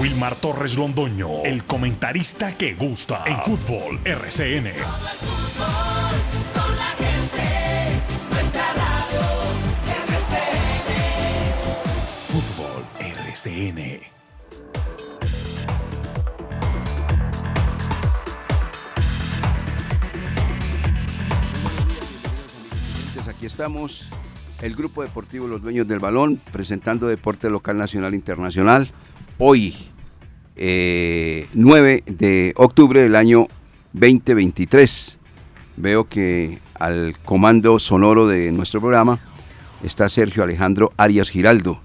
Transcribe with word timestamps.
Wilmar 0.00 0.36
Torres 0.36 0.76
Londoño, 0.78 1.42
el 1.44 1.64
comentarista 1.64 2.56
que 2.56 2.74
gusta 2.74 3.24
en 3.26 3.36
fútbol 3.42 3.98
RCN. 4.04 4.72
Fútbol 12.28 12.84
RCN. 13.00 14.18
Aquí 23.28 23.46
estamos, 23.46 24.10
el 24.62 24.74
Grupo 24.74 25.02
Deportivo 25.02 25.46
Los 25.48 25.62
Dueños 25.62 25.88
del 25.88 25.98
Balón, 25.98 26.40
presentando 26.52 27.08
deporte 27.08 27.50
local, 27.50 27.78
nacional, 27.78 28.14
internacional. 28.14 28.92
Hoy, 29.40 29.72
9 30.56 30.56
eh, 30.56 32.02
de 32.06 32.52
octubre 32.56 33.00
del 33.00 33.14
año 33.14 33.46
2023. 33.92 35.16
Veo 35.76 36.08
que 36.08 36.58
al 36.74 37.14
comando 37.24 37.78
sonoro 37.78 38.26
de 38.26 38.50
nuestro 38.50 38.80
programa 38.80 39.20
está 39.84 40.08
Sergio 40.08 40.42
Alejandro 40.42 40.90
Arias 40.96 41.30
Giraldo, 41.30 41.80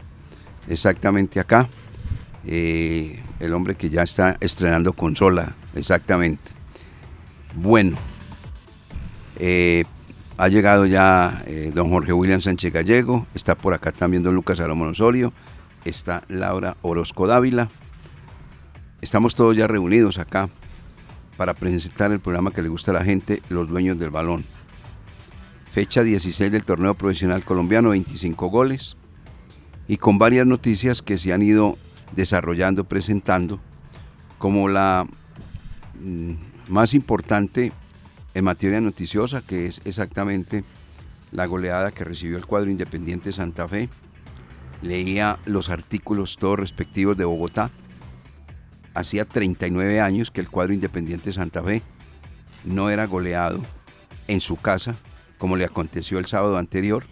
exactamente 0.68 1.40
acá. 1.40 1.70
Eh, 2.48 3.22
el 3.40 3.54
hombre 3.54 3.76
que 3.76 3.92
ya 3.92 4.02
está 4.02 4.36
estrenando 4.40 4.94
consola, 4.94 5.56
exactamente. 5.76 6.54
Bueno, 7.54 7.98
eh, 9.38 9.84
ha 10.38 10.48
llegado 10.48 10.88
ya 10.88 11.46
don 11.72 11.92
Jorge 11.92 12.14
William 12.14 12.42
Sánchez 12.42 12.74
Gallego, 12.74 13.28
está 13.36 13.54
por 13.54 13.76
acá 13.76 13.92
también 13.92 14.24
don 14.24 14.34
Lucas 14.34 14.58
Salomón 14.58 14.90
Osorio, 14.90 15.32
está 15.86 16.24
Laura 16.28 16.78
Orozco 16.82 17.28
Dávila. 17.28 17.70
Estamos 19.02 19.36
todos 19.36 19.56
ya 19.56 19.68
reunidos 19.68 20.18
acá 20.18 20.50
para 21.38 21.54
presentar 21.54 22.12
el 22.12 22.20
programa 22.20 22.52
que 22.52 22.62
le 22.62 22.70
gusta 22.70 22.92
a 22.92 22.94
la 22.94 23.04
gente, 23.04 23.42
Los 23.50 23.68
Dueños 23.68 24.00
del 24.00 24.10
Balón. 24.10 24.46
Fecha 25.72 26.04
16 26.04 26.52
del 26.52 26.66
torneo 26.66 26.94
profesional 26.94 27.44
colombiano, 27.44 27.90
25 27.90 28.48
goles 28.48 28.96
y 29.88 29.98
con 29.98 30.18
varias 30.18 30.48
noticias 30.48 31.02
que 31.02 31.18
se 31.18 31.34
han 31.34 31.42
ido 31.42 31.78
desarrollando, 32.16 32.84
presentando, 32.86 33.60
como 34.38 34.68
la 34.70 35.06
mm, 36.00 36.32
más 36.70 36.94
importante 36.94 37.72
en 38.34 38.44
materia 38.44 38.82
noticiosa, 38.82 39.42
que 39.42 39.68
es 39.68 39.82
exactamente 39.86 40.64
la 41.32 41.46
goleada 41.46 41.92
que 41.92 42.04
recibió 42.04 42.38
el 42.38 42.46
cuadro 42.46 42.70
Independiente 42.70 43.32
Santa 43.32 43.68
Fe. 43.68 43.90
Leía 44.84 45.40
los 45.46 45.70
artículos 45.70 46.36
todos 46.38 46.60
respectivos 46.60 47.16
de 47.16 47.24
Bogotá. 47.24 47.72
Hacía 48.94 49.24
39 49.24 50.02
años 50.02 50.30
que 50.30 50.42
el 50.42 50.50
cuadro 50.50 50.74
Independiente 50.74 51.32
Santa 51.32 51.64
Fe 51.64 51.82
no 52.66 52.90
era 52.90 53.08
goleado 53.08 53.62
en 54.28 54.42
su 54.42 54.58
casa, 54.58 54.98
como 55.38 55.56
le 55.56 55.64
aconteció 55.64 56.20
el 56.20 56.26
sábado 56.26 56.58
anterior, 56.58 57.06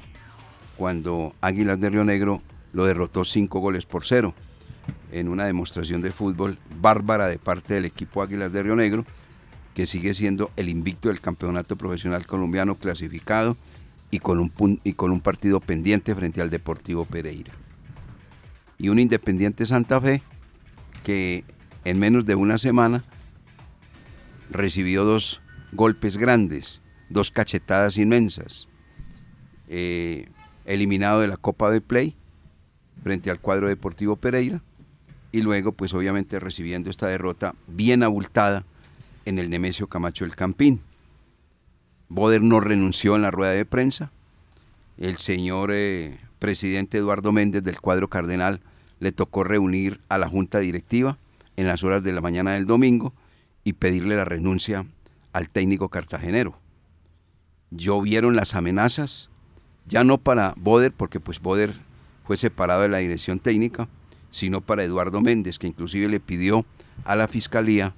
cuando 0.76 1.34
Águilas 1.40 1.80
de 1.80 1.90
Río 1.90 2.04
Negro 2.04 2.42
lo 2.74 2.86
derrotó 2.86 3.24
5 3.24 3.60
goles 3.60 3.86
por 3.86 4.06
cero 4.06 4.34
en 5.14 5.30
una 5.30 5.46
demostración 5.46 6.02
de 6.02 6.12
fútbol 6.12 6.58
bárbara 6.82 7.28
de 7.28 7.40
parte 7.40 7.74
del 7.74 7.86
equipo 7.86 8.22
Águilas 8.22 8.52
de 8.52 8.64
Río 8.64 8.76
Negro, 8.76 9.06
que 9.76 9.86
sigue 9.86 10.14
siendo 10.14 10.52
el 10.58 10.68
invicto 10.68 11.08
del 11.08 11.22
campeonato 11.22 11.78
profesional 11.78 12.28
colombiano 12.28 12.76
clasificado 12.76 13.56
y 14.12 14.20
con 14.20 14.40
un, 14.40 14.80
y 14.84 14.94
con 14.94 15.12
un 15.12 15.22
partido 15.22 15.60
pendiente 15.60 16.14
frente 16.14 16.42
al 16.42 16.50
Deportivo 16.50 17.06
Pereira. 17.06 17.54
Y 18.78 18.90
un 18.90 19.00
Independiente 19.00 19.66
Santa 19.66 20.00
Fe 20.02 20.22
que 21.04 21.46
en 21.86 21.98
menos 21.98 22.26
de 22.26 22.36
una 22.36 22.58
semana 22.58 23.04
recibió 24.50 25.06
dos 25.06 25.42
golpes 25.72 26.18
grandes, 26.18 26.82
dos 27.10 27.32
cachetadas 27.32 27.98
inmensas, 27.98 28.68
eh, 29.68 30.30
eliminado 30.66 31.22
de 31.22 31.28
la 31.28 31.38
Copa 31.38 31.72
de 31.72 31.82
Play 31.82 32.16
frente 33.04 33.32
al 33.32 33.40
cuadro 33.40 33.68
Deportivo 33.68 34.18
Pereira 34.18 34.62
y 35.32 35.42
luego 35.42 35.72
pues 35.72 35.94
obviamente 35.94 36.40
recibiendo 36.40 36.90
esta 36.90 37.08
derrota 37.08 37.56
bien 37.68 38.04
abultada 38.04 38.66
en 39.26 39.40
el 39.40 39.50
Nemesio 39.50 39.88
Camacho 39.88 40.26
del 40.26 40.36
Campín. 40.36 40.82
Boder 42.14 42.42
no 42.42 42.60
renunció 42.60 43.16
en 43.16 43.22
la 43.22 43.32
rueda 43.32 43.54
de 43.54 43.64
prensa. 43.64 44.12
El 44.98 45.16
señor 45.16 45.70
eh, 45.72 46.20
presidente 46.40 46.98
Eduardo 46.98 47.32
Méndez 47.32 47.64
del 47.64 47.80
cuadro 47.80 48.10
cardenal 48.10 48.60
le 49.00 49.14
tocó 49.14 49.46
reunir 49.46 50.02
a 50.10 50.18
la 50.18 50.28
junta 50.28 50.60
directiva 50.60 51.18
en 51.56 51.68
las 51.68 51.86
horas 51.86 52.04
de 52.04 52.12
la 52.12 52.20
mañana 52.20 52.52
del 52.52 52.66
domingo 52.66 53.14
y 53.64 53.74
pedirle 53.74 54.18
la 54.18 54.26
renuncia 54.26 54.86
al 55.32 55.50
técnico 55.50 55.88
cartagenero. 55.88 56.58
Llovieron 57.70 58.36
las 58.36 58.56
amenazas, 58.56 59.30
ya 59.88 60.04
no 60.04 60.18
para 60.18 60.54
Boder, 60.58 60.92
porque 60.92 61.22
pues 61.22 61.40
Boder 61.40 61.80
fue 62.26 62.36
separado 62.36 62.82
de 62.82 62.90
la 62.90 62.98
dirección 62.98 63.40
técnica, 63.40 63.88
sino 64.32 64.60
para 64.60 64.84
Eduardo 64.84 65.22
Méndez, 65.22 65.58
que 65.58 65.68
inclusive 65.68 66.10
le 66.10 66.20
pidió 66.20 66.66
a 67.06 67.16
la 67.16 67.30
fiscalía 67.30 67.94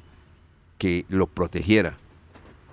que 0.78 1.04
lo 1.10 1.26
protegiera, 1.26 1.98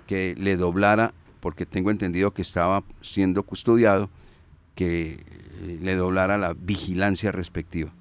que 0.05 0.35
le 0.37 0.55
doblara, 0.55 1.15
porque 1.41 1.65
tengo 1.65 1.91
entendido 1.91 2.31
que 2.31 2.41
estaba 2.41 2.83
siendo 3.01 3.43
custodiado, 3.43 4.09
que 4.75 5.19
le 5.81 5.95
doblara 5.95 6.37
la 6.37 6.53
vigilancia 6.53 7.31
respectiva. 7.31 7.91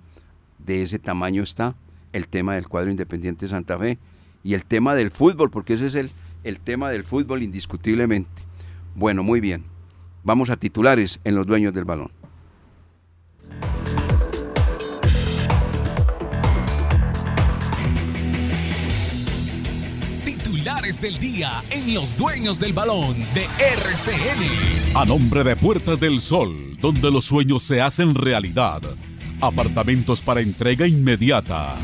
De 0.59 0.83
ese 0.83 0.99
tamaño 0.99 1.43
está 1.43 1.75
el 2.13 2.29
tema 2.29 2.55
del 2.55 2.69
cuadro 2.69 2.91
independiente 2.91 3.47
de 3.47 3.51
Santa 3.51 3.79
Fe 3.79 3.99
y 4.45 4.55
el 4.55 4.65
tema 4.65 4.95
del 4.95 5.11
fútbol, 5.11 5.51
porque 5.51 5.75
ese 5.75 5.87
es 5.87 5.95
el, 5.95 6.11
el 6.45 6.61
tema 6.61 6.91
del 6.91 7.03
fútbol 7.03 7.43
indiscutiblemente. 7.43 8.45
Bueno, 8.95 9.23
muy 9.23 9.41
bien. 9.41 9.65
Vamos 10.23 10.51
a 10.51 10.57
titulares 10.57 11.19
en 11.25 11.35
los 11.35 11.47
dueños 11.47 11.73
del 11.73 11.85
balón. 11.85 12.20
Titulares 20.71 21.01
del 21.01 21.19
día 21.19 21.65
en 21.71 21.95
los 21.95 22.17
dueños 22.17 22.61
del 22.61 22.73
balón 22.73 23.17
de 23.35 23.45
RCN. 23.59 24.95
A 24.97 25.05
nombre 25.05 25.43
de 25.43 25.57
Puertas 25.57 25.99
del 25.99 26.21
Sol, 26.21 26.77
donde 26.81 27.11
los 27.11 27.25
sueños 27.25 27.65
se 27.65 27.83
hacen 27.83 28.15
realidad. 28.15 28.81
Apartamentos 29.41 30.23
para 30.23 30.41
entrega 30.41 30.87
inmediata. 30.87 31.75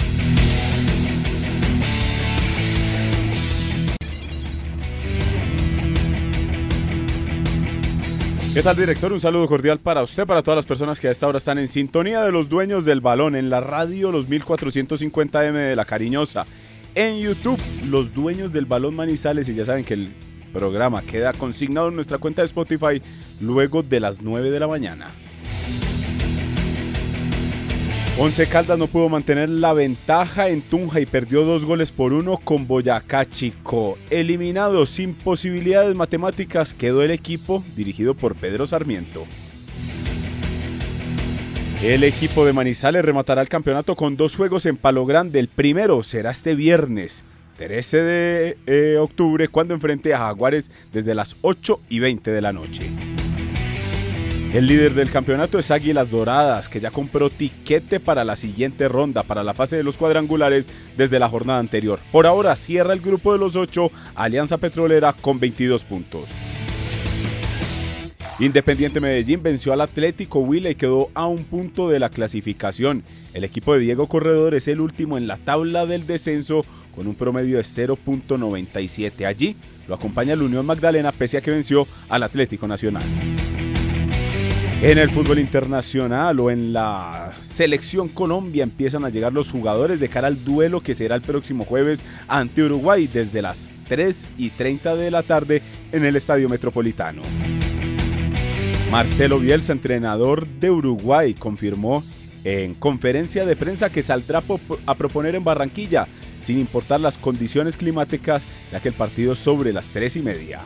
¿Qué 8.54 8.62
tal, 8.62 8.76
director? 8.76 9.12
Un 9.12 9.20
saludo 9.20 9.48
cordial 9.48 9.80
para 9.80 10.04
usted, 10.04 10.26
para 10.26 10.42
todas 10.44 10.58
las 10.58 10.66
personas 10.66 11.00
que 11.00 11.08
a 11.08 11.10
esta 11.10 11.26
hora 11.26 11.38
están 11.38 11.58
en 11.58 11.66
sintonía 11.66 12.22
de 12.22 12.30
los 12.30 12.48
dueños 12.48 12.84
del 12.84 13.00
balón 13.00 13.34
en 13.34 13.50
la 13.50 13.60
radio 13.60 14.12
Los 14.12 14.28
1450M 14.28 15.52
de 15.52 15.74
La 15.74 15.84
Cariñosa. 15.84 16.46
En 16.96 17.18
YouTube, 17.18 17.60
los 17.84 18.14
dueños 18.14 18.50
del 18.52 18.64
balón 18.64 18.94
Manizales. 18.94 19.46
Y 19.50 19.54
ya 19.54 19.66
saben 19.66 19.84
que 19.84 19.92
el 19.92 20.14
programa 20.54 21.02
queda 21.02 21.34
consignado 21.34 21.88
en 21.88 21.94
nuestra 21.94 22.16
cuenta 22.16 22.40
de 22.40 22.46
Spotify 22.46 23.02
luego 23.38 23.82
de 23.82 24.00
las 24.00 24.22
9 24.22 24.50
de 24.50 24.58
la 24.58 24.66
mañana. 24.66 25.10
Once 28.18 28.46
Caldas 28.46 28.78
no 28.78 28.86
pudo 28.86 29.10
mantener 29.10 29.50
la 29.50 29.74
ventaja 29.74 30.48
en 30.48 30.62
Tunja 30.62 31.00
y 31.00 31.04
perdió 31.04 31.44
dos 31.44 31.66
goles 31.66 31.92
por 31.92 32.14
uno 32.14 32.38
con 32.38 32.66
Boyacá 32.66 33.26
Chico. 33.26 33.98
Eliminado 34.08 34.86
sin 34.86 35.12
posibilidades 35.12 35.94
matemáticas 35.94 36.72
quedó 36.72 37.02
el 37.02 37.10
equipo 37.10 37.62
dirigido 37.76 38.14
por 38.14 38.36
Pedro 38.36 38.66
Sarmiento. 38.66 39.26
El 41.82 42.04
equipo 42.04 42.46
de 42.46 42.54
Manizales 42.54 43.04
rematará 43.04 43.42
el 43.42 43.50
campeonato 43.50 43.96
con 43.96 44.16
dos 44.16 44.34
juegos 44.34 44.64
en 44.64 44.78
Palo 44.78 45.04
Grande. 45.04 45.38
El 45.38 45.48
primero 45.48 46.02
será 46.02 46.30
este 46.30 46.54
viernes 46.54 47.22
13 47.58 48.02
de 48.02 48.58
eh, 48.66 48.96
octubre 48.98 49.48
cuando 49.48 49.74
enfrente 49.74 50.14
a 50.14 50.18
Jaguares 50.18 50.70
desde 50.90 51.14
las 51.14 51.36
8 51.42 51.80
y 51.90 51.98
20 51.98 52.30
de 52.30 52.40
la 52.40 52.54
noche. 52.54 52.90
El 54.54 54.66
líder 54.66 54.94
del 54.94 55.10
campeonato 55.10 55.58
es 55.58 55.70
Águilas 55.70 56.10
Doradas, 56.10 56.70
que 56.70 56.80
ya 56.80 56.90
compró 56.90 57.28
tiquete 57.28 58.00
para 58.00 58.24
la 58.24 58.36
siguiente 58.36 58.88
ronda, 58.88 59.22
para 59.22 59.44
la 59.44 59.52
fase 59.52 59.76
de 59.76 59.82
los 59.82 59.98
cuadrangulares 59.98 60.70
desde 60.96 61.18
la 61.18 61.28
jornada 61.28 61.58
anterior. 61.58 62.00
Por 62.10 62.26
ahora 62.26 62.56
cierra 62.56 62.94
el 62.94 63.00
grupo 63.00 63.34
de 63.34 63.38
los 63.38 63.54
ocho, 63.54 63.90
Alianza 64.14 64.56
Petrolera 64.56 65.12
con 65.12 65.38
22 65.38 65.84
puntos. 65.84 66.24
Independiente 68.38 69.00
Medellín 69.00 69.42
venció 69.42 69.72
al 69.72 69.80
Atlético 69.80 70.40
Huila 70.40 70.68
y 70.68 70.74
quedó 70.74 71.08
a 71.14 71.26
un 71.26 71.44
punto 71.44 71.88
de 71.88 71.98
la 71.98 72.10
clasificación. 72.10 73.02
El 73.32 73.44
equipo 73.44 73.72
de 73.72 73.80
Diego 73.80 74.08
Corredor 74.08 74.54
es 74.54 74.68
el 74.68 74.82
último 74.82 75.16
en 75.16 75.26
la 75.26 75.38
tabla 75.38 75.86
del 75.86 76.06
descenso 76.06 76.62
con 76.94 77.06
un 77.06 77.14
promedio 77.14 77.56
de 77.56 77.62
0.97. 77.62 79.24
Allí 79.24 79.56
lo 79.88 79.94
acompaña 79.94 80.36
la 80.36 80.44
Unión 80.44 80.66
Magdalena 80.66 81.12
pese 81.12 81.38
a 81.38 81.40
que 81.40 81.50
venció 81.50 81.86
al 82.10 82.24
Atlético 82.24 82.68
Nacional. 82.68 83.04
En 84.82 84.98
el 84.98 85.08
fútbol 85.08 85.38
internacional 85.38 86.38
o 86.38 86.50
en 86.50 86.74
la 86.74 87.32
selección 87.42 88.10
Colombia 88.10 88.64
empiezan 88.64 89.06
a 89.06 89.08
llegar 89.08 89.32
los 89.32 89.50
jugadores 89.50 89.98
de 89.98 90.10
cara 90.10 90.28
al 90.28 90.44
duelo 90.44 90.82
que 90.82 90.94
será 90.94 91.14
el 91.14 91.22
próximo 91.22 91.64
jueves 91.64 92.04
ante 92.28 92.62
Uruguay 92.62 93.08
desde 93.10 93.40
las 93.40 93.74
3 93.88 94.28
y 94.36 94.50
30 94.50 94.94
de 94.94 95.10
la 95.10 95.22
tarde 95.22 95.62
en 95.90 96.04
el 96.04 96.16
Estadio 96.16 96.50
Metropolitano. 96.50 97.22
Marcelo 98.90 99.40
Bielsa, 99.40 99.72
entrenador 99.72 100.46
de 100.46 100.70
Uruguay, 100.70 101.34
confirmó 101.34 102.04
en 102.44 102.74
conferencia 102.74 103.44
de 103.44 103.56
prensa 103.56 103.90
que 103.90 104.02
saldrá 104.02 104.42
a 104.86 104.94
proponer 104.94 105.34
en 105.34 105.42
Barranquilla, 105.42 106.06
sin 106.40 106.60
importar 106.60 107.00
las 107.00 107.18
condiciones 107.18 107.76
climáticas, 107.76 108.44
ya 108.70 108.80
que 108.80 108.88
el 108.88 108.94
partido 108.94 109.32
es 109.32 109.40
sobre 109.40 109.72
las 109.72 109.88
3 109.88 110.16
y 110.16 110.22
media. 110.22 110.60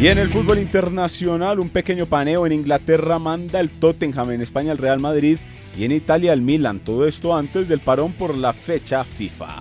Y 0.00 0.06
en 0.06 0.16
el 0.16 0.30
fútbol 0.30 0.58
internacional, 0.58 1.60
un 1.60 1.68
pequeño 1.68 2.06
paneo 2.06 2.46
en 2.46 2.52
Inglaterra 2.52 3.18
manda 3.18 3.60
el 3.60 3.68
Tottenham, 3.68 4.30
en 4.30 4.40
España 4.40 4.72
el 4.72 4.78
Real 4.78 4.98
Madrid 4.98 5.36
y 5.76 5.84
en 5.84 5.92
Italia 5.92 6.32
el 6.32 6.40
Milan. 6.40 6.80
Todo 6.80 7.06
esto 7.06 7.36
antes 7.36 7.68
del 7.68 7.80
parón 7.80 8.14
por 8.14 8.34
la 8.34 8.54
fecha 8.54 9.04
FIFA. 9.04 9.58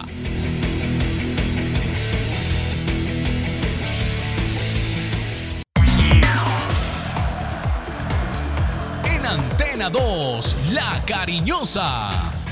Antena 9.82 9.90
2, 9.92 10.56
La 10.74 11.02
Cariñosa, 11.06 12.10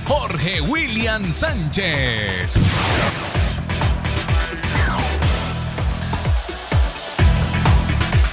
Jorge 0.08 0.62
William 0.62 1.30
Sánchez. 1.30 2.54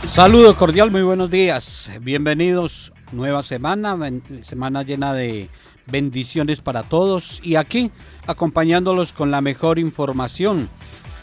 Saludo 0.07 0.55
cordial, 0.55 0.93
muy 0.93 1.03
buenos 1.03 1.29
días. 1.29 1.91
Bienvenidos. 2.03 2.93
Nueva 3.11 3.43
semana, 3.43 3.99
semana 4.43 4.85
llena 4.85 5.13
de 5.13 5.51
bendiciones 5.87 6.61
para 6.61 6.85
todos 6.85 7.41
y 7.43 7.57
aquí 7.57 7.91
acompañándolos 8.29 9.13
con 9.13 9.33
la 9.33 9.41
mejor 9.41 9.81
información. 9.81 10.69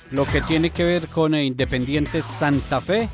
Lo 0.10 0.26
que 0.26 0.42
tiene 0.42 0.72
que 0.72 0.84
ver 0.84 1.08
con 1.08 1.36
Independiente 1.36 2.22
Santa 2.22 2.82
Fe. 2.82 3.08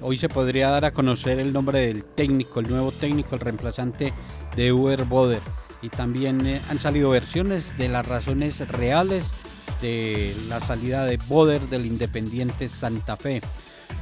Hoy 0.00 0.16
se 0.16 0.28
podría 0.28 0.70
dar 0.70 0.84
a 0.84 0.92
conocer 0.92 1.40
el 1.40 1.52
nombre 1.52 1.80
del 1.80 2.04
técnico, 2.04 2.60
el 2.60 2.70
nuevo 2.70 2.92
técnico, 2.92 3.34
el 3.34 3.40
reemplazante 3.40 4.12
de 4.54 4.72
Uber 4.72 5.04
Boder. 5.04 5.42
Y 5.82 5.88
también 5.88 6.46
eh, 6.46 6.62
han 6.68 6.78
salido 6.78 7.10
versiones 7.10 7.76
de 7.78 7.88
las 7.88 8.06
razones 8.06 8.66
reales 8.68 9.34
de 9.82 10.36
la 10.48 10.60
salida 10.60 11.04
de 11.04 11.16
Boder 11.16 11.62
del 11.62 11.84
Independiente 11.84 12.68
Santa 12.68 13.16
Fe. 13.16 13.40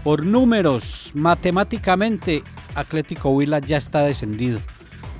Por 0.04 0.26
números, 0.26 1.12
matemáticamente, 1.14 2.42
Atlético 2.74 3.30
Huila 3.30 3.60
ya 3.60 3.78
está 3.78 4.02
descendido. 4.02 4.60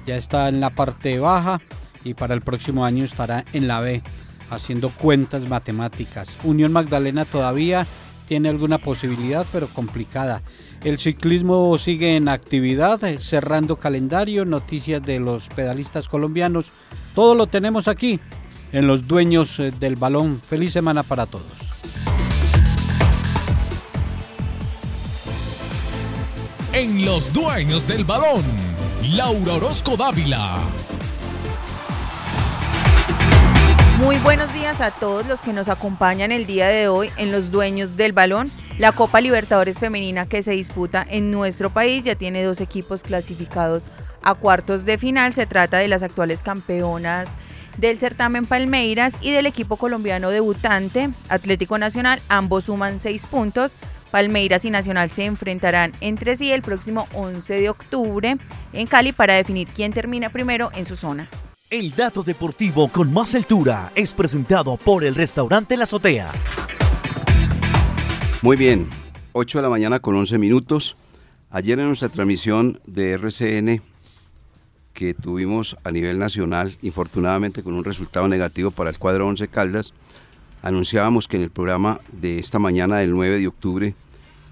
Ya 0.07 0.17
está 0.17 0.49
en 0.49 0.61
la 0.61 0.71
parte 0.71 1.19
baja 1.19 1.61
y 2.05 2.13
para 2.13 2.35
el 2.35 2.43
próximo 2.43 2.85
año 2.85 3.03
estará 3.03 3.47
en 3.55 3.67
la 3.67 3.81
B, 3.81 4.03
haciendo 4.51 4.91
cuentas 4.91 5.49
matemáticas. 5.49 6.37
Unión 6.45 6.73
Magdalena 6.73 7.25
todavía 7.25 7.87
tiene 8.27 8.49
alguna 8.49 8.79
posibilidad, 8.79 9.47
pero 9.53 9.69
complicada. 9.69 10.43
El 10.85 10.99
ciclismo 10.99 11.77
sigue 11.79 12.17
en 12.17 12.29
actividad, 12.29 13.01
cerrando 13.19 13.77
calendario, 13.77 14.45
noticias 14.45 15.03
de 15.03 15.19
los 15.19 15.49
pedalistas 15.49 16.09
colombianos. 16.09 16.73
Todo 17.15 17.35
lo 17.35 17.47
tenemos 17.47 17.89
aquí 17.89 18.21
en 18.73 18.87
los 18.87 19.07
dueños 19.07 19.59
eh, 19.59 19.73
del 19.79 19.97
balón. 19.97 20.41
Feliz 20.47 20.73
semana 20.73 21.03
para 21.03 21.27
todos. 21.27 21.77
en 26.77 27.07
Los 27.07 27.33
Dueños 27.33 27.89
del 27.89 28.05
Balón, 28.05 28.43
Laura 29.15 29.55
Orozco 29.55 29.97
Dávila. 29.97 30.59
Muy 33.99 34.19
buenos 34.19 34.53
días 34.53 34.83
a 34.83 34.91
todos 34.91 35.27
los 35.27 35.41
que 35.41 35.55
nos 35.55 35.69
acompañan 35.69 36.31
el 36.31 36.45
día 36.45 36.69
de 36.69 36.87
hoy 36.87 37.11
en 37.17 37.33
Los 37.33 37.51
Dueños 37.51 37.97
del 37.97 38.13
Balón. 38.13 38.53
La 38.79 38.93
Copa 38.93 39.23
Libertadores 39.23 39.79
Femenina 39.79 40.27
que 40.27 40.43
se 40.43 40.51
disputa 40.51 41.05
en 41.09 41.31
nuestro 41.31 41.71
país 41.71 42.05
ya 42.05 42.15
tiene 42.15 42.45
dos 42.45 42.61
equipos 42.61 43.03
clasificados 43.03 43.91
a 44.23 44.35
cuartos 44.35 44.85
de 44.85 44.99
final. 44.99 45.33
Se 45.33 45.47
trata 45.47 45.79
de 45.79 45.89
las 45.89 46.03
actuales 46.03 46.43
campeonas 46.43 47.37
del 47.79 47.99
certamen 47.99 48.45
Palmeiras 48.45 49.15
y 49.23 49.31
del 49.31 49.47
equipo 49.47 49.79
colombiano 49.79 50.29
debutante 50.29 51.09
Atlético 51.31 51.79
Nacional. 51.79 52.21
Ambos 52.29 52.65
suman 52.65 53.01
seis 53.01 53.25
puntos. 53.25 53.77
Palmeiras 54.11 54.67
y 54.67 54.71
Nacional 54.71 55.11
se 55.11 55.25
enfrentarán 55.25 55.93
entre 56.03 56.37
sí 56.37 56.53
el 56.53 56.61
próximo 56.61 57.09
11 57.15 57.61
de 57.61 57.71
octubre 57.71 58.37
en 58.75 58.87
Cali 58.87 59.13
para 59.13 59.35
definir 59.35 59.69
quién 59.69 59.95
termina 59.95 60.29
primero 60.29 60.71
en 60.75 60.85
su 60.85 60.97
zona. 60.97 61.31
El 61.69 61.97
dato 61.97 62.23
deportivo 62.23 62.87
con 62.87 63.13
más 63.13 63.35
altura 63.35 63.91
es 63.97 64.15
presentado 64.15 64.77
por 64.77 65.03
el 65.03 65.17
restaurante 65.17 65.77
La 65.77 65.83
Azotea. 65.83 66.31
Muy 68.41 68.57
bien, 68.57 68.89
8 69.33 69.59
de 69.59 69.63
la 69.63 69.69
mañana 69.69 69.99
con 69.99 70.15
11 70.15 70.39
minutos. 70.39 70.97
Ayer 71.51 71.81
en 71.81 71.89
nuestra 71.89 72.09
transmisión 72.09 72.79
de 72.87 73.15
RCN 73.15 73.83
que 74.93 75.13
tuvimos 75.15 75.77
a 75.83 75.91
nivel 75.91 76.21
nacional, 76.21 76.79
infortunadamente 76.83 77.65
con 77.65 77.75
un 77.75 77.83
resultado 77.83 78.29
negativo 78.29 78.71
para 78.71 78.91
el 78.91 78.99
cuadro 79.01 79.27
11 79.27 79.49
Caldas, 79.49 79.93
anunciábamos 80.63 81.27
que 81.27 81.37
en 81.37 81.43
el 81.43 81.51
programa 81.51 82.01
de 82.13 82.39
esta 82.39 82.61
mañana 82.61 82.99
del 82.99 83.11
9 83.11 83.41
de 83.41 83.49
octubre 83.49 83.95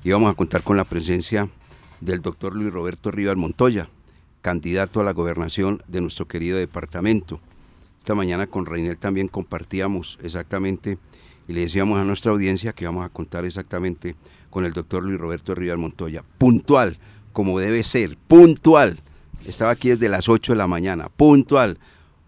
íbamos 0.02 0.32
a 0.32 0.34
contar 0.34 0.64
con 0.64 0.76
la 0.76 0.82
presencia 0.82 1.48
del 2.00 2.22
doctor 2.22 2.56
Luis 2.56 2.72
Roberto 2.72 3.12
Rivas 3.12 3.36
Montoya, 3.36 3.88
candidato 4.44 5.00
a 5.00 5.04
la 5.04 5.14
gobernación 5.14 5.82
de 5.88 6.02
nuestro 6.02 6.28
querido 6.28 6.58
departamento. 6.58 7.40
Esta 7.98 8.14
mañana 8.14 8.46
con 8.46 8.66
Reinel 8.66 8.98
también 8.98 9.26
compartíamos 9.26 10.18
exactamente 10.22 10.98
y 11.48 11.54
le 11.54 11.62
decíamos 11.62 11.98
a 11.98 12.04
nuestra 12.04 12.30
audiencia 12.30 12.74
que 12.74 12.84
íbamos 12.84 13.06
a 13.06 13.08
contar 13.08 13.46
exactamente 13.46 14.16
con 14.50 14.66
el 14.66 14.74
doctor 14.74 15.02
Luis 15.02 15.18
Roberto 15.18 15.54
Rivas 15.54 15.78
Montoya. 15.78 16.22
Puntual, 16.36 16.98
como 17.32 17.58
debe 17.58 17.82
ser, 17.84 18.18
puntual. 18.18 19.00
Estaba 19.46 19.70
aquí 19.70 19.88
desde 19.88 20.10
las 20.10 20.28
8 20.28 20.52
de 20.52 20.58
la 20.58 20.66
mañana, 20.66 21.08
puntual. 21.08 21.78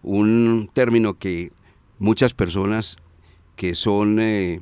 Un 0.01 0.71
término 0.73 1.19
que 1.19 1.51
muchas 1.99 2.33
personas 2.33 2.97
que 3.55 3.75
son 3.75 4.19
eh, 4.19 4.61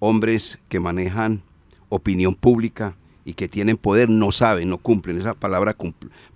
hombres 0.00 0.58
que 0.68 0.80
manejan 0.80 1.42
opinión 1.88 2.34
pública 2.34 2.96
y 3.30 3.34
que 3.34 3.48
tienen 3.48 3.76
poder 3.76 4.10
no 4.10 4.32
saben, 4.32 4.68
no 4.68 4.78
cumplen. 4.78 5.18
Esa 5.18 5.34
palabra 5.34 5.76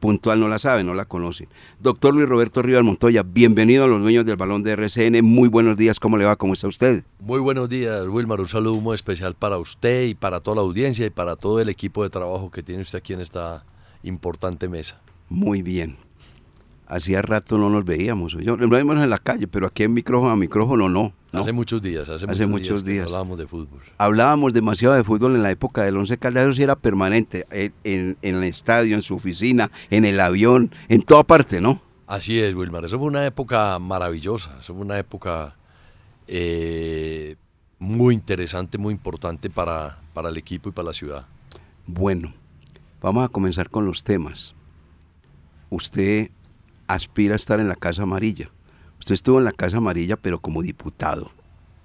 puntual 0.00 0.40
no 0.40 0.48
la 0.48 0.58
saben, 0.58 0.86
no 0.86 0.94
la 0.94 1.04
conocen. 1.04 1.48
Doctor 1.80 2.14
Luis 2.14 2.28
Roberto 2.28 2.62
Rivas 2.62 2.84
Montoya, 2.84 3.22
bienvenido 3.22 3.84
a 3.84 3.88
los 3.88 4.00
dueños 4.00 4.24
del 4.24 4.36
balón 4.36 4.62
de 4.62 4.72
RCN. 4.72 5.24
Muy 5.24 5.48
buenos 5.48 5.76
días, 5.76 5.98
¿cómo 5.98 6.16
le 6.16 6.24
va? 6.24 6.36
¿Cómo 6.36 6.54
está 6.54 6.68
usted? 6.68 7.04
Muy 7.20 7.40
buenos 7.40 7.68
días, 7.68 8.06
Wilmar. 8.06 8.40
Un 8.40 8.48
saludo 8.48 8.76
muy 8.76 8.94
especial 8.94 9.34
para 9.34 9.58
usted 9.58 10.04
y 10.04 10.14
para 10.14 10.40
toda 10.40 10.56
la 10.56 10.62
audiencia 10.62 11.04
y 11.04 11.10
para 11.10 11.36
todo 11.36 11.60
el 11.60 11.68
equipo 11.68 12.04
de 12.04 12.10
trabajo 12.10 12.50
que 12.50 12.62
tiene 12.62 12.82
usted 12.82 12.98
aquí 12.98 13.12
en 13.12 13.20
esta 13.20 13.64
importante 14.04 14.68
mesa. 14.68 15.00
Muy 15.28 15.62
bien. 15.62 15.96
Hacía 16.86 17.22
rato 17.22 17.58
no 17.58 17.70
nos 17.70 17.84
veíamos. 17.84 18.34
Yo, 18.34 18.56
nos 18.56 18.70
vemos 18.70 19.02
en 19.02 19.10
la 19.10 19.18
calle, 19.18 19.48
pero 19.48 19.66
aquí 19.66 19.82
en 19.82 19.94
micrófono 19.94 20.30
a 20.30 20.36
micrófono 20.36 20.88
no. 20.88 21.12
Hace 21.40 21.52
muchos 21.52 21.82
días, 21.82 22.08
hace, 22.08 22.46
muchos, 22.46 22.84
días, 22.84 23.06
hablábamos 23.06 23.38
de 23.38 23.46
fútbol. 23.46 23.80
Hablábamos 23.98 24.52
demasiado 24.52 24.94
de 24.94 25.04
fútbol 25.04 25.34
en 25.36 25.42
la 25.42 25.50
época 25.50 25.82
del 25.82 25.96
Once 25.96 26.16
Caldas, 26.18 26.58
y 26.58 26.62
era 26.62 26.76
permanente, 26.76 27.46
en, 27.84 28.16
el 28.22 28.44
estadio, 28.44 28.94
en 28.94 29.02
su 29.02 29.14
oficina, 29.14 29.70
en 29.90 30.04
el 30.04 30.20
avión, 30.20 30.70
en 30.88 31.02
toda 31.02 31.24
parte, 31.24 31.60
¿no? 31.60 31.80
Así 32.06 32.40
es, 32.40 32.54
Wilmar. 32.54 32.84
Eso 32.84 32.98
fue 32.98 33.08
una 33.08 33.26
época 33.26 33.78
maravillosa, 33.78 34.58
eso 34.60 34.74
fue 34.74 34.82
una 34.82 34.98
época 34.98 35.56
eh, 36.26 37.36
muy 37.78 38.14
interesante, 38.14 38.78
muy 38.78 38.92
importante 38.92 39.50
para, 39.50 39.98
para 40.12 40.28
el 40.28 40.36
equipo 40.36 40.68
y 40.68 40.72
para 40.72 40.86
la 40.86 40.94
ciudad. 40.94 41.26
Bueno, 41.86 42.32
vamos 43.00 43.24
a 43.24 43.28
comenzar 43.28 43.70
con 43.70 43.86
los 43.86 44.04
temas. 44.04 44.54
Usted 45.70 46.30
aspira 46.86 47.34
a 47.34 47.36
estar 47.36 47.60
en 47.60 47.68
la 47.68 47.76
Casa 47.76 48.02
Amarilla. 48.02 48.50
Usted 49.04 49.16
estuvo 49.16 49.36
en 49.36 49.44
la 49.44 49.52
Casa 49.52 49.76
Amarilla, 49.76 50.16
pero 50.16 50.40
como 50.40 50.62
diputado, 50.62 51.30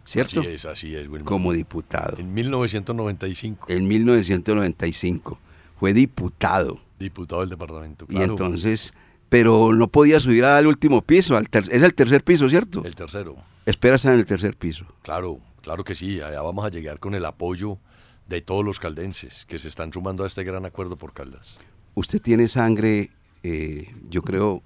¿cierto? 0.05 0.39
Así 0.39 0.49
es, 0.49 0.63
así 0.63 0.95
es, 0.95 1.09
Wilmar. 1.09 1.25
Como 1.25 1.51
diputado. 1.51 2.17
En 2.17 2.33
1995. 2.33 3.65
En 3.67 3.89
1995. 3.89 5.37
Fue 5.77 5.91
diputado. 5.91 6.79
Diputado 6.97 7.41
del 7.41 7.49
departamento, 7.49 8.07
claro. 8.07 8.25
Y 8.25 8.29
entonces, 8.29 8.93
pero 9.27 9.73
no 9.73 9.89
podía 9.89 10.21
subir 10.21 10.45
al 10.45 10.65
último 10.65 11.01
piso, 11.01 11.35
al 11.35 11.49
es 11.51 11.83
el 11.83 11.93
tercer 11.93 12.23
piso, 12.23 12.47
¿cierto? 12.47 12.85
El 12.85 12.95
tercero. 12.95 13.35
Espera 13.65 13.97
estar 13.97 14.13
en 14.13 14.19
el 14.19 14.25
tercer 14.25 14.55
piso. 14.55 14.85
Claro, 15.01 15.41
claro 15.61 15.83
que 15.83 15.95
sí, 15.95 16.21
allá 16.21 16.41
vamos 16.41 16.63
a 16.63 16.69
llegar 16.69 16.99
con 16.99 17.15
el 17.15 17.25
apoyo 17.25 17.79
de 18.29 18.39
todos 18.39 18.63
los 18.63 18.79
caldenses 18.79 19.43
que 19.45 19.59
se 19.59 19.67
están 19.67 19.91
sumando 19.91 20.23
a 20.23 20.27
este 20.27 20.45
gran 20.45 20.65
acuerdo 20.65 20.95
por 20.95 21.11
Caldas. 21.11 21.57
Usted 21.95 22.21
tiene 22.21 22.47
sangre, 22.47 23.09
eh, 23.43 23.93
yo 24.09 24.21
creo, 24.21 24.63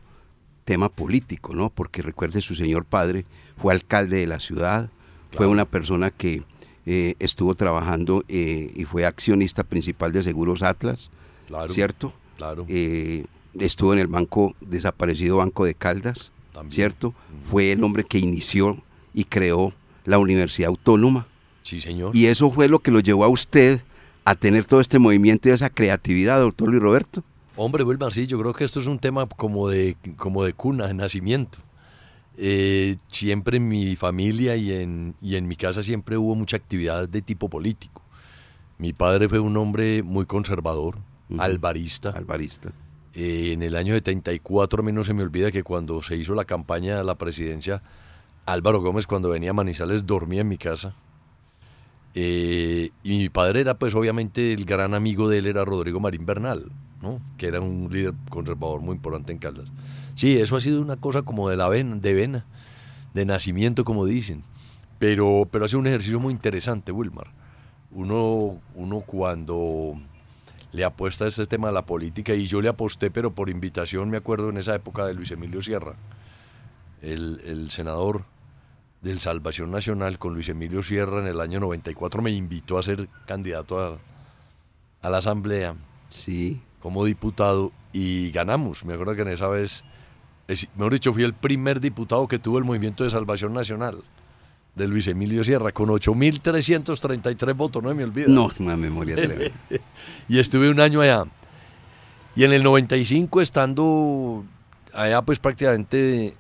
tema 0.65 0.89
político, 0.89 1.53
¿no? 1.53 1.70
Porque 1.70 2.01
recuerde, 2.01 2.41
su 2.41 2.55
señor 2.55 2.86
padre 2.86 3.25
fue 3.58 3.74
alcalde 3.74 4.17
de 4.17 4.27
la 4.27 4.39
ciudad, 4.39 4.89
fue 5.32 5.48
una 5.48 5.65
persona 5.65 6.12
que 6.12 6.43
eh, 6.86 7.15
estuvo 7.20 7.55
trabajando 7.55 8.24
eh, 8.27 8.72
y 8.75 8.86
fue 8.86 9.05
accionista 9.05 9.63
principal 9.63 10.12
de 10.12 10.24
Seguros 10.24 10.62
Atlas, 10.62 11.10
¿cierto? 11.70 12.13
Claro. 12.38 12.65
Eh, 12.67 13.25
estuvo 13.60 13.93
en 13.93 14.00
el 14.00 14.08
banco, 14.08 14.55
desaparecido 14.62 15.38
Banco 15.38 15.65
de 15.65 15.75
Caldas, 15.75 16.32
¿cierto? 16.70 17.13
Fue 17.50 17.72
el 17.72 17.84
hombre 17.84 18.03
que 18.03 18.20
inició 18.20 18.77
y 19.13 19.25
creó 19.25 19.74
la 20.05 20.20
Universidad 20.20 20.70
Autónoma. 20.70 21.27
Sí, 21.62 21.79
señor. 21.79 22.15
Y 22.15 22.25
eso 22.25 22.51
fue 22.51 22.67
lo 22.67 22.79
que 22.79 22.91
lo 22.91 23.00
llevó 23.00 23.24
a 23.24 23.29
usted 23.29 23.82
a 24.25 24.36
tener 24.36 24.65
todo 24.65 24.82
este 24.82 25.00
movimiento 25.00 25.50
y 25.50 25.51
esa 25.51 25.70
creatividad, 25.70 26.39
doctor 26.39 26.70
Luis 26.70 26.82
Roberto. 26.82 27.24
Hombre, 27.55 27.83
Wilmar, 27.83 28.12
sí, 28.12 28.25
yo 28.25 28.39
creo 28.39 28.53
que 28.53 28.63
esto 28.63 28.79
es 28.79 28.88
un 28.88 28.98
tema 28.98 29.27
como 29.27 29.69
de, 29.69 29.95
como 30.17 30.43
de 30.43 30.53
cuna, 30.53 30.88
de 30.88 30.93
nacimiento. 30.95 31.60
Eh, 32.36 32.98
siempre 33.07 33.57
en 33.57 33.67
mi 33.67 33.95
familia 33.95 34.55
y 34.55 34.74
en, 34.74 35.13
y 35.22 35.36
en 35.36 35.48
mi 35.48 35.55
casa 35.55 35.83
siempre 35.83 36.17
hubo 36.17 36.33
mucha 36.33 36.57
actividad 36.57 37.07
de 37.07 37.22
tipo 37.22 37.50
político. 37.50 38.01
Mi 38.79 38.91
padre 38.91 39.29
fue 39.29 39.39
un 39.39 39.55
hombre 39.55 40.01
muy 40.01 40.25
conservador, 40.25 40.98
alvarista. 41.38 42.10
Alvarista. 42.10 42.72
Eh, 43.13 43.51
en 43.53 43.62
el 43.62 43.75
año 43.75 43.93
74, 43.93 44.81
a 44.81 44.86
mí 44.86 44.91
no 44.91 45.03
se 45.03 45.13
me 45.13 45.22
olvida 45.22 45.51
que 45.51 45.62
cuando 45.62 46.01
se 46.01 46.17
hizo 46.17 46.33
la 46.33 46.45
campaña 46.45 46.98
de 46.98 47.03
la 47.03 47.15
presidencia, 47.15 47.83
Álvaro 48.48 48.81
Gómez 48.81 49.05
cuando 49.05 49.29
venía 49.29 49.51
a 49.51 49.53
Manizales 49.53 50.07
dormía 50.07 50.41
en 50.41 50.48
mi 50.48 50.57
casa. 50.57 50.95
Eh, 52.15 52.89
y 53.03 53.17
mi 53.17 53.29
padre 53.29 53.62
era 53.62 53.77
pues 53.77 53.93
obviamente 53.95 54.53
el 54.53 54.65
gran 54.65 54.93
amigo 54.93 55.29
de 55.29 55.39
él 55.39 55.48
era 55.48 55.65
Rodrigo 55.65 56.00
Marín 56.00 56.25
Bernal, 56.25 56.72
que 57.38 57.48
era 57.48 57.62
un 57.62 57.89
líder 57.91 58.13
conservador 58.29 58.81
muy 58.81 58.95
importante 58.95 59.31
en 59.31 59.38
Caldas. 59.39 59.69
Sí, 60.15 60.38
eso 60.38 60.55
ha 60.55 60.62
sido 60.62 60.81
una 60.81 60.98
cosa 60.98 61.24
como 61.24 61.50
de 61.50 61.57
la 61.57 61.67
vena, 61.67 61.95
de 61.95 62.13
vena, 62.13 62.45
de 63.13 63.25
nacimiento 63.25 63.83
como 63.83 64.05
dicen. 64.05 64.43
Pero, 65.00 65.48
pero 65.51 65.65
ha 65.65 65.67
sido 65.67 65.79
un 65.79 65.88
ejercicio 65.88 66.19
muy 66.19 66.33
interesante, 66.33 66.91
Wilmar. 66.91 67.27
Uno, 67.91 68.60
uno 68.75 69.01
cuando 69.01 69.93
le 70.72 70.83
apuesta 70.83 71.25
a 71.25 71.27
este 71.27 71.45
tema 71.45 71.67
de 71.67 71.74
la 71.74 71.86
política, 71.86 72.33
y 72.33 72.48
yo 72.48 72.62
le 72.62 72.69
aposté, 72.69 73.12
pero 73.12 73.33
por 73.33 73.50
invitación, 73.50 74.10
me 74.10 74.17
acuerdo 74.17 74.50
en 74.50 74.57
esa 74.57 74.74
época 74.74 75.05
de 75.05 75.13
Luis 75.13 75.31
Emilio 75.31 75.62
Sierra, 75.62 75.95
el, 77.01 77.41
el 77.45 77.69
senador 77.69 78.25
del 79.03 79.19
Salvación 79.19 79.69
Nacional 79.69 80.17
con 80.17 80.33
Luis 80.33 80.50
Emilio 80.50 80.81
Sierra 80.81 81.19
en 81.19 81.27
el 81.27 81.41
año 81.41 81.60
94 81.60 82.22
me 82.22 82.31
invitó 82.31 82.77
a 82.77 82.83
ser 82.83 83.10
candidato 83.27 83.81
a, 83.81 84.00
a 85.01 85.10
la 85.10 85.17
Asamblea. 85.17 85.75
Sí. 86.07 86.62
Como 86.83 87.05
diputado 87.05 87.71
y 87.93 88.29
ganamos. 88.31 88.85
Me 88.85 88.93
acuerdo 88.93 89.15
que 89.15 89.21
en 89.21 89.29
esa 89.29 89.47
vez, 89.47 89.83
es, 90.47 90.67
mejor 90.75 90.93
dicho, 90.93 91.13
fui 91.13 91.23
el 91.23 91.33
primer 91.33 91.79
diputado 91.79 92.27
que 92.27 92.37
tuvo 92.37 92.59
el 92.59 92.65
Movimiento 92.65 93.05
de 93.05 93.09
Salvación 93.09 93.53
Nacional 93.53 94.03
de 94.75 94.87
Luis 94.87 95.07
Emilio 95.07 95.43
Sierra 95.43 95.71
con 95.71 95.89
8.333 95.89 97.55
votos, 97.55 97.81
no 97.81 97.93
me 97.95 98.03
olvido. 98.03 98.27
No, 98.27 98.49
una 98.59 98.75
memoria 98.75 99.15
tremenda. 99.15 99.55
y 100.27 100.39
estuve 100.39 100.69
un 100.69 100.79
año 100.79 101.01
allá. 101.01 101.23
Y 102.35 102.43
en 102.43 102.51
el 102.51 102.63
95, 102.63 103.41
estando 103.41 104.43
allá, 104.93 105.21
pues 105.21 105.39
prácticamente 105.39 106.33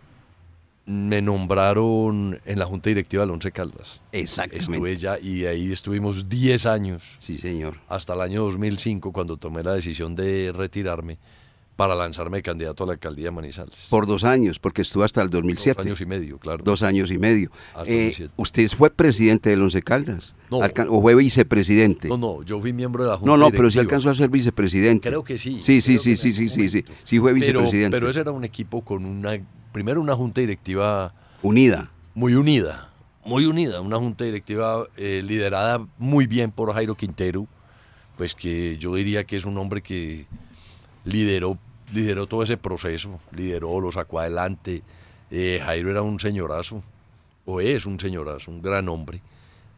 me 0.85 1.21
nombraron 1.21 2.39
en 2.45 2.59
la 2.59 2.65
junta 2.65 2.89
directiva 2.89 3.23
del 3.23 3.31
Once 3.31 3.51
Caldas. 3.51 4.01
Exactamente. 4.11 4.71
Estuve 4.71 4.97
ya 4.97 5.19
y 5.19 5.45
ahí 5.45 5.71
estuvimos 5.71 6.27
10 6.27 6.65
años. 6.65 7.15
Sí, 7.19 7.37
señor. 7.37 7.79
Hasta 7.87 8.13
el 8.13 8.21
año 8.21 8.43
2005 8.43 9.11
cuando 9.11 9.37
tomé 9.37 9.63
la 9.63 9.73
decisión 9.73 10.15
de 10.15 10.51
retirarme 10.53 11.17
para 11.75 11.95
lanzarme 11.95 12.41
candidato 12.41 12.83
a 12.83 12.87
la 12.87 12.93
alcaldía 12.93 13.25
de 13.25 13.31
Manizales. 13.31 13.75
Por 13.89 14.05
dos 14.05 14.23
años, 14.23 14.59
porque 14.59 14.83
estuvo 14.83 15.03
hasta 15.03 15.21
el 15.21 15.29
2007. 15.29 15.77
Dos 15.77 15.85
años 15.85 16.01
y 16.01 16.05
medio, 16.05 16.37
claro. 16.37 16.63
Dos 16.63 16.83
años 16.83 17.09
y 17.11 17.17
medio. 17.17 17.49
Eh, 17.85 18.05
2007. 18.09 18.33
¿Usted 18.37 18.69
fue 18.69 18.89
presidente 18.91 19.49
del 19.49 19.61
Once 19.61 19.81
Caldas? 19.81 20.35
No. 20.51 20.59
¿O 20.89 21.01
fue 21.01 21.15
vicepresidente? 21.15 22.07
No, 22.09 22.17
no, 22.17 22.43
yo 22.43 22.59
fui 22.61 22.73
miembro 22.73 23.03
de 23.03 23.09
la 23.09 23.17
junta 23.17 23.31
No, 23.31 23.37
no, 23.37 23.49
pero 23.49 23.69
sí 23.71 23.79
alcanzó 23.79 24.09
a 24.11 24.15
ser 24.15 24.29
vicepresidente. 24.29 25.09
Creo 25.09 25.23
que 25.23 25.37
sí. 25.37 25.57
Sí, 25.61 25.81
sí, 25.81 25.97
sí, 25.97 26.15
sí, 26.15 26.31
sí, 26.31 26.47
sí, 26.49 26.69
sí. 26.69 26.85
Sí 27.03 27.19
fue 27.19 27.33
Pero- 27.33 27.35
vicepresidente. 27.35 27.95
Pero, 27.97 28.09
ese 28.09 28.19
era 28.21 28.31
un 28.31 28.43
equipo 28.43 28.81
con 28.83 29.03
una, 29.05 29.31
primero 29.71 29.99
una 29.99 30.15
junta 30.15 30.41
directiva 30.41 31.13
Unida. 31.41 31.89
muy 32.13 32.35
unida, 32.35 32.89
muy 33.25 33.45
unida, 33.45 33.81
una 33.81 33.97
junta 33.97 34.25
directiva 34.25 34.85
eh, 34.97 35.23
liderada 35.25 35.85
muy 35.97 36.27
bien 36.27 36.51
por 36.51 36.71
Jairo 36.73 36.93
Quintero, 36.95 37.47
pues 38.17 38.35
que 38.35 38.77
yo 38.77 38.93
diría 38.93 39.23
que 39.23 39.37
es 39.37 39.45
un 39.45 39.57
hombre 39.57 39.81
que 39.81 40.27
lideró, 41.05 41.57
lideró 41.93 42.27
todo 42.27 42.43
ese 42.43 42.57
proceso, 42.57 43.19
lideró, 43.31 43.79
lo 43.79 43.91
sacó 43.91 44.19
adelante. 44.19 44.83
Eh, 45.31 45.61
Jairo 45.63 45.91
era 45.91 46.01
un 46.01 46.19
señorazo, 46.19 46.83
o 47.45 47.61
es 47.61 47.85
un 47.85 47.99
señorazo, 47.99 48.51
un 48.51 48.61
gran 48.61 48.87
hombre. 48.89 49.21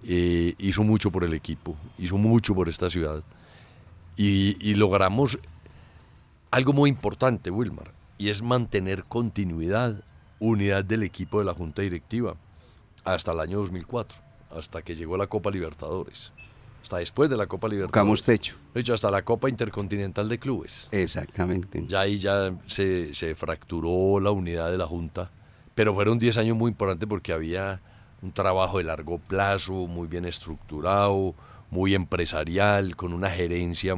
Eh, 0.03 0.53
hizo 0.60 0.84
mucho 0.84 1.12
por 1.12 1.24
el 1.24 1.34
equipo, 1.34 1.75
hizo 1.98 2.17
mucho 2.17 2.53
por 2.53 2.70
esta 2.70 2.89
ciudad. 2.89 3.24
Y, 4.17 4.58
y 4.60 4.75
logramos 4.75 5.39
algo 6.51 6.74
muy 6.74 6.89
importante, 6.89 7.50
Wilmar, 7.51 7.91
y 8.17 8.29
es 8.29 8.41
mantener 8.41 9.03
continuidad, 9.05 10.03
unidad 10.39 10.86
del 10.86 11.03
equipo 11.03 11.39
de 11.39 11.46
la 11.46 11.53
Junta 11.53 11.82
Directiva 11.82 12.36
hasta 13.03 13.32
el 13.32 13.39
año 13.39 13.60
2004, 13.60 14.17
hasta 14.51 14.82
que 14.82 14.96
llegó 14.96 15.17
la 15.17 15.27
Copa 15.27 15.51
Libertadores, 15.51 16.32
hasta 16.86 16.98
después 16.98 17.32
de 17.32 17.36
la 17.36 17.48
Copa 17.48 17.68
Libertadores. 17.68 17.94
Tocamos 17.94 18.24
techo. 18.24 18.58
De 18.75 18.82
hecho, 18.82 18.94
hasta 18.94 19.10
la 19.10 19.24
Copa 19.24 19.50
Intercontinental 19.50 20.30
de 20.30 20.38
Clubes. 20.38 20.88
Exactamente. 20.92 21.84
Ya 21.88 22.01
ahí 22.01 22.20
ya 22.20 22.56
se, 22.68 23.12
se 23.15 23.34
fracturó 23.34 24.20
la 24.20 24.30
unidad 24.30 24.70
de 24.70 24.77
la 24.77 24.86
Junta, 24.86 25.32
pero 25.74 25.96
fueron 25.96 26.20
10 26.20 26.38
años 26.38 26.56
muy 26.56 26.70
importantes 26.70 27.10
porque 27.10 27.34
había 27.34 27.82
un 28.22 28.32
trabajo 28.32 28.77
de 28.77 28.84
largo 28.84 29.18
plazo, 29.18 29.74
muy 29.88 30.08
bien 30.08 30.25
estructurado, 30.25 31.34
muy 31.72 31.96
empresarial, 31.96 32.96
con 32.96 33.13
una 33.13 33.32
gerencia 33.32 33.96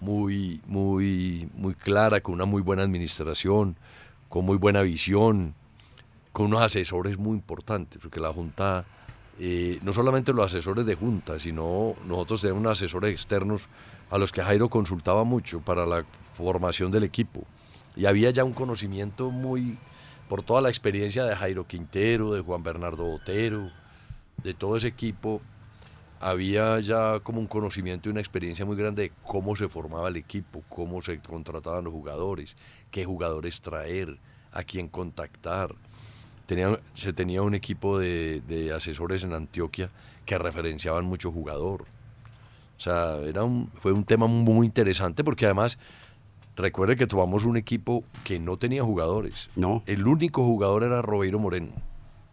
muy, 0.00 0.60
muy, 0.66 1.48
muy 1.54 1.74
clara, 1.74 2.20
con 2.20 2.34
una 2.34 2.46
muy 2.46 2.62
buena 2.62 2.82
administración, 2.82 3.76
con 4.28 4.44
muy 4.44 4.56
buena 4.58 4.82
visión, 4.82 5.54
con 6.32 6.46
unos 6.46 6.62
asesores 6.62 7.16
muy 7.16 7.34
importantes, 7.36 8.00
porque 8.02 8.18
la 8.18 8.32
Junta, 8.32 8.86
eh, 9.38 9.78
no 9.82 9.92
solamente 9.92 10.32
los 10.32 10.46
asesores 10.46 10.84
de 10.84 10.94
Junta, 10.94 11.38
sino 11.38 11.94
nosotros 12.06 12.40
tenemos 12.40 12.66
asesores 12.66 13.12
externos 13.12 13.68
a 14.10 14.18
los 14.18 14.32
que 14.32 14.42
Jairo 14.42 14.68
consultaba 14.68 15.24
mucho 15.24 15.60
para 15.60 15.86
la 15.86 16.04
formación 16.36 16.90
del 16.90 17.04
equipo. 17.04 17.44
Y 17.96 18.06
había 18.06 18.30
ya 18.30 18.44
un 18.44 18.52
conocimiento 18.52 19.30
muy, 19.30 19.78
por 20.28 20.42
toda 20.42 20.60
la 20.60 20.68
experiencia 20.68 21.24
de 21.24 21.36
Jairo 21.36 21.66
Quintero, 21.66 22.32
de 22.32 22.40
Juan 22.40 22.62
Bernardo 22.62 23.04
Botero, 23.04 23.70
de 24.42 24.54
todo 24.54 24.76
ese 24.76 24.88
equipo, 24.88 25.40
había 26.20 26.80
ya 26.80 27.20
como 27.20 27.40
un 27.40 27.46
conocimiento 27.46 28.08
y 28.08 28.12
una 28.12 28.20
experiencia 28.20 28.64
muy 28.64 28.76
grande 28.76 29.04
de 29.04 29.12
cómo 29.24 29.54
se 29.56 29.68
formaba 29.68 30.08
el 30.08 30.16
equipo, 30.16 30.62
cómo 30.68 31.00
se 31.00 31.18
contrataban 31.18 31.84
los 31.84 31.92
jugadores, 31.92 32.56
qué 32.90 33.04
jugadores 33.04 33.60
traer, 33.60 34.18
a 34.52 34.62
quién 34.64 34.88
contactar. 34.88 35.74
Tenía, 36.48 36.80
se 36.94 37.12
tenía 37.12 37.42
un 37.42 37.54
equipo 37.54 37.98
de, 37.98 38.40
de 38.48 38.72
asesores 38.72 39.22
en 39.22 39.34
Antioquia 39.34 39.90
que 40.24 40.38
referenciaban 40.38 41.04
mucho 41.04 41.30
jugador. 41.30 41.82
O 42.78 42.80
sea, 42.80 43.16
era 43.16 43.44
un, 43.44 43.70
fue 43.74 43.92
un 43.92 44.04
tema 44.04 44.26
muy 44.26 44.64
interesante 44.64 45.22
porque 45.22 45.44
además, 45.44 45.78
recuerde 46.56 46.96
que 46.96 47.06
tomamos 47.06 47.44
un 47.44 47.58
equipo 47.58 48.02
que 48.24 48.38
no 48.38 48.56
tenía 48.56 48.82
jugadores. 48.82 49.50
No. 49.56 49.82
El 49.84 50.06
único 50.06 50.42
jugador 50.42 50.84
era 50.84 51.02
Robeiro 51.02 51.38
Moreno, 51.38 51.72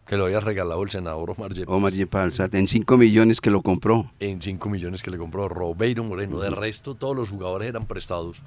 que 0.08 0.16
lo 0.16 0.26
había 0.26 0.40
regalado 0.40 0.82
el 0.82 0.90
senador 0.90 1.32
Omar 1.32 1.52
Yepes 1.52 1.74
Omar 1.74 1.92
Yepes 1.92 2.40
en 2.40 2.68
5 2.68 2.96
millones 2.96 3.42
que 3.42 3.52
lo 3.52 3.62
compró. 3.64 4.14
en 4.22 4.42
5 4.42 4.70
millones 4.70 5.04
que 5.04 5.12
le 5.12 5.18
compró 5.18 5.50
Robeiro 5.50 6.06
Moreno. 6.06 6.40
De 6.40 6.52
resto, 6.52 6.96
todos 6.96 7.18
los 7.18 7.30
jugadores 7.32 7.68
eran 7.68 7.86
prestados. 7.86 8.42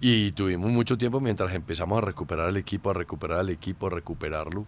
Y 0.00 0.32
tuvimos 0.32 0.72
mucho 0.72 0.98
tiempo 0.98 1.20
mientras 1.20 1.52
empezamos 1.54 1.98
a 1.98 2.00
recuperar 2.00 2.48
el 2.48 2.56
equipo, 2.56 2.90
a 2.90 2.94
recuperar 2.94 3.40
el 3.40 3.50
equipo, 3.50 3.86
a 3.86 3.90
recuperarlo. 3.90 4.66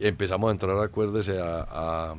Empezamos 0.00 0.48
a 0.48 0.52
entrar, 0.52 0.78
acuérdese, 0.78 1.40
a, 1.40 1.60
a, 1.60 2.14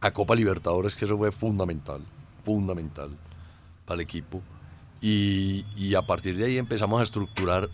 a 0.00 0.10
Copa 0.12 0.34
Libertadores, 0.36 0.94
que 0.96 1.04
eso 1.04 1.18
fue 1.18 1.32
fundamental, 1.32 2.00
fundamental 2.44 3.10
para 3.84 3.96
el 3.96 4.00
equipo. 4.00 4.40
Y, 5.00 5.66
y 5.76 5.96
a 5.96 6.02
partir 6.02 6.36
de 6.36 6.44
ahí 6.44 6.56
empezamos 6.56 7.00
a 7.00 7.02
estructurar 7.02 7.68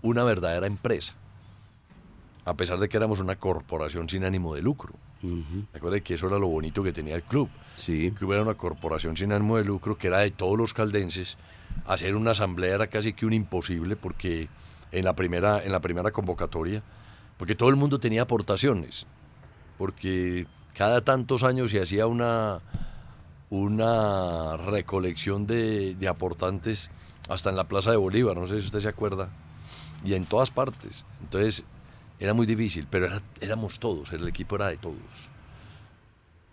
una 0.00 0.24
verdadera 0.24 0.66
empresa. 0.66 1.14
A 2.44 2.54
pesar 2.54 2.80
de 2.80 2.88
que 2.88 2.96
éramos 2.96 3.20
una 3.20 3.36
corporación 3.36 4.08
sin 4.08 4.24
ánimo 4.24 4.54
de 4.54 4.62
lucro. 4.62 4.94
Recuerde 5.72 6.00
que 6.00 6.14
eso 6.14 6.26
era 6.26 6.40
lo 6.40 6.48
bonito 6.48 6.82
que 6.82 6.92
tenía 6.92 7.14
el 7.14 7.22
club. 7.22 7.48
Sí. 7.76 8.12
Que 8.18 8.24
hubiera 8.24 8.42
una 8.42 8.54
corporación 8.54 9.16
sin 9.16 9.32
ánimo 9.32 9.58
de 9.58 9.64
lucro 9.64 9.96
que 9.96 10.08
era 10.08 10.18
de 10.18 10.32
todos 10.32 10.58
los 10.58 10.74
caldenses. 10.74 11.36
Hacer 11.86 12.16
una 12.16 12.32
asamblea 12.32 12.74
era 12.74 12.86
casi 12.88 13.12
que 13.12 13.26
un 13.26 13.32
imposible 13.32 13.94
porque 13.94 14.48
en 14.90 15.04
la 15.04 15.14
primera, 15.14 15.62
en 15.62 15.70
la 15.70 15.80
primera 15.80 16.10
convocatoria, 16.10 16.82
porque 17.38 17.54
todo 17.54 17.68
el 17.68 17.76
mundo 17.76 17.98
tenía 17.98 18.22
aportaciones. 18.22 19.06
Porque 19.78 20.46
cada 20.74 21.00
tantos 21.00 21.42
años 21.42 21.70
se 21.70 21.82
hacía 21.82 22.06
una, 22.06 22.60
una 23.50 24.56
recolección 24.56 25.46
de, 25.46 25.94
de 25.94 26.08
aportantes 26.08 26.90
hasta 27.28 27.50
en 27.50 27.56
la 27.56 27.64
Plaza 27.64 27.90
de 27.90 27.96
Bolívar, 27.96 28.36
no 28.36 28.46
sé 28.46 28.60
si 28.60 28.66
usted 28.66 28.80
se 28.80 28.88
acuerda, 28.88 29.28
y 30.04 30.14
en 30.14 30.26
todas 30.26 30.50
partes. 30.50 31.04
Entonces 31.20 31.64
era 32.18 32.34
muy 32.34 32.46
difícil, 32.46 32.86
pero 32.90 33.06
era- 33.06 33.22
éramos 33.40 33.78
todos, 33.78 34.12
el 34.12 34.26
equipo 34.28 34.56
era 34.56 34.68
de 34.68 34.76
todos. 34.76 34.96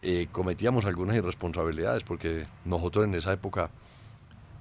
Eh, 0.01 0.27
cometíamos 0.31 0.85
algunas 0.85 1.15
irresponsabilidades 1.17 2.03
porque 2.03 2.47
nosotros 2.63 3.03
en 3.05 3.15
esa 3.15 3.33
época 3.33 3.69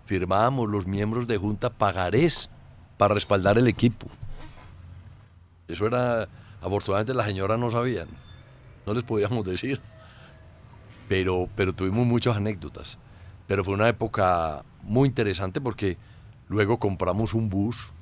firmábamos 0.06 0.68
los 0.68 0.87
miembros 0.87 1.28
de 1.28 1.37
junta 1.38 1.70
pagarés 1.70 2.50
para 2.96 3.14
respaldar 3.14 3.56
el 3.58 3.68
equipo. 3.68 4.08
Eso 5.68 5.87
era, 5.87 6.28
afortunadamente 6.62 7.14
las 7.14 7.26
señoras 7.26 7.58
no 7.58 7.70
sabían, 7.70 8.08
no 8.87 8.94
les 8.94 9.02
podíamos 9.04 9.44
decir, 9.44 9.80
pero, 11.08 11.48
pero 11.54 11.72
tuvimos 11.75 12.06
muchas 12.06 12.37
anécdotas. 12.37 12.98
Pero 13.46 13.64
fue 13.64 13.75
una 13.75 13.88
época 13.88 14.64
muy 14.82 15.08
interesante 15.08 15.60
porque 15.60 15.96
luego 16.48 16.78
compramos 16.78 17.34
un 17.34 17.48
bus. 17.48 17.92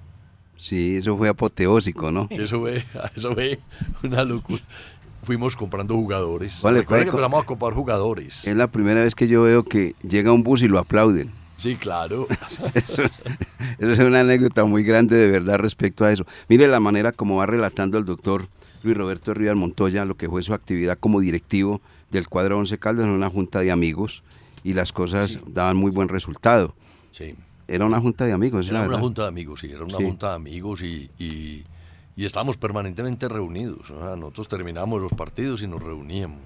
Sí, 0.56 0.96
eso 0.96 1.16
fue 1.16 1.28
apoteósico, 1.28 2.11
¿no? 2.11 2.28
Eso 2.30 2.61
fue, 2.61 2.85
eso 3.14 3.35
fue 3.35 3.61
una 4.02 4.25
locura. 4.25 4.62
Fuimos 5.23 5.54
comprando 5.56 5.94
jugadores. 5.94 6.62
Vale, 6.62 6.82
puede 6.85 7.02
que 7.02 7.11
empezamos 7.11 7.42
a 7.42 7.46
comprar 7.46 7.75
jugadores. 7.75 8.46
Es 8.46 8.56
la 8.56 8.68
primera 8.68 9.02
vez 9.02 9.14
que 9.14 9.28
yo 9.28 9.42
veo 9.42 9.64
que 9.64 9.94
llega 10.02 10.32
un 10.32 10.42
bus 10.44 10.62
y 10.62 10.68
lo 10.68 10.78
aplauden. 10.78 11.32
Sí, 11.57 11.77
claro. 11.77 12.27
Eso 12.75 13.03
es, 13.03 13.23
eso 13.79 13.91
es 13.93 13.99
una 13.99 14.21
anécdota 14.21 14.65
muy 14.65 14.83
grande 14.85 15.17
de 15.17 15.31
verdad 15.31 15.57
respecto 15.59 16.05
a 16.05 16.13
eso. 16.13 16.27
Mire 16.49 16.69
la 16.69 16.81
manera 16.81 17.13
como 17.13 17.37
va 17.37 17.47
relatando 17.47 17.97
el 17.99 18.05
doctor 18.05 18.49
Luis 18.83 18.97
Roberto 18.97 19.33
Rivas 19.35 19.57
Montoya 19.57 20.05
lo 20.05 20.17
que 20.17 20.29
fue 20.29 20.43
su 20.43 20.53
actividad 20.55 20.99
como 20.99 21.21
directivo 21.21 21.81
del 22.11 22.29
cuadro 22.29 22.59
Once 22.59 22.79
Caldas 22.79 23.07
en 23.07 23.11
una 23.13 23.31
junta 23.31 23.61
de 23.61 23.71
amigos 23.73 24.23
y 24.65 24.75
las 24.75 24.93
cosas 24.93 25.41
daban 25.47 25.77
muy 25.77 25.91
buen 25.91 26.09
resultado. 26.09 26.75
Sí. 27.11 27.35
Era 27.69 27.85
una 27.87 28.01
junta 28.01 28.25
de 28.27 28.33
amigos, 28.33 28.69
Era 28.69 28.83
una 28.83 28.99
junta 28.99 29.23
de 29.23 29.29
amigos, 29.29 29.61
sí, 29.61 29.71
era 29.71 29.83
una 29.85 29.97
Sí. 29.99 30.05
junta 30.05 30.29
de 30.31 30.35
amigos 30.37 30.83
y, 30.83 31.11
y, 31.19 31.65
y 32.17 32.25
estábamos 32.27 32.57
permanentemente 32.59 33.29
reunidos. 33.29 33.91
o 33.91 33.99
sea, 33.99 34.15
nosotros 34.17 34.47
terminábamos 34.49 35.01
los 35.01 35.13
partidos 35.13 35.63
y 35.63 35.67
nos 35.67 35.83
reuníamos. 35.83 36.43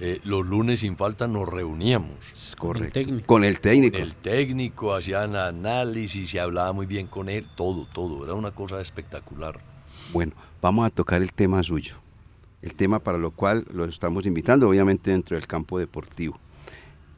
Eh, 0.00 0.20
los 0.24 0.44
lunes 0.44 0.80
sin 0.80 0.96
falta 0.96 1.28
nos 1.28 1.48
reuníamos. 1.48 2.56
Correcto. 2.58 3.00
Con 3.26 3.44
el 3.44 3.60
técnico. 3.60 3.98
Con 3.98 4.08
el 4.08 4.14
técnico, 4.14 4.94
hacían 4.94 5.36
análisis, 5.36 6.30
se 6.30 6.40
hablaba 6.40 6.72
muy 6.72 6.86
bien 6.86 7.06
con 7.06 7.28
él, 7.28 7.46
todo, 7.54 7.86
todo. 7.86 8.24
Era 8.24 8.34
una 8.34 8.50
cosa 8.50 8.80
espectacular. 8.80 9.60
Bueno, 10.12 10.32
vamos 10.60 10.86
a 10.86 10.90
tocar 10.90 11.22
el 11.22 11.32
tema 11.32 11.62
suyo. 11.62 11.96
El 12.60 12.74
tema 12.74 12.98
para 12.98 13.18
lo 13.18 13.30
cual 13.30 13.66
lo 13.72 13.84
estamos 13.84 14.26
invitando, 14.26 14.68
obviamente 14.68 15.10
dentro 15.10 15.36
del 15.36 15.46
campo 15.46 15.78
deportivo. 15.78 16.38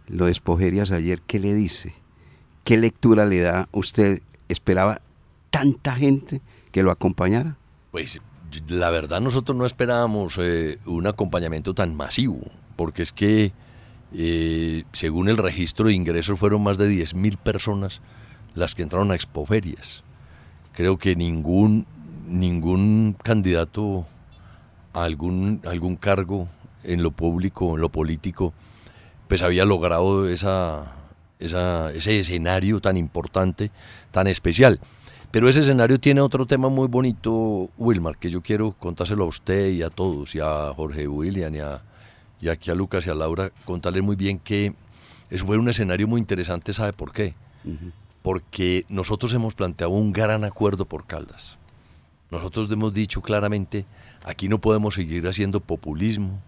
Lo 0.09 0.27
de 0.27 0.33
Espojerias 0.33 0.91
ayer, 0.91 1.23
¿qué 1.23 1.39
le 1.39 1.55
dice? 1.55 1.95
¿Qué 2.65 2.77
lectura 2.77 3.27
le 3.27 3.41
da 3.41 3.69
usted? 3.73 4.23
¿Esperaba 4.49 5.01
tanta 5.51 5.95
gente 5.95 6.43
que 6.73 6.83
lo 6.83 6.91
acompañara? 6.91 7.57
Pues 7.91 8.21
la 8.69 8.91
verdad 8.91 9.21
nosotros 9.21 9.57
no 9.57 9.67
esperábamos 9.67 10.39
eh, 10.39 10.79
un 10.87 11.07
acompañamiento 11.07 11.75
tan 11.75 11.95
masivo, 11.95 12.41
porque 12.77 13.03
es 13.03 13.13
que 13.13 13.53
eh, 14.15 14.85
según 14.93 15.29
el 15.29 15.37
registro 15.37 15.87
de 15.89 15.95
ingresos 15.95 16.39
fueron 16.39 16.63
más 16.63 16.79
de 16.79 16.89
10.000 16.89 17.37
personas 17.39 18.01
las 18.55 18.75
que 18.75 18.83
entraron 18.83 19.11
a 19.11 19.15
expoferias. 19.15 20.03
Creo 20.73 20.97
que 20.99 21.17
ningún, 21.17 21.87
ningún 22.29 23.17
candidato 23.23 24.07
a 24.93 25.05
algún, 25.05 25.61
algún 25.67 25.97
cargo 25.97 26.49
en 26.85 27.03
lo 27.03 27.11
público, 27.11 27.75
en 27.75 27.81
lo 27.81 27.89
político, 27.91 28.53
pues 29.29 29.43
había 29.43 29.65
logrado 29.65 30.29
esa, 30.29 30.95
esa- 31.39 31.93
ese 31.93 32.19
escenario 32.21 32.81
tan 32.81 32.97
importante, 32.97 33.71
tan 34.11 34.27
especial. 34.27 34.79
Pero 35.33 35.49
ese 35.49 35.61
escenario 35.61 35.99
tiene 35.99 36.21
otro 36.21 36.47
tema 36.47 36.69
muy 36.69 36.87
bonito, 36.87 37.69
Wilmar, 37.77 38.17
que 38.17 38.31
yo 38.31 38.41
quiero 38.41 38.73
contárselo 38.73 39.25
a 39.25 39.29
usted 39.29 39.71
y 39.71 39.83
a 39.83 39.91
todos, 39.91 40.35
y 40.35 40.41
a 40.41 40.73
Jorge 40.75 41.09
William, 41.09 41.55
y, 41.55 41.59
a, 41.59 41.83
y 42.41 42.49
aquí 42.49 42.71
a 42.71 42.75
Lucas 42.75 43.07
y 43.07 43.11
a 43.11 43.15
Laura, 43.15 43.51
contarles 43.65 44.03
muy 44.03 44.17
bien 44.17 44.39
que 44.39 44.75
eso 45.31 45.45
fue 45.47 45.59
un 45.59 45.69
escenario 45.69 46.07
muy 46.07 46.21
interesante, 46.21 46.73
¿sabe 46.73 46.93
por 46.93 47.13
qué? 47.13 47.35
Porque 48.23 48.85
nosotros 48.89 49.33
hemos 49.35 49.55
planteado 49.55 49.93
un 49.93 50.13
gran 50.13 50.45
acuerdo 50.45 50.85
por 50.85 51.07
Caldas. 51.07 51.59
Nosotros 52.31 52.69
hemos 52.71 52.93
dicho 52.93 53.23
claramente, 53.23 53.87
aquí 54.25 54.49
no 54.49 54.61
podemos 54.61 54.95
seguir 54.95 55.27
haciendo 55.29 55.61
populismo, 55.61 56.41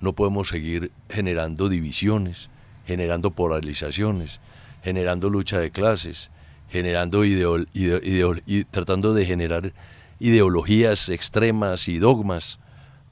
no 0.00 0.12
podemos 0.12 0.48
seguir 0.48 0.92
generando 1.08 1.68
divisiones, 1.68 2.50
generando 2.86 3.30
polarizaciones, 3.30 4.40
generando 4.82 5.30
lucha 5.30 5.58
de 5.58 5.70
clases, 5.70 6.30
generando 6.68 7.24
ideol- 7.24 7.68
ideo- 7.72 8.02
ideo- 8.02 8.42
y 8.46 8.64
tratando 8.64 9.14
de 9.14 9.24
generar 9.24 9.72
ideologías 10.20 11.08
extremas 11.08 11.88
y 11.88 11.98
dogmas. 11.98 12.58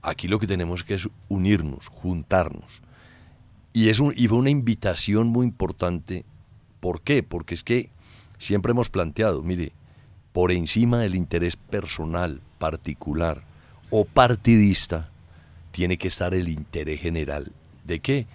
Aquí 0.02 0.28
lo 0.28 0.38
que 0.38 0.46
tenemos 0.46 0.84
que 0.84 0.94
es 0.94 1.08
unirnos, 1.28 1.88
juntarnos. 1.88 2.82
Y, 3.72 3.88
es 3.88 4.00
y 4.16 4.28
fue 4.28 4.38
una 4.38 4.50
invitación 4.50 5.28
muy 5.28 5.46
importante. 5.46 6.24
¿Por 6.80 7.00
qué? 7.00 7.22
Porque 7.22 7.54
es 7.54 7.62
que 7.62 7.90
siempre 8.38 8.72
hemos 8.72 8.90
planteado, 8.90 9.42
mire, 9.42 9.72
por 10.32 10.50
encima 10.50 10.98
del 10.98 11.14
interés 11.14 11.56
personal, 11.56 12.40
particular 12.58 13.44
o 13.90 14.04
partidista, 14.04 15.10
tiene 15.70 15.96
que 15.96 16.08
estar 16.08 16.34
el 16.34 16.48
interés 16.48 17.00
general. 17.00 17.52
¿De 17.84 18.00
qué? 18.00 18.26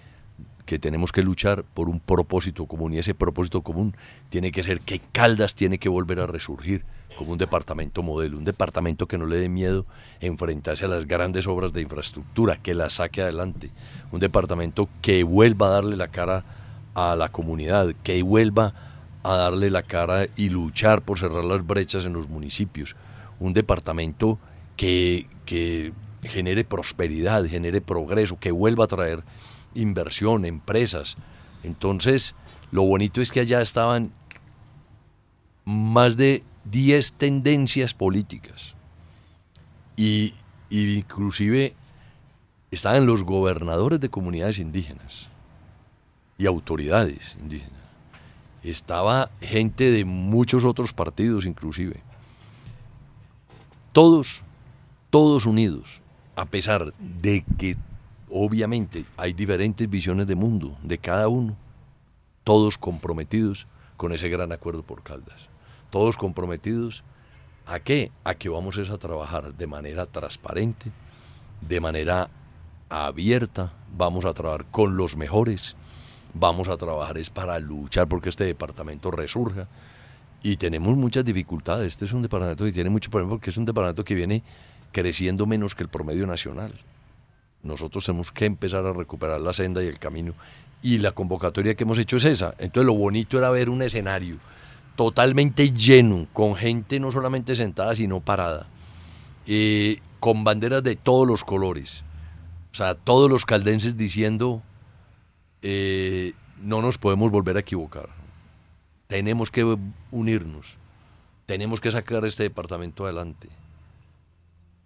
Que 0.68 0.78
tenemos 0.78 1.12
que 1.12 1.22
luchar 1.22 1.64
por 1.64 1.88
un 1.88 1.98
propósito 1.98 2.66
común 2.66 2.92
y 2.92 2.98
ese 2.98 3.14
propósito 3.14 3.62
común 3.62 3.96
tiene 4.28 4.52
que 4.52 4.62
ser 4.62 4.82
que 4.82 5.00
Caldas 5.00 5.54
tiene 5.54 5.78
que 5.78 5.88
volver 5.88 6.20
a 6.20 6.26
resurgir 6.26 6.84
como 7.16 7.32
un 7.32 7.38
departamento 7.38 8.02
modelo, 8.02 8.36
un 8.36 8.44
departamento 8.44 9.08
que 9.08 9.16
no 9.16 9.24
le 9.24 9.38
dé 9.38 9.48
miedo 9.48 9.86
enfrentarse 10.20 10.84
a 10.84 10.88
las 10.88 11.06
grandes 11.06 11.46
obras 11.46 11.72
de 11.72 11.80
infraestructura, 11.80 12.58
que 12.58 12.74
las 12.74 12.96
saque 12.96 13.22
adelante, 13.22 13.70
un 14.12 14.20
departamento 14.20 14.90
que 15.00 15.22
vuelva 15.22 15.68
a 15.68 15.70
darle 15.70 15.96
la 15.96 16.08
cara 16.08 16.44
a 16.92 17.16
la 17.16 17.32
comunidad, 17.32 17.94
que 18.02 18.22
vuelva 18.22 18.74
a 19.22 19.36
darle 19.36 19.70
la 19.70 19.82
cara 19.82 20.26
y 20.36 20.50
luchar 20.50 21.00
por 21.00 21.18
cerrar 21.18 21.46
las 21.46 21.66
brechas 21.66 22.04
en 22.04 22.12
los 22.12 22.28
municipios, 22.28 22.94
un 23.40 23.54
departamento 23.54 24.38
que, 24.76 25.28
que 25.46 25.94
genere 26.24 26.64
prosperidad, 26.64 27.46
genere 27.46 27.80
progreso, 27.80 28.38
que 28.38 28.50
vuelva 28.50 28.84
a 28.84 28.88
traer 28.88 29.24
inversión, 29.78 30.44
empresas. 30.44 31.16
Entonces, 31.62 32.34
lo 32.70 32.82
bonito 32.82 33.20
es 33.20 33.32
que 33.32 33.40
allá 33.40 33.60
estaban 33.60 34.12
más 35.64 36.16
de 36.16 36.42
10 36.64 37.12
tendencias 37.14 37.94
políticas. 37.94 38.74
Y, 39.96 40.34
inclusive 40.70 41.74
estaban 42.70 43.06
los 43.06 43.24
gobernadores 43.24 44.00
de 44.00 44.10
comunidades 44.10 44.58
indígenas 44.58 45.30
y 46.36 46.46
autoridades 46.46 47.36
indígenas. 47.40 47.72
Estaba 48.62 49.30
gente 49.40 49.90
de 49.90 50.04
muchos 50.04 50.64
otros 50.64 50.92
partidos 50.92 51.46
inclusive. 51.46 52.02
Todos, 53.92 54.42
todos 55.08 55.46
unidos, 55.46 56.02
a 56.36 56.44
pesar 56.44 56.92
de 56.98 57.44
que 57.56 57.76
obviamente 58.30 59.04
hay 59.16 59.32
diferentes 59.32 59.88
visiones 59.88 60.26
de 60.26 60.34
mundo 60.34 60.76
de 60.82 60.98
cada 60.98 61.28
uno, 61.28 61.56
todos 62.44 62.78
comprometidos 62.78 63.66
con 63.96 64.12
ese 64.12 64.28
gran 64.28 64.52
acuerdo 64.52 64.82
por 64.82 65.02
Caldas. 65.02 65.48
Todos 65.90 66.16
comprometidos 66.16 67.04
a 67.66 67.80
qué? 67.80 68.10
A 68.24 68.34
que 68.34 68.48
vamos 68.48 68.78
es 68.78 68.90
a 68.90 68.98
trabajar 68.98 69.54
de 69.54 69.66
manera 69.66 70.06
transparente, 70.06 70.90
de 71.60 71.80
manera 71.80 72.30
abierta, 72.88 73.72
vamos 73.96 74.24
a 74.24 74.32
trabajar 74.32 74.66
con 74.70 74.96
los 74.96 75.16
mejores, 75.16 75.76
vamos 76.32 76.68
a 76.68 76.76
trabajar 76.76 77.18
es 77.18 77.30
para 77.30 77.58
luchar 77.58 78.08
porque 78.08 78.28
este 78.28 78.44
departamento 78.44 79.10
resurja. 79.10 79.68
Y 80.42 80.56
tenemos 80.56 80.96
muchas 80.96 81.24
dificultades. 81.24 81.88
Este 81.88 82.04
es 82.04 82.12
un 82.12 82.22
departamento 82.22 82.64
que 82.64 82.72
tiene 82.72 82.90
mucho 82.90 83.10
problema 83.10 83.30
porque 83.30 83.50
es 83.50 83.56
un 83.56 83.64
departamento 83.64 84.04
que 84.04 84.14
viene 84.14 84.44
creciendo 84.92 85.46
menos 85.46 85.74
que 85.74 85.82
el 85.82 85.88
promedio 85.88 86.26
nacional. 86.26 86.72
Nosotros 87.62 88.04
tenemos 88.04 88.32
que 88.32 88.46
empezar 88.46 88.86
a 88.86 88.92
recuperar 88.92 89.40
la 89.40 89.52
senda 89.52 89.82
y 89.82 89.86
el 89.86 89.98
camino. 89.98 90.34
Y 90.82 90.98
la 90.98 91.12
convocatoria 91.12 91.74
que 91.74 91.84
hemos 91.84 91.98
hecho 91.98 92.16
es 92.16 92.24
esa. 92.24 92.54
Entonces 92.58 92.86
lo 92.86 92.94
bonito 92.94 93.38
era 93.38 93.50
ver 93.50 93.68
un 93.68 93.82
escenario 93.82 94.36
totalmente 94.98 95.70
lleno, 95.70 96.26
con 96.32 96.56
gente 96.56 96.98
no 96.98 97.12
solamente 97.12 97.54
sentada, 97.54 97.94
sino 97.94 98.18
parada, 98.18 98.66
eh, 99.46 100.00
con 100.18 100.42
banderas 100.42 100.82
de 100.82 100.96
todos 100.96 101.24
los 101.24 101.44
colores. 101.44 102.02
O 102.72 102.74
sea, 102.74 102.96
todos 102.96 103.30
los 103.30 103.44
caldenses 103.44 103.96
diciendo, 103.96 104.60
eh, 105.62 106.32
no 106.60 106.82
nos 106.82 106.98
podemos 106.98 107.30
volver 107.30 107.56
a 107.56 107.60
equivocar. 107.60 108.08
Tenemos 109.06 109.52
que 109.52 109.78
unirnos. 110.10 110.78
Tenemos 111.46 111.80
que 111.80 111.92
sacar 111.92 112.24
este 112.24 112.42
departamento 112.42 113.04
adelante. 113.04 113.48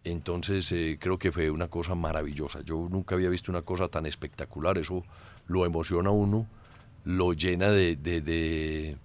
Entonces 0.05 0.71
eh, 0.73 0.99
creo 1.01 1.19
que 1.19 1.31
fue 1.31 1.51
una 1.51 1.69
cosa 1.69 1.95
maravillosa. 1.95 2.61
Yo 2.63 2.89
nunca 2.91 3.15
había 3.15 3.29
visto 3.29 3.53
una 3.53 3.63
cosa 3.63 3.89
tan 3.89 4.07
espectacular. 4.07 4.79
Eso 4.79 5.05
lo 5.47 5.65
emociona 5.65 6.09
a 6.11 6.13
uno, 6.13 6.47
lo 7.05 7.33
llena 7.33 7.71
de, 7.71 7.97
de- 7.97 8.97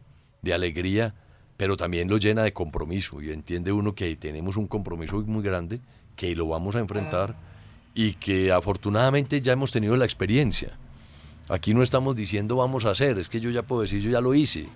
alegría, 0.53 1.13
pero 1.57 1.75
también 1.75 2.09
lo 2.09 2.17
llena 2.17 2.41
de 2.43 2.53
compromiso. 2.53 3.21
Y 3.21 3.31
entiende 3.31 3.71
uno 3.73 3.93
que 3.93 4.15
tenemos 4.15 4.55
un 4.57 4.67
compromiso 4.67 5.21
muy 5.23 5.43
grande, 5.43 5.81
que 6.15 6.35
lo 6.35 6.47
vamos 6.47 6.75
a 6.75 6.79
enfrentar 6.79 7.35
y 7.93 8.13
que 8.13 8.51
afortunadamente 8.51 9.41
ya 9.41 9.51
hemos 9.53 9.71
tenido 9.71 9.95
la 9.97 10.05
experiencia. 10.05 10.77
Aquí 11.49 11.73
no 11.73 11.81
estamos 11.81 12.15
diciendo 12.15 12.55
vamos 12.55 12.85
a 12.85 12.91
hacer, 12.91 13.19
es 13.19 13.27
que 13.29 13.39
yo 13.41 13.49
ya 13.49 13.63
puedo 13.63 13.81
decir, 13.81 14.01
yo 14.01 14.09
ya 14.09 14.21
lo 14.21 14.33
hice. 14.33 14.67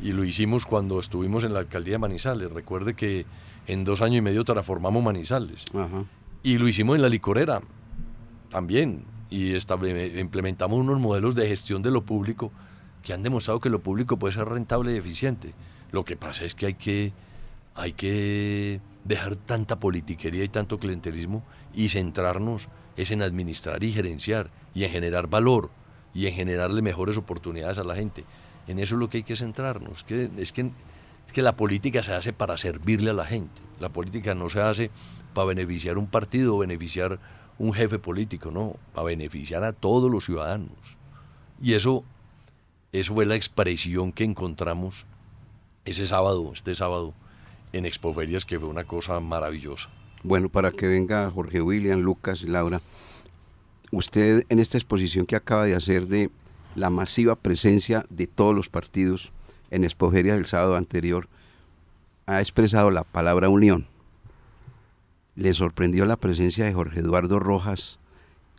Y 0.00 0.12
lo 0.12 0.24
hicimos 0.24 0.64
cuando 0.66 0.98
estuvimos 0.98 1.44
en 1.44 1.52
la 1.52 1.60
alcaldía 1.60 1.94
de 1.94 1.98
Manizales. 1.98 2.50
Recuerde 2.50 2.94
que 2.94 3.26
en 3.66 3.84
dos 3.84 4.02
años 4.02 4.18
y 4.18 4.20
medio 4.20 4.44
transformamos 4.44 5.02
Manizales. 5.02 5.64
Y 6.42 6.58
lo 6.58 6.66
hicimos 6.68 6.96
en 6.96 7.02
la 7.02 7.08
licorera 7.08 7.60
también. 8.50 9.04
Y 9.30 9.54
estable- 9.54 10.18
implementamos 10.20 10.78
unos 10.78 11.00
modelos 11.00 11.34
de 11.34 11.48
gestión 11.48 11.82
de 11.82 11.90
lo 11.90 12.02
público 12.04 12.52
que 13.02 13.12
han 13.12 13.22
demostrado 13.22 13.60
que 13.60 13.70
lo 13.70 13.80
público 13.82 14.18
puede 14.18 14.32
ser 14.34 14.46
rentable 14.48 14.92
y 14.94 14.96
eficiente. 14.98 15.54
Lo 15.90 16.04
que 16.04 16.16
pasa 16.16 16.44
es 16.44 16.54
que 16.54 16.66
hay 16.66 16.74
que, 16.74 17.12
hay 17.74 17.92
que 17.94 18.80
dejar 19.04 19.36
tanta 19.36 19.80
politiquería 19.80 20.44
y 20.44 20.48
tanto 20.48 20.78
clientelismo 20.78 21.42
y 21.74 21.88
centrarnos 21.88 22.68
es 22.96 23.10
en 23.10 23.22
administrar 23.22 23.82
y 23.82 23.92
gerenciar 23.92 24.50
y 24.74 24.84
en 24.84 24.90
generar 24.90 25.28
valor 25.28 25.70
y 26.14 26.26
en 26.26 26.34
generarle 26.34 26.82
mejores 26.82 27.16
oportunidades 27.16 27.78
a 27.78 27.84
la 27.84 27.94
gente. 27.94 28.24
En 28.68 28.78
eso 28.78 28.94
es 28.96 29.00
lo 29.00 29.08
que 29.08 29.18
hay 29.18 29.22
que 29.24 29.34
centrarnos. 29.34 30.04
Que, 30.04 30.30
es, 30.36 30.52
que, 30.52 30.70
que 31.32 31.42
la 31.42 31.56
política 31.56 32.02
se 32.02 32.12
hace 32.12 32.32
para 32.32 32.56
servirle 32.58 33.10
a 33.10 33.14
la 33.14 33.24
gente. 33.24 33.60
La 33.80 33.88
política 33.88 34.34
no 34.34 34.48
se 34.48 34.60
hace 34.60 34.90
para 35.34 35.46
beneficiar 35.46 35.98
un 35.98 36.06
partido 36.06 36.56
o 36.56 36.58
beneficiar 36.58 37.18
un 37.58 37.72
jefe 37.72 37.98
político, 37.98 38.50
no, 38.50 38.76
para 38.92 39.06
beneficiar 39.06 39.64
a 39.64 39.72
todos 39.72 40.10
los 40.10 40.24
ciudadanos. 40.24 40.96
Y 41.60 41.74
eso, 41.74 42.04
eso 42.92 43.14
fue 43.14 43.26
la 43.26 43.36
expresión 43.36 44.12
que 44.12 44.24
encontramos 44.24 45.06
ese 45.84 46.06
sábado, 46.06 46.50
este 46.52 46.74
sábado, 46.74 47.14
en 47.72 47.86
Expoferias, 47.86 48.44
que 48.44 48.58
fue 48.58 48.68
una 48.68 48.84
cosa 48.84 49.18
maravillosa. 49.20 49.90
Bueno, 50.22 50.48
para 50.48 50.70
que 50.70 50.86
venga 50.86 51.30
Jorge 51.30 51.60
William, 51.62 52.00
Lucas 52.00 52.42
y 52.42 52.46
Laura, 52.46 52.80
usted 53.90 54.44
en 54.48 54.58
esta 54.58 54.78
exposición 54.78 55.26
que 55.26 55.36
acaba 55.36 55.64
de 55.64 55.74
hacer 55.74 56.06
de 56.06 56.30
la 56.74 56.90
masiva 56.90 57.34
presencia 57.36 58.06
de 58.08 58.26
todos 58.26 58.54
los 58.54 58.68
partidos 58.68 59.32
en 59.72 59.84
Expogeria 59.84 60.34
del 60.34 60.46
sábado 60.46 60.76
anterior, 60.76 61.28
ha 62.26 62.40
expresado 62.40 62.90
la 62.90 63.02
palabra 63.02 63.48
unión. 63.48 63.86
¿Le 65.34 65.52
sorprendió 65.54 66.04
la 66.04 66.16
presencia 66.16 66.64
de 66.64 66.74
Jorge 66.74 67.00
Eduardo 67.00 67.40
Rojas 67.40 67.98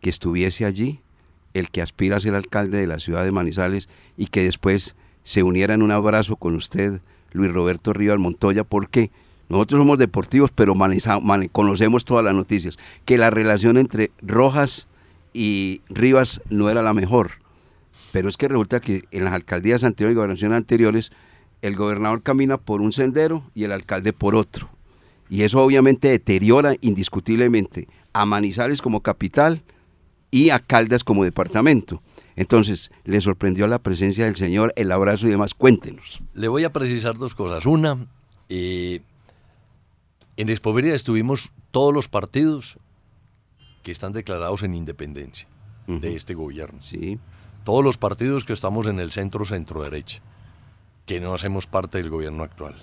que 0.01 0.09
estuviese 0.09 0.65
allí, 0.65 0.99
el 1.53 1.69
que 1.69 1.81
aspira 1.81 2.17
a 2.17 2.19
ser 2.19 2.35
alcalde 2.35 2.79
de 2.79 2.87
la 2.87 2.99
ciudad 2.99 3.23
de 3.23 3.31
Manizales 3.31 3.87
y 4.17 4.27
que 4.27 4.43
después 4.43 4.95
se 5.21 5.43
uniera 5.43 5.75
en 5.75 5.83
un 5.83 5.91
abrazo 5.91 6.35
con 6.35 6.55
usted, 6.55 6.99
Luis 7.31 7.53
Roberto 7.53 7.93
Rivas 7.93 8.19
Montoya, 8.19 8.63
porque 8.63 9.11
nosotros 9.49 9.79
somos 9.79 9.99
deportivos, 9.99 10.51
pero 10.51 10.73
conocemos 11.51 12.05
todas 12.05 12.25
las 12.25 12.33
noticias, 12.33 12.77
que 13.05 13.19
la 13.19 13.29
relación 13.29 13.77
entre 13.77 14.11
Rojas 14.21 14.87
y 15.31 15.81
Rivas 15.89 16.41
no 16.49 16.69
era 16.69 16.81
la 16.81 16.93
mejor. 16.93 17.42
Pero 18.13 18.29
es 18.29 18.37
que 18.37 18.47
resulta 18.47 18.79
que 18.79 19.05
en 19.09 19.23
las 19.23 19.33
alcaldías 19.33 19.83
anteriores 19.83 20.13
y 20.13 20.17
gobernaciones 20.17 20.55
anteriores, 20.55 21.11
el 21.63 21.75
gobernador 21.75 22.21
camina 22.21 22.59
por 22.59 22.79
un 22.79 22.93
sendero 22.93 23.49
y 23.55 23.63
el 23.63 23.71
alcalde 23.71 24.13
por 24.13 24.35
otro. 24.35 24.69
Y 25.31 25.41
eso 25.41 25.59
obviamente 25.63 26.09
deteriora 26.09 26.75
indiscutiblemente 26.81 27.87
a 28.13 28.27
Manizales 28.27 28.83
como 28.83 29.01
capital 29.01 29.63
y 30.29 30.51
a 30.51 30.59
Caldas 30.59 31.03
como 31.03 31.23
departamento. 31.23 32.03
Entonces, 32.35 32.91
¿le 33.03 33.19
sorprendió 33.19 33.65
la 33.65 33.79
presencia 33.79 34.25
del 34.25 34.35
señor, 34.35 34.73
el 34.75 34.91
abrazo 34.91 35.25
y 35.25 35.31
demás? 35.31 35.55
Cuéntenos. 35.55 36.21
Le 36.35 36.47
voy 36.49 36.65
a 36.65 36.71
precisar 36.71 37.17
dos 37.17 37.33
cosas. 37.33 37.65
Una, 37.65 37.97
eh, 38.47 39.01
en 40.37 40.49
Expoveria 40.49 40.93
estuvimos 40.93 41.51
todos 41.71 41.91
los 41.91 42.09
partidos 42.09 42.77
que 43.81 43.91
están 43.91 44.13
declarados 44.13 44.61
en 44.61 44.75
independencia 44.75 45.47
de 45.87 46.15
este 46.15 46.35
gobierno. 46.35 46.79
Sí. 46.79 47.17
Todos 47.63 47.83
los 47.83 47.97
partidos 47.97 48.43
que 48.43 48.53
estamos 48.53 48.87
en 48.87 48.99
el 48.99 49.11
centro 49.11 49.45
centro 49.45 49.83
derecha, 49.83 50.21
que 51.05 51.21
no 51.21 51.33
hacemos 51.33 51.67
parte 51.67 51.97
del 51.97 52.09
gobierno 52.09 52.43
actual. 52.43 52.75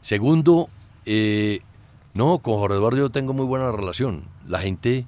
Segundo, 0.00 0.70
eh, 1.04 1.60
no, 2.14 2.38
con 2.38 2.54
Jorge 2.54 2.76
Eduardo 2.76 2.96
yo 2.96 3.10
tengo 3.10 3.34
muy 3.34 3.44
buena 3.44 3.70
relación. 3.70 4.24
La 4.46 4.58
gente 4.58 5.04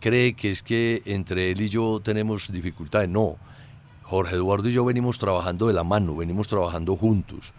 cree 0.00 0.34
que 0.34 0.50
es 0.50 0.62
que 0.62 1.02
entre 1.04 1.50
él 1.50 1.60
y 1.60 1.68
yo 1.68 2.00
tenemos 2.00 2.50
dificultades. 2.50 3.08
No, 3.08 3.36
Jorge 4.02 4.34
Eduardo 4.34 4.68
y 4.68 4.72
yo 4.72 4.84
venimos 4.84 5.18
trabajando 5.18 5.68
de 5.68 5.74
la 5.74 5.84
mano, 5.84 6.16
venimos 6.16 6.48
trabajando 6.48 6.96
juntos. 6.96 7.52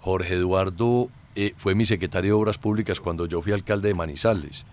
Jorge 0.00 0.34
Eduardo 0.34 1.08
eh, 1.34 1.54
fue 1.56 1.74
mi 1.74 1.86
secretario 1.86 2.34
de 2.34 2.40
Obras 2.42 2.58
Públicas 2.58 3.00
cuando 3.00 3.26
yo 3.26 3.40
fui 3.40 3.52
alcalde 3.52 3.88
de 3.88 3.94
Manizales. 3.94 4.66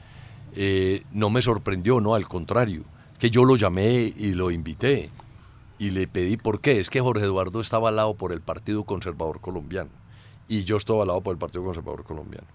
Eh, 0.55 1.03
no 1.13 1.29
me 1.29 1.41
sorprendió, 1.41 2.01
no, 2.01 2.15
al 2.15 2.27
contrario, 2.27 2.83
que 3.21 3.29
yo 3.29 3.45
lo 3.45 3.55
llamé 3.55 4.15
y 4.17 4.33
lo 4.33 4.49
invité 4.49 5.11
y 5.77 5.91
le 5.91 6.07
pedí 6.07 6.37
por 6.37 6.59
qué. 6.59 6.79
Es 6.79 6.89
que 6.89 7.01
Jorge 7.01 7.23
Eduardo 7.23 7.61
estaba 7.61 7.89
avalado 7.89 8.15
por 8.15 8.33
el 8.33 8.41
Partido 8.41 8.83
Conservador 8.83 9.41
Colombiano 9.41 9.91
y 10.47 10.63
yo 10.63 10.75
estoy 10.75 10.95
avalado 10.95 11.21
por 11.21 11.33
el 11.33 11.37
Partido 11.37 11.63
Conservador 11.63 12.03
Colombiano. 12.03 12.47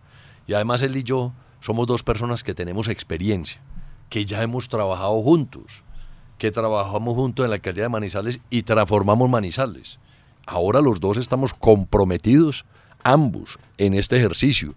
Y 0.48 0.54
además 0.54 0.82
él 0.82 0.96
y 0.96 1.04
yo 1.04 1.32
somos 1.60 1.86
dos 1.86 2.02
personas 2.02 2.42
que 2.42 2.52
tenemos 2.52 2.88
experiencia, 2.88 3.60
que 4.10 4.26
ya 4.26 4.42
hemos 4.42 4.68
trabajado 4.68 5.22
juntos, 5.22 5.84
que 6.36 6.50
trabajamos 6.50 7.14
juntos 7.14 7.44
en 7.44 7.50
la 7.50 7.56
alcaldía 7.56 7.84
de 7.84 7.90
Manizales 7.90 8.40
y 8.50 8.64
transformamos 8.64 9.30
Manizales. 9.30 10.00
Ahora 10.46 10.80
los 10.80 10.98
dos 10.98 11.16
estamos 11.16 11.54
comprometidos, 11.54 12.64
ambos, 13.04 13.60
en 13.78 13.94
este 13.94 14.16
ejercicio, 14.16 14.74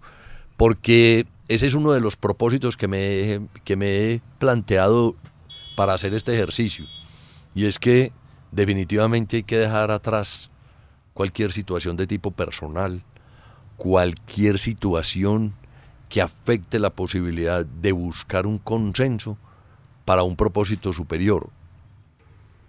porque 0.56 1.26
ese 1.48 1.66
es 1.66 1.74
uno 1.74 1.90
de 1.90 2.00
los 2.00 2.14
propósitos 2.14 2.76
que 2.76 2.86
me, 2.86 3.48
que 3.64 3.74
me 3.74 4.12
he 4.12 4.22
planteado 4.38 5.16
para 5.80 5.94
hacer 5.94 6.12
este 6.12 6.34
ejercicio. 6.34 6.84
Y 7.54 7.64
es 7.64 7.78
que 7.78 8.12
definitivamente 8.52 9.38
hay 9.38 9.44
que 9.44 9.56
dejar 9.56 9.90
atrás 9.90 10.50
cualquier 11.14 11.52
situación 11.52 11.96
de 11.96 12.06
tipo 12.06 12.32
personal, 12.32 13.02
cualquier 13.78 14.58
situación 14.58 15.54
que 16.10 16.20
afecte 16.20 16.78
la 16.78 16.90
posibilidad 16.90 17.64
de 17.64 17.92
buscar 17.92 18.46
un 18.46 18.58
consenso 18.58 19.38
para 20.04 20.22
un 20.22 20.36
propósito 20.36 20.92
superior, 20.92 21.48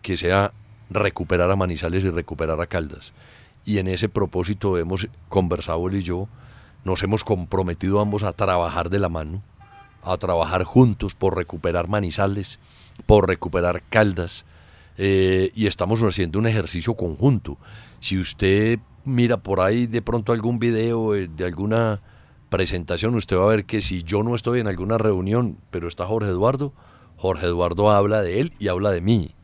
que 0.02 0.16
sea 0.16 0.54
recuperar 0.90 1.52
a 1.52 1.58
Manizales 1.58 2.06
y 2.06 2.10
recuperar 2.10 2.62
a 2.62 2.68
Caldas. 2.68 3.12
Y 3.66 3.80
en 3.80 3.90
ese 3.90 4.08
propósito 4.08 4.78
hemos 4.78 5.10
conversado 5.28 5.86
él 5.90 5.98
y 5.98 6.04
yo, 6.04 6.30
nos 6.86 7.04
hemos 7.04 7.26
comprometido 7.26 8.00
ambos 8.00 8.24
a 8.24 8.32
trabajar 8.32 8.90
de 8.90 9.00
la 9.00 9.10
mano, 9.10 9.44
a 10.02 10.16
trabajar 10.16 10.64
juntos 10.64 11.14
por 11.14 11.36
recuperar 11.36 11.90
Manizales, 11.90 12.58
por 13.06 13.28
recuperar 13.28 13.84
Caldas, 13.90 14.46
eh, 14.98 15.52
y 15.56 15.68
estamos 15.68 16.02
haciendo 16.02 16.40
un 16.40 16.48
ejercicio 16.48 16.96
conjunto. 16.96 17.58
Si 18.00 18.18
usted 18.18 18.80
mira 19.06 19.38
por 19.38 19.60
ahí 19.60 19.88
de 19.88 20.02
pronto 20.02 20.32
algún 20.32 20.60
video 20.60 21.16
eh, 21.16 21.28
de 21.28 21.46
alguna 21.46 22.02
presentación, 22.50 23.16
usted 23.16 23.38
va 23.38 23.46
a 23.46 23.56
ver 23.56 23.66
que 23.66 23.82
si 23.82 24.04
yo 24.04 24.24
no 24.24 24.36
estoy 24.36 24.60
en 24.60 24.68
alguna 24.68 24.98
reunión, 24.98 25.58
pero 25.72 25.88
está 25.88 26.06
Jorge 26.06 26.30
Eduardo, 26.30 26.74
Jorge 27.18 27.48
Eduardo 27.48 27.90
habla 27.90 28.22
de 28.22 28.42
él 28.42 28.54
y 28.60 28.68
habla 28.68 28.92
de 28.92 29.02
mí. 29.02 29.36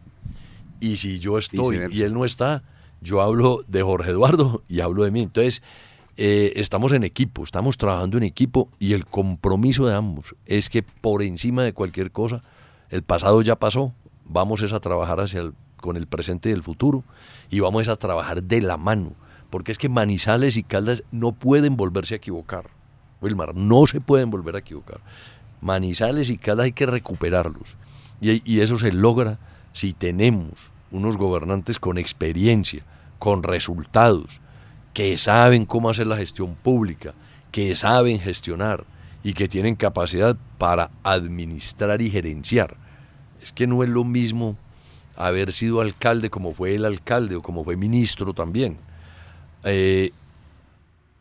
Y 0.80 0.98
si 0.98 1.20
yo 1.20 1.38
estoy 1.38 1.80
y 1.92 2.02
él 2.04 2.14
no 2.14 2.26
está, 2.26 2.64
yo 3.02 3.22
hablo 3.22 3.64
de 3.68 3.82
Jorge 3.82 4.12
Eduardo 4.12 4.64
y 4.68 4.82
hablo 4.82 5.04
de 5.04 5.12
mí. 5.12 5.22
Entonces, 5.24 5.62
eh, 6.18 6.54
estamos 6.56 6.92
en 6.94 7.04
equipo, 7.04 7.44
estamos 7.44 7.78
trabajando 7.78 8.18
en 8.18 8.24
equipo 8.24 8.70
y 8.80 8.94
el 8.94 9.06
compromiso 9.06 9.86
de 9.86 9.94
ambos 9.94 10.36
es 10.48 10.70
que 10.70 10.82
por 10.82 11.22
encima 11.22 11.64
de 11.64 11.74
cualquier 11.74 12.12
cosa, 12.12 12.44
el 12.90 13.04
pasado 13.04 13.42
ya 13.42 13.56
pasó, 13.56 13.94
vamos 14.26 14.62
es 14.62 14.74
a 14.74 14.80
trabajar 14.80 15.20
hacia 15.20 15.42
el- 15.42 15.54
con 15.82 15.96
el 15.98 16.08
presente 16.08 16.50
y 16.50 16.54
el 16.54 16.64
futuro 16.64 17.04
y 17.50 17.60
vamos 17.60 17.84
es 17.84 17.90
a 17.90 17.96
trabajar 17.96 18.44
de 18.44 18.62
la 18.62 18.78
mano, 18.78 19.14
porque 19.50 19.72
es 19.72 19.78
que 19.78 19.90
Manizales 19.90 20.58
y 20.58 20.64
Caldas 20.64 21.04
no 21.12 21.32
pueden 21.34 21.78
volverse 21.78 22.16
a 22.16 22.18
equivocar. 22.18 22.70
Wilmar, 23.22 23.56
no 23.56 23.88
se 23.88 24.02
pueden 24.02 24.30
volver 24.30 24.56
a 24.56 24.60
equivocar. 24.60 25.00
Manizales 25.62 26.30
y 26.30 26.38
Caldas 26.38 26.66
hay 26.66 26.72
que 26.72 26.86
recuperarlos. 26.86 27.78
Y, 28.22 28.42
y 28.52 28.62
eso 28.62 28.78
se 28.78 28.92
logra 28.92 29.40
si 29.74 29.94
tenemos 29.94 30.72
unos 30.92 31.18
gobernantes 31.18 31.80
con 31.80 31.98
experiencia, 31.98 32.84
con 33.20 33.44
resultados, 33.44 34.42
que 34.94 35.18
saben 35.18 35.66
cómo 35.66 35.90
hacer 35.90 36.08
la 36.08 36.18
gestión 36.18 36.56
pública, 36.56 37.14
que 37.52 37.76
saben 37.76 38.20
gestionar 38.20 38.86
y 39.28 39.34
que 39.34 39.50
tienen 39.50 39.76
capacidad 39.76 40.38
para 40.58 40.90
administrar 41.04 42.02
y 42.02 42.10
gerenciar. 42.10 42.78
Es 43.42 43.52
que 43.52 43.68
no 43.68 43.84
es 43.84 43.90
lo 43.90 44.06
mismo 44.06 44.56
haber 45.18 45.52
sido 45.52 45.82
alcalde 45.82 46.30
como 46.30 46.54
fue 46.54 46.76
el 46.76 46.86
alcalde 46.86 47.36
o 47.36 47.42
como 47.42 47.66
fue 47.66 47.76
ministro 47.76 48.34
también. 48.34 48.78
Eh, 49.66 50.12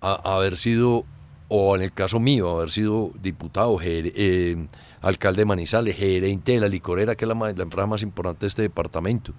haber 0.00 0.56
sido, 0.56 1.04
o 1.48 1.74
en 1.74 1.82
el 1.82 1.92
caso 1.92 2.20
mío, 2.20 2.48
haber 2.48 2.70
sido 2.70 3.10
diputado, 3.20 3.76
eh, 3.82 4.68
alcalde 5.02 5.40
de 5.40 5.46
Manizales, 5.46 5.96
gerente 5.96 6.52
de 6.52 6.60
la 6.60 6.68
licorera, 6.68 7.16
que 7.16 7.24
es 7.24 7.28
la, 7.28 7.50
empresa 7.50 7.88
más 7.88 8.02
importante 8.02 8.42
de 8.42 8.46
este 8.46 8.62
departamento. 8.62 9.32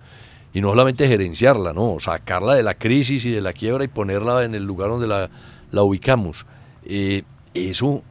Y 0.53 0.59
no 0.59 0.71
solamente 0.71 1.07
gerenciarla, 1.07 1.71
no, 1.71 2.01
sacarla 2.01 2.55
de 2.55 2.63
la 2.63 2.73
crisis 2.73 3.23
y 3.23 3.31
de 3.31 3.39
la 3.39 3.53
quiebra 3.53 3.85
y 3.85 3.87
ponerla 3.87 4.43
en 4.43 4.55
el 4.55 4.65
lugar 4.65 4.89
donde 4.89 5.07
la, 5.07 5.29
la 5.71 5.83
ubicamos. 5.83 6.45
Eh, 6.83 7.23
eso, 7.53 8.03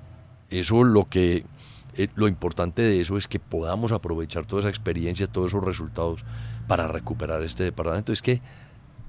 eso 0.51 0.85
lo 0.85 1.09
que, 1.09 1.45
eh, 1.95 2.09
lo 2.15 2.29
importante 2.29 2.83
de 2.83 3.01
eso 3.01 3.17
es 3.17 3.27
que 3.29 3.39
podamos 3.39 3.93
aprovechar 3.93 4.47
toda 4.47 4.61
esa 4.61 4.69
experiencia, 4.69 5.27
todos 5.27 5.53
esos 5.53 5.65
resultados 5.65 6.25
para 6.67 6.89
recuperar 6.89 7.43
este 7.43 7.65
departamento. 7.65 8.13
Es 8.13 8.23
que 8.23 8.41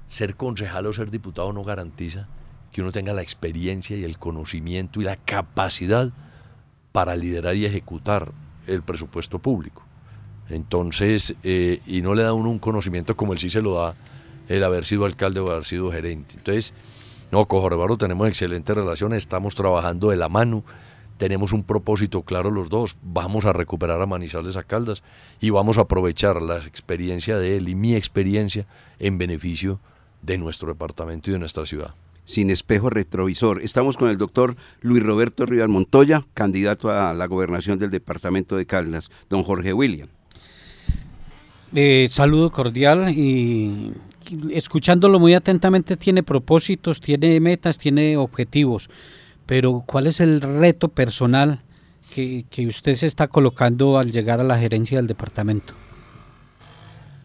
ser 0.08 0.36
concejal 0.36 0.86
o 0.86 0.92
ser 0.92 1.10
diputado 1.10 1.52
no 1.52 1.64
garantiza 1.64 2.28
que 2.72 2.82
uno 2.82 2.92
tenga 2.92 3.12
la 3.12 3.22
experiencia 3.22 3.96
y 3.96 4.04
el 4.04 4.18
conocimiento 4.18 5.00
y 5.00 5.04
la 5.04 5.16
capacidad 5.16 6.10
para 6.92 7.16
liderar 7.16 7.56
y 7.56 7.64
ejecutar 7.64 8.32
el 8.66 8.82
presupuesto 8.82 9.38
público. 9.38 9.82
Entonces, 10.48 11.34
eh, 11.42 11.80
y 11.86 12.00
no 12.02 12.14
le 12.14 12.22
da 12.22 12.32
uno 12.32 12.48
un 12.48 12.58
conocimiento 12.58 13.16
como 13.16 13.32
el 13.32 13.38
sí 13.38 13.50
se 13.50 13.62
lo 13.62 13.74
da 13.74 13.94
el 14.48 14.64
haber 14.64 14.84
sido 14.84 15.04
alcalde 15.04 15.40
o 15.40 15.50
haber 15.50 15.64
sido 15.64 15.92
gerente. 15.92 16.36
Entonces, 16.38 16.72
no, 17.30 17.46
con 17.46 17.60
Jorge 17.60 17.76
Eduardo 17.76 17.98
tenemos 17.98 18.28
excelentes 18.28 18.74
relaciones, 18.74 19.18
estamos 19.18 19.54
trabajando 19.54 20.08
de 20.08 20.16
la 20.16 20.30
mano, 20.30 20.64
tenemos 21.18 21.52
un 21.52 21.64
propósito 21.64 22.22
claro 22.22 22.50
los 22.50 22.70
dos, 22.70 22.96
vamos 23.02 23.44
a 23.44 23.52
recuperar 23.52 24.00
a 24.00 24.06
Manizales 24.06 24.56
a 24.56 24.62
Caldas 24.62 25.02
y 25.40 25.50
vamos 25.50 25.76
a 25.76 25.82
aprovechar 25.82 26.40
la 26.40 26.58
experiencia 26.58 27.36
de 27.38 27.56
él 27.56 27.68
y 27.68 27.74
mi 27.74 27.94
experiencia 27.94 28.66
en 28.98 29.18
beneficio 29.18 29.80
de 30.22 30.38
nuestro 30.38 30.68
departamento 30.68 31.28
y 31.28 31.34
de 31.34 31.40
nuestra 31.40 31.66
ciudad. 31.66 31.94
Sin 32.24 32.50
espejo 32.50 32.90
retrovisor. 32.90 33.62
Estamos 33.62 33.96
con 33.96 34.10
el 34.10 34.18
doctor 34.18 34.56
Luis 34.80 35.02
Roberto 35.02 35.46
Rivas 35.46 35.68
Montoya, 35.68 36.24
candidato 36.34 36.90
a 36.90 37.14
la 37.14 37.26
gobernación 37.26 37.78
del 37.78 37.90
departamento 37.90 38.56
de 38.56 38.66
Caldas, 38.66 39.10
don 39.28 39.42
Jorge 39.42 39.72
William. 39.72 40.08
Eh, 41.74 42.08
saludo 42.10 42.50
cordial 42.50 43.10
y 43.14 43.92
escuchándolo 44.50 45.18
muy 45.18 45.34
atentamente 45.34 45.96
tiene 45.96 46.22
propósitos, 46.22 47.00
tiene 47.00 47.40
metas, 47.40 47.78
tiene 47.78 48.16
objetivos, 48.16 48.88
pero 49.48 49.82
¿cuál 49.86 50.06
es 50.06 50.20
el 50.20 50.42
reto 50.42 50.88
personal 50.88 51.62
que, 52.14 52.44
que 52.50 52.66
usted 52.66 52.96
se 52.96 53.06
está 53.06 53.28
colocando 53.28 53.96
al 53.96 54.12
llegar 54.12 54.40
a 54.40 54.44
la 54.44 54.58
gerencia 54.58 54.98
del 54.98 55.06
departamento? 55.06 55.72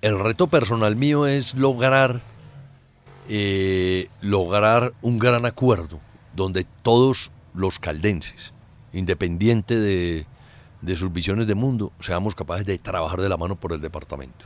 El 0.01 0.17
reto 0.17 0.47
personal 0.47 0.95
mío 0.95 1.27
es 1.27 1.53
lograr 1.53 2.21
eh, 3.27 4.07
lograr 4.21 4.93
un 5.01 5.19
gran 5.19 5.45
acuerdo 5.45 5.99
donde 6.33 6.65
todos 6.81 7.29
los 7.53 7.77
caldenses, 7.77 8.53
independiente 8.93 9.77
de, 9.77 10.25
de 10.81 10.95
sus 10.95 11.11
visiones 11.11 11.45
de 11.45 11.55
mundo, 11.55 11.91
seamos 11.99 12.35
capaces 12.35 12.65
de 12.65 12.77
trabajar 12.77 13.19
de 13.19 13.27
la 13.27 13.35
mano 13.35 13.57
por 13.57 13.73
el 13.73 13.81
departamento. 13.81 14.45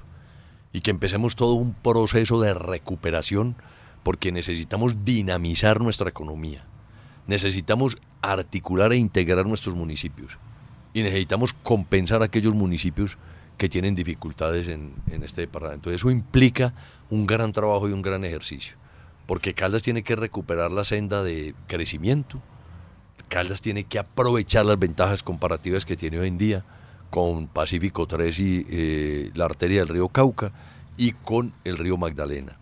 Y 0.73 0.81
que 0.81 0.89
empecemos 0.89 1.35
todo 1.35 1.53
un 1.53 1.75
proceso 1.75 2.41
de 2.41 2.55
recuperación 2.55 3.55
porque 4.01 4.31
necesitamos 4.31 5.05
dinamizar 5.05 5.79
nuestra 5.79 6.09
economía. 6.09 6.65
Necesitamos 7.27 7.97
articular 8.21 8.91
e 8.93 8.97
integrar 8.97 9.45
nuestros 9.45 9.75
municipios. 9.75 10.39
Y 10.93 11.03
necesitamos 11.03 11.53
compensar 11.53 12.23
aquellos 12.23 12.55
municipios 12.55 13.17
que 13.57 13.69
tienen 13.69 13.95
dificultades 13.95 14.67
en, 14.67 14.93
en 15.07 15.23
este 15.23 15.41
departamento. 15.41 15.91
Eso 15.91 16.09
implica 16.09 16.73
un 17.09 17.27
gran 17.27 17.51
trabajo 17.51 17.89
y 17.89 17.91
un 17.91 18.01
gran 18.01 18.23
ejercicio, 18.23 18.77
porque 19.25 19.53
Caldas 19.53 19.83
tiene 19.83 20.03
que 20.03 20.15
recuperar 20.15 20.71
la 20.71 20.83
senda 20.83 21.23
de 21.23 21.55
crecimiento, 21.67 22.41
Caldas 23.29 23.61
tiene 23.61 23.83
que 23.83 23.99
aprovechar 23.99 24.65
las 24.65 24.79
ventajas 24.79 25.23
comparativas 25.23 25.85
que 25.85 25.97
tiene 25.97 26.19
hoy 26.19 26.27
en 26.27 26.37
día 26.37 26.65
con 27.09 27.47
Pacífico 27.47 28.07
3 28.07 28.39
y 28.39 28.65
eh, 28.69 29.31
la 29.33 29.45
arteria 29.45 29.79
del 29.79 29.89
río 29.89 30.09
Cauca 30.09 30.53
y 30.97 31.11
con 31.11 31.53
el 31.63 31.77
río 31.77 31.97
Magdalena. 31.97 32.57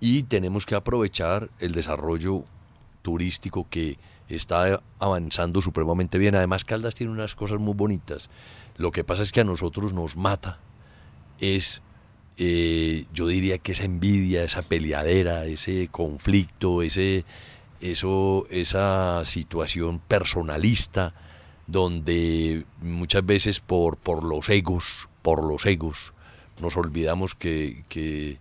Y 0.00 0.24
tenemos 0.24 0.66
que 0.66 0.74
aprovechar 0.74 1.50
el 1.58 1.72
desarrollo 1.72 2.44
turístico 3.02 3.66
que 3.68 3.98
está 4.28 4.82
avanzando 4.98 5.60
supremamente 5.60 6.18
bien. 6.18 6.34
Además, 6.34 6.64
Caldas 6.64 6.94
tiene 6.94 7.12
unas 7.12 7.34
cosas 7.34 7.58
muy 7.58 7.74
bonitas. 7.74 8.30
Lo 8.76 8.90
que 8.92 9.04
pasa 9.04 9.22
es 9.22 9.32
que 9.32 9.40
a 9.40 9.44
nosotros 9.44 9.92
nos 9.92 10.16
mata 10.16 10.60
es, 11.38 11.82
eh, 12.36 13.06
yo 13.12 13.26
diría 13.26 13.58
que 13.58 13.72
esa 13.72 13.84
envidia, 13.84 14.44
esa 14.44 14.62
peleadera, 14.62 15.46
ese 15.46 15.88
conflicto, 15.88 16.82
ese, 16.82 17.24
eso, 17.80 18.46
esa 18.50 19.24
situación 19.24 20.00
personalista, 20.00 21.14
donde 21.66 22.64
muchas 22.80 23.24
veces 23.24 23.60
por, 23.60 23.96
por 23.96 24.24
los 24.24 24.48
egos, 24.48 25.08
por 25.22 25.44
los 25.44 25.66
egos, 25.66 26.14
nos 26.60 26.76
olvidamos 26.76 27.34
que, 27.34 27.84
que 27.88 28.38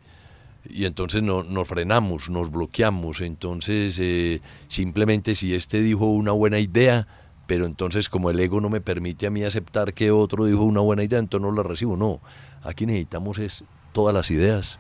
y 0.65 0.86
entonces 0.86 1.24
no, 1.24 1.43
nos 1.43 1.67
frenamos, 1.67 2.30
nos 2.30 2.52
bloqueamos. 2.52 3.22
Entonces, 3.22 3.98
eh, 4.00 4.41
simplemente 4.67 5.36
si 5.36 5.56
este 5.56 5.82
dijo 5.82 6.06
una 6.06 6.32
buena 6.32 6.60
idea, 6.60 7.08
pero 7.48 7.65
entonces 7.65 8.10
como 8.10 8.30
el 8.30 8.39
ego 8.39 8.62
no 8.62 8.69
me 8.69 8.82
permite 8.82 9.28
a 9.28 9.32
mí 9.32 9.43
aceptar 9.43 9.93
que 9.93 10.12
otro 10.12 10.45
dijo 10.45 10.63
una 10.63 10.82
buena 10.82 11.04
idea, 11.04 11.19
entonces 11.19 11.50
no 11.50 11.56
la 11.56 11.63
recibo. 11.63 11.98
No, 11.98 12.22
aquí 12.63 12.86
necesitamos 12.86 13.39
es 13.39 13.63
todas 13.93 14.13
las 14.13 14.30
ideas, 14.32 14.80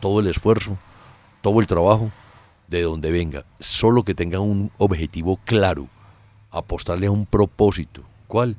todo 0.00 0.20
el 0.20 0.26
esfuerzo, 0.26 0.78
todo 1.42 1.60
el 1.60 1.66
trabajo, 1.66 2.10
de 2.66 2.82
donde 2.82 3.10
venga, 3.10 3.44
solo 3.60 4.02
que 4.02 4.14
tenga 4.14 4.40
un 4.40 4.70
objetivo 4.76 5.38
claro, 5.44 5.88
apostarle 6.50 7.06
a 7.06 7.10
un 7.10 7.24
propósito. 7.24 8.02
¿Cuál? 8.26 8.56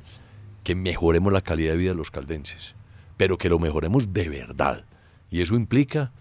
Que 0.64 0.74
mejoremos 0.74 1.32
la 1.32 1.42
calidad 1.42 1.72
de 1.72 1.78
vida 1.78 1.90
de 1.90 1.96
los 1.96 2.10
caldenses, 2.10 2.74
pero 3.16 3.38
que 3.38 3.48
lo 3.48 3.58
mejoremos 3.58 4.12
de 4.12 4.28
verdad. 4.28 4.84
Y 5.30 5.42
eso 5.42 5.54
implica 5.54 6.12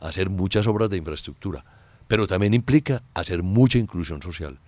hacer 0.00 0.30
muchas 0.30 0.66
obras 0.66 0.90
de 0.90 0.96
infraestructura, 0.96 1.64
pero 2.08 2.26
también 2.26 2.54
implica 2.54 3.02
hacer 3.14 3.42
mucha 3.42 3.78
inclusión 3.78 4.22
social 4.22 4.58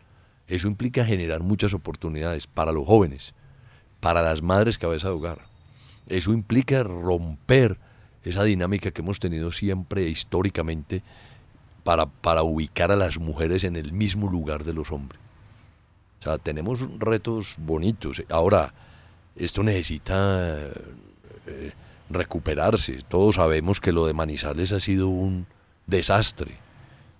eso 0.52 0.68
implica 0.68 1.04
generar 1.04 1.42
muchas 1.42 1.72
oportunidades 1.72 2.46
para 2.46 2.72
los 2.72 2.86
jóvenes, 2.86 3.34
para 4.00 4.22
las 4.22 4.42
madres 4.42 4.76
cabeza 4.78 5.08
de 5.08 5.14
hogar. 5.14 5.38
Eso 6.08 6.32
implica 6.32 6.82
romper 6.82 7.78
esa 8.22 8.44
dinámica 8.44 8.90
que 8.90 9.02
hemos 9.02 9.18
tenido 9.20 9.50
siempre 9.50 10.08
históricamente 10.08 11.02
para, 11.84 12.06
para 12.06 12.42
ubicar 12.42 12.92
a 12.92 12.96
las 12.96 13.18
mujeres 13.18 13.64
en 13.64 13.76
el 13.76 13.92
mismo 13.92 14.28
lugar 14.30 14.64
de 14.64 14.74
los 14.74 14.92
hombres. 14.92 15.20
O 16.20 16.24
sea, 16.24 16.38
tenemos 16.38 16.86
retos 16.98 17.56
bonitos. 17.58 18.22
Ahora, 18.28 18.74
esto 19.34 19.62
necesita 19.62 20.58
eh, 21.46 21.72
recuperarse. 22.12 23.00
Todos 23.08 23.36
sabemos 23.36 23.80
que 23.80 23.92
lo 23.92 24.06
de 24.06 24.14
Manizales 24.14 24.72
ha 24.72 24.80
sido 24.80 25.08
un 25.08 25.46
desastre. 25.86 26.56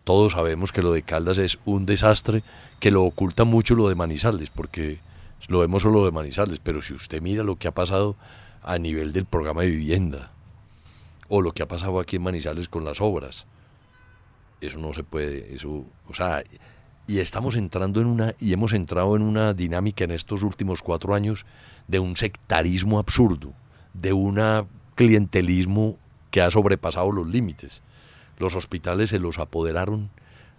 Todos 0.05 0.33
sabemos 0.33 0.72
que 0.72 0.83
lo 0.83 0.92
de 0.92 1.02
Caldas 1.02 1.38
es 1.38 1.59
un 1.64 1.87
desastre 1.87 2.42
que 2.81 2.90
lo 2.90 3.05
oculta 3.05 3.44
mucho 3.44 3.74
lo 3.74 3.88
de 3.88 3.94
Manizales, 3.94 4.50
porque 4.50 5.00
lo 5.48 5.61
vemos 5.61 5.83
solo 5.83 6.05
de 6.05 6.11
Manizales, 6.11 6.59
pero 6.59 6.83
si 6.83 6.94
usted 6.94 7.20
mira 7.20 7.44
lo 7.44 7.57
que 7.57 7.68
ha 7.68 7.72
pasado 7.72 8.16
a 8.62 8.78
nivel 8.78 9.12
del 9.12 9.26
programa 9.26 9.62
de 9.62 9.70
vivienda, 9.70 10.33
o 11.28 11.40
lo 11.40 11.52
que 11.52 11.62
ha 11.62 11.68
pasado 11.68 12.00
aquí 12.00 12.16
en 12.16 12.22
Manizales 12.22 12.68
con 12.68 12.85
las 12.85 13.00
obras, 13.00 13.46
eso 14.61 14.78
no 14.78 14.92
se 14.92 15.05
puede, 15.05 15.55
eso, 15.55 15.85
o 16.09 16.14
sea, 16.14 16.42
y 17.07 17.18
estamos 17.18 17.57
entrando 17.57 18.00
en 18.00 18.07
una, 18.07 18.35
y 18.38 18.52
hemos 18.52 18.72
entrado 18.72 19.16
en 19.16 19.22
una 19.22 19.55
dinámica 19.55 20.05
en 20.05 20.12
estos 20.12 20.42
últimos 20.42 20.83
cuatro 20.83 21.14
años 21.14 21.46
de 21.88 21.98
un 21.98 22.16
sectarismo 22.16 22.98
absurdo, 22.98 23.52
de 23.94 24.12
un 24.12 24.38
clientelismo 24.94 25.98
que 26.31 26.42
ha 26.42 26.50
sobrepasado 26.50 27.12
los 27.12 27.26
límites. 27.26 27.83
Los 28.38 28.57
hospitales 28.57 29.11
se 29.11 29.18
los 29.18 29.38
apoderaron 29.38 30.11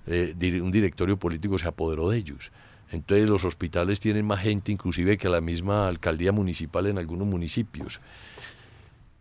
eh, 0.06 0.62
un 0.62 0.72
directorio 0.72 1.18
político 1.18 1.58
se 1.58 1.68
apoderó 1.68 2.10
de 2.10 2.18
ellos. 2.18 2.52
Entonces 2.92 3.28
los 3.28 3.46
hospitales 3.46 4.00
tienen 4.00 4.26
más 4.26 4.42
gente 4.42 4.72
inclusive 4.72 5.18
que 5.18 5.30
la 5.30 5.42
misma 5.42 5.88
alcaldía 5.88 6.32
municipal 6.32 6.88
en 6.88 6.98
algunos 6.98 7.28
municipios. 7.28 8.02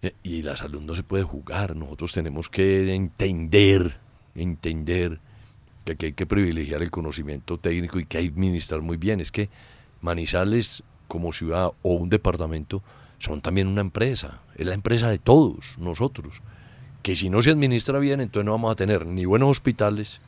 Eh, 0.03 0.14
y 0.22 0.42
la 0.42 0.57
salud 0.57 0.83
no 0.83 0.94
se 0.94 1.03
puede 1.03 1.22
jugar. 1.22 1.77
Nosotros 1.77 2.12
tenemos 2.12 2.48
que 2.48 2.94
entender, 2.94 3.98
entender 4.35 5.20
que 5.98 6.07
hay 6.07 6.12
que 6.12 6.27
privilegiar 6.27 6.83
el 6.83 6.90
conocimiento 6.90 7.59
técnico 7.59 7.98
y 7.98 8.05
que 8.05 8.18
hay 8.18 8.29
que 8.29 8.35
administrar 8.35 8.83
muy 8.83 8.96
bien. 8.96 9.20
Es 9.20 9.33
que 9.33 9.48
Manizales 10.01 10.83
como 11.07 11.33
ciudad 11.33 11.70
o 11.83 11.92
un 11.92 12.09
departamento 12.09 12.83
son 13.22 13.40
también 13.40 13.68
una 13.68 13.80
empresa. 13.80 14.40
Es 14.56 14.66
la 14.66 14.74
empresa 14.74 15.08
de 15.08 15.18
todos 15.18 15.76
nosotros. 15.78 16.42
Que 17.02 17.14
si 17.16 17.30
no 17.30 17.40
se 17.40 17.50
administra 17.50 17.98
bien, 17.98 18.20
entonces 18.20 18.44
no 18.44 18.52
vamos 18.52 18.72
a 18.72 18.76
tener 18.76 19.06
ni 19.06 19.24
buenos 19.24 19.48
hospitales, 19.48 20.20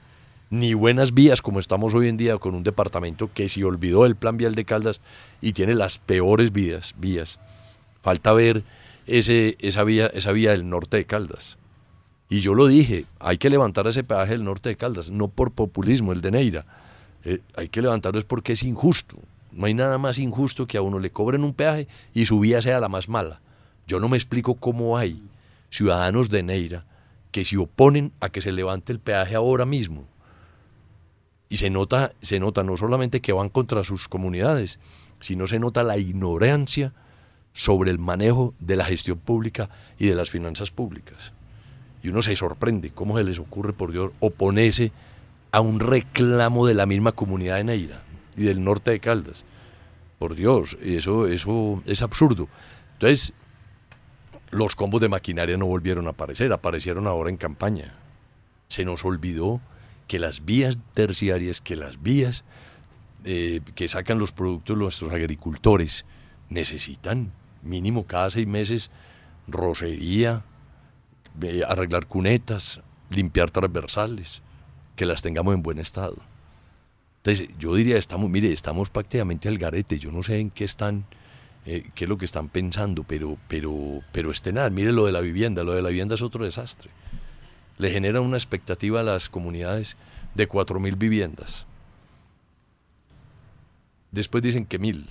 ni 0.50 0.74
buenas 0.74 1.12
vías 1.12 1.42
como 1.42 1.58
estamos 1.58 1.92
hoy 1.94 2.08
en 2.08 2.16
día 2.16 2.38
con 2.38 2.54
un 2.54 2.62
departamento 2.62 3.32
que 3.32 3.48
se 3.48 3.64
olvidó 3.64 4.06
el 4.06 4.14
plan 4.14 4.36
vial 4.36 4.54
de 4.54 4.64
Caldas 4.64 5.00
y 5.40 5.52
tiene 5.52 5.74
las 5.74 5.98
peores 5.98 6.52
vías. 6.52 6.94
vías. 6.96 7.40
Falta 8.00 8.32
ver 8.32 8.62
ese, 9.06 9.56
esa, 9.58 9.82
vía, 9.82 10.06
esa 10.06 10.30
vía 10.30 10.52
del 10.52 10.68
norte 10.68 10.96
de 10.98 11.04
Caldas. 11.04 11.58
Y 12.28 12.40
yo 12.40 12.54
lo 12.54 12.66
dije, 12.66 13.06
hay 13.18 13.38
que 13.38 13.50
levantar 13.50 13.86
ese 13.88 14.04
peaje 14.04 14.32
del 14.32 14.44
norte 14.44 14.68
de 14.68 14.76
Caldas, 14.76 15.10
no 15.10 15.28
por 15.28 15.50
populismo, 15.50 16.12
el 16.12 16.20
de 16.20 16.30
Neira. 16.30 16.66
Eh, 17.24 17.40
hay 17.56 17.68
que 17.68 17.82
levantarlo 17.82 18.18
es 18.18 18.24
porque 18.24 18.52
es 18.52 18.62
injusto. 18.62 19.18
No 19.54 19.66
hay 19.66 19.74
nada 19.74 19.98
más 19.98 20.18
injusto 20.18 20.66
que 20.66 20.76
a 20.76 20.82
uno 20.82 20.98
le 20.98 21.10
cobren 21.10 21.44
un 21.44 21.54
peaje 21.54 21.86
y 22.12 22.26
su 22.26 22.40
vía 22.40 22.60
sea 22.60 22.80
la 22.80 22.88
más 22.88 23.08
mala. 23.08 23.40
Yo 23.86 24.00
no 24.00 24.08
me 24.08 24.16
explico 24.16 24.54
cómo 24.54 24.98
hay 24.98 25.22
ciudadanos 25.70 26.28
de 26.28 26.42
Neira 26.42 26.84
que 27.30 27.44
se 27.44 27.56
oponen 27.56 28.12
a 28.20 28.30
que 28.30 28.40
se 28.40 28.52
levante 28.52 28.92
el 28.92 28.98
peaje 28.98 29.34
ahora 29.34 29.64
mismo 29.64 30.06
y 31.48 31.56
se 31.56 31.70
nota, 31.70 32.12
se 32.20 32.40
nota 32.40 32.64
no 32.64 32.76
solamente 32.76 33.20
que 33.20 33.32
van 33.32 33.48
contra 33.48 33.84
sus 33.84 34.08
comunidades, 34.08 34.80
sino 35.20 35.46
se 35.46 35.60
nota 35.60 35.84
la 35.84 35.98
ignorancia 35.98 36.92
sobre 37.52 37.92
el 37.92 37.98
manejo 37.98 38.54
de 38.58 38.76
la 38.76 38.84
gestión 38.84 39.18
pública 39.18 39.70
y 39.98 40.06
de 40.06 40.16
las 40.16 40.30
finanzas 40.30 40.72
públicas. 40.72 41.32
Y 42.02 42.08
uno 42.08 42.22
se 42.22 42.34
sorprende 42.34 42.90
cómo 42.90 43.16
se 43.16 43.24
les 43.24 43.38
ocurre, 43.38 43.72
por 43.72 43.92
Dios, 43.92 44.10
oponerse 44.18 44.90
a 45.52 45.60
un 45.60 45.78
reclamo 45.78 46.66
de 46.66 46.74
la 46.74 46.86
misma 46.86 47.12
comunidad 47.12 47.56
de 47.56 47.64
Neira 47.64 48.03
y 48.36 48.44
del 48.44 48.62
norte 48.62 48.90
de 48.90 49.00
Caldas. 49.00 49.44
Por 50.18 50.34
Dios, 50.34 50.78
eso, 50.80 51.26
eso 51.26 51.82
es 51.86 52.02
absurdo. 52.02 52.48
Entonces, 52.94 53.32
los 54.50 54.76
combos 54.76 55.00
de 55.00 55.08
maquinaria 55.08 55.56
no 55.56 55.66
volvieron 55.66 56.06
a 56.06 56.10
aparecer, 56.10 56.52
aparecieron 56.52 57.06
ahora 57.06 57.30
en 57.30 57.36
campaña. 57.36 57.94
Se 58.68 58.84
nos 58.84 59.04
olvidó 59.04 59.60
que 60.06 60.18
las 60.18 60.44
vías 60.44 60.78
terciarias, 60.94 61.60
que 61.60 61.76
las 61.76 62.02
vías 62.02 62.44
eh, 63.24 63.60
que 63.74 63.88
sacan 63.88 64.18
los 64.18 64.32
productos 64.32 64.76
nuestros 64.76 65.12
agricultores 65.12 66.04
necesitan 66.50 67.32
mínimo 67.62 68.06
cada 68.06 68.30
seis 68.30 68.46
meses 68.46 68.90
rocería, 69.48 70.44
eh, 71.40 71.62
arreglar 71.66 72.06
cunetas, 72.06 72.80
limpiar 73.10 73.50
transversales, 73.50 74.42
que 74.96 75.06
las 75.06 75.22
tengamos 75.22 75.54
en 75.54 75.62
buen 75.62 75.78
estado. 75.78 76.16
Entonces, 77.24 77.48
yo 77.58 77.74
diría, 77.74 77.96
estamos, 77.96 78.28
mire, 78.28 78.52
estamos 78.52 78.90
prácticamente 78.90 79.48
al 79.48 79.56
garete, 79.56 79.98
yo 79.98 80.12
no 80.12 80.22
sé 80.22 80.40
en 80.40 80.50
qué 80.50 80.64
están, 80.64 81.06
eh, 81.64 81.88
qué 81.94 82.04
es 82.04 82.08
lo 82.08 82.18
que 82.18 82.26
están 82.26 82.50
pensando, 82.50 83.02
pero, 83.02 83.38
pero, 83.48 84.02
pero 84.12 84.30
este 84.30 84.52
mire 84.70 84.92
lo 84.92 85.06
de 85.06 85.12
la 85.12 85.22
vivienda, 85.22 85.64
lo 85.64 85.72
de 85.72 85.80
la 85.80 85.88
vivienda 85.88 86.16
es 86.16 86.22
otro 86.22 86.44
desastre. 86.44 86.90
Le 87.78 87.88
genera 87.88 88.20
una 88.20 88.36
expectativa 88.36 89.00
a 89.00 89.04
las 89.04 89.30
comunidades 89.30 89.96
de 90.34 90.46
4.000 90.46 90.98
viviendas. 90.98 91.66
Después 94.12 94.42
dicen 94.42 94.66
que 94.66 94.78
mil. 94.78 95.08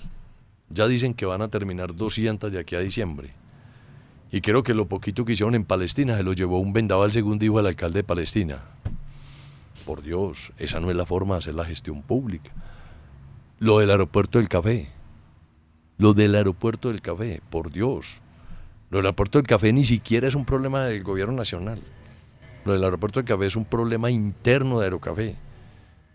Ya 0.70 0.86
dicen 0.86 1.14
que 1.14 1.26
van 1.26 1.42
a 1.42 1.48
terminar 1.48 1.96
200 1.96 2.52
de 2.52 2.60
aquí 2.60 2.76
a 2.76 2.80
diciembre. 2.80 3.34
Y 4.30 4.40
creo 4.40 4.62
que 4.62 4.72
lo 4.72 4.86
poquito 4.86 5.24
que 5.24 5.32
hicieron 5.32 5.56
en 5.56 5.64
Palestina 5.64 6.16
se 6.16 6.22
lo 6.22 6.32
llevó 6.32 6.60
un 6.60 6.72
vendaval, 6.72 7.10
según 7.10 7.40
dijo 7.40 7.58
el 7.58 7.66
alcalde 7.66 7.98
de 7.98 8.04
Palestina. 8.04 8.73
Por 9.84 10.02
Dios, 10.02 10.52
esa 10.58 10.80
no 10.80 10.90
es 10.90 10.96
la 10.96 11.06
forma 11.06 11.34
de 11.34 11.40
hacer 11.40 11.54
la 11.54 11.64
gestión 11.64 12.02
pública. 12.02 12.50
Lo 13.58 13.78
del 13.78 13.90
aeropuerto 13.90 14.38
del 14.38 14.48
café. 14.48 14.88
Lo 15.98 16.14
del 16.14 16.34
aeropuerto 16.34 16.88
del 16.88 17.00
café, 17.00 17.40
por 17.50 17.70
Dios. 17.70 18.22
Lo 18.90 18.98
del 18.98 19.06
aeropuerto 19.06 19.38
del 19.38 19.46
café 19.46 19.72
ni 19.72 19.84
siquiera 19.84 20.28
es 20.28 20.34
un 20.34 20.44
problema 20.44 20.84
del 20.84 21.02
gobierno 21.02 21.34
nacional. 21.34 21.80
Lo 22.64 22.72
del 22.72 22.84
aeropuerto 22.84 23.20
del 23.20 23.28
café 23.28 23.46
es 23.46 23.56
un 23.56 23.64
problema 23.64 24.10
interno 24.10 24.78
de 24.78 24.86
Aerocafé, 24.86 25.36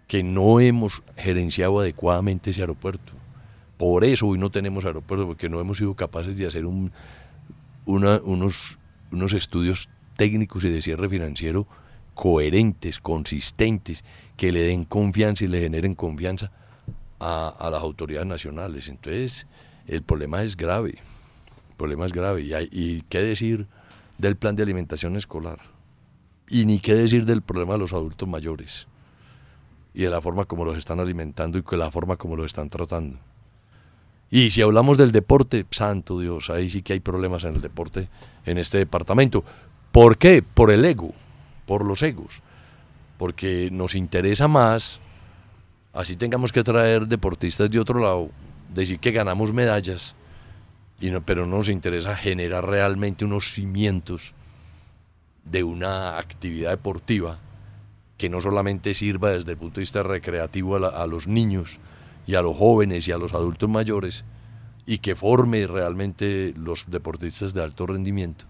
que 0.08 0.24
no 0.24 0.60
hemos 0.60 1.04
gerenciado 1.16 1.80
adecuadamente 1.80 2.50
ese 2.50 2.62
aeropuerto. 2.62 3.14
Por 3.78 4.04
eso 4.04 4.28
hoy 4.28 4.40
no 4.40 4.50
tenemos 4.50 4.84
aeropuerto, 4.86 5.28
porque 5.28 5.48
no 5.48 5.60
hemos 5.62 5.78
sido 5.78 5.96
capaces 5.96 6.38
de 6.38 6.48
hacer 6.48 6.66
un, 6.66 6.92
unos, 7.86 8.80
unos 9.12 9.34
estudios 9.34 9.90
técnicos 10.18 10.64
y 10.66 10.70
de 10.70 10.82
cierre 10.82 11.08
financiero 11.08 11.68
coherentes, 12.20 13.00
consistentes, 13.00 14.04
que 14.36 14.52
le 14.52 14.60
den 14.60 14.84
confianza 14.84 15.46
y 15.46 15.48
le 15.48 15.62
generen 15.62 15.96
confianza 15.96 16.52
a, 17.18 17.70
las 17.72 17.82
autoridades 17.82 18.28
nacionales. 18.28 18.90
Entonces, 18.90 19.48
el 19.88 20.04
problema 20.04 20.44
es 20.44 20.58
grave, 20.58 20.98
el 21.70 21.76
problema 21.78 22.06
es 22.06 22.12
grave. 22.12 22.42
Y, 22.42 22.54
y 22.74 23.04
qué 23.04 23.22
decir 23.22 23.68
del 24.18 24.36
plan 24.36 24.58
de 24.58 24.64
alimentación 24.64 25.16
escolar. 25.16 25.60
Y 26.50 26.66
ni 26.66 26.80
qué 26.80 26.94
decir 26.94 27.24
del 27.24 27.42
problema 27.42 27.76
de 27.76 27.80
los 27.80 27.94
adultos 27.94 28.28
mayores 28.28 28.90
y 29.94 30.04
de 30.04 30.10
la 30.10 30.20
forma 30.20 30.44
como 30.44 30.66
los 30.66 30.78
están 30.78 31.00
alimentando 31.00 31.58
y 31.58 31.62
de 31.62 31.78
la 31.78 31.90
forma 31.90 32.18
como 32.18 32.36
los 32.36 32.48
están 32.48 32.70
tratando. 32.70 33.18
Y 34.30 34.50
si 34.50 34.62
hablamos 34.62 34.98
del 34.98 35.14
deporte, 35.14 35.66
santo 35.72 36.20
Dios, 36.20 36.50
ahí 36.50 36.70
sí 36.70 36.82
que 36.82 36.92
hay 36.92 37.00
problemas 37.00 37.46
en 37.46 37.56
el 37.56 37.62
deporte 37.62 38.10
en 38.46 38.58
este 38.58 38.78
departamento. 38.78 39.46
¿Por 39.94 40.18
qué? 40.18 40.44
Por 40.44 40.70
el 40.70 40.84
ego, 40.84 41.14
por 41.70 41.86
los 41.86 42.02
egos. 42.02 42.42
Porque 43.20 43.70
nos 43.72 43.94
interesa 43.94 44.48
más, 44.48 45.00
así 45.94 46.16
tengamos 46.16 46.52
que 46.52 46.64
traer 46.64 47.06
deportistas 47.06 47.70
de 47.70 47.80
otro 47.80 48.00
lado, 48.00 48.32
decir 48.74 48.98
que 48.98 49.12
ganamos 49.12 49.54
medallas, 49.54 50.16
pero 51.28 51.46
no 51.46 51.58
nos 51.58 51.70
interesa 51.70 52.16
generar 52.16 52.66
realmente 52.66 53.24
unos 53.24 53.54
cimientos 53.54 54.34
de 55.46 55.64
una 55.64 56.18
actividad 56.18 56.72
deportiva 56.72 57.38
que 58.18 58.30
no 58.30 58.42
solamente 58.42 58.96
sirva 58.96 59.30
desde 59.30 59.52
el 59.52 59.58
punto 59.60 59.76
de 59.76 59.82
vista 59.82 60.02
recreativo 60.02 60.76
a, 60.76 61.06
los 61.06 61.28
niños 61.28 61.78
y 62.26 62.34
a 62.34 62.42
los 62.42 62.58
jóvenes 62.58 63.08
y 63.08 63.12
a 63.12 63.20
los 63.20 63.36
adultos 63.36 63.70
mayores 63.70 64.26
y 64.88 64.98
que 64.98 65.16
forme 65.16 65.68
realmente 65.68 66.52
los 66.58 66.86
deportistas 66.88 67.54
de 67.54 67.62
alto 67.62 67.86
rendimiento. 67.86 68.49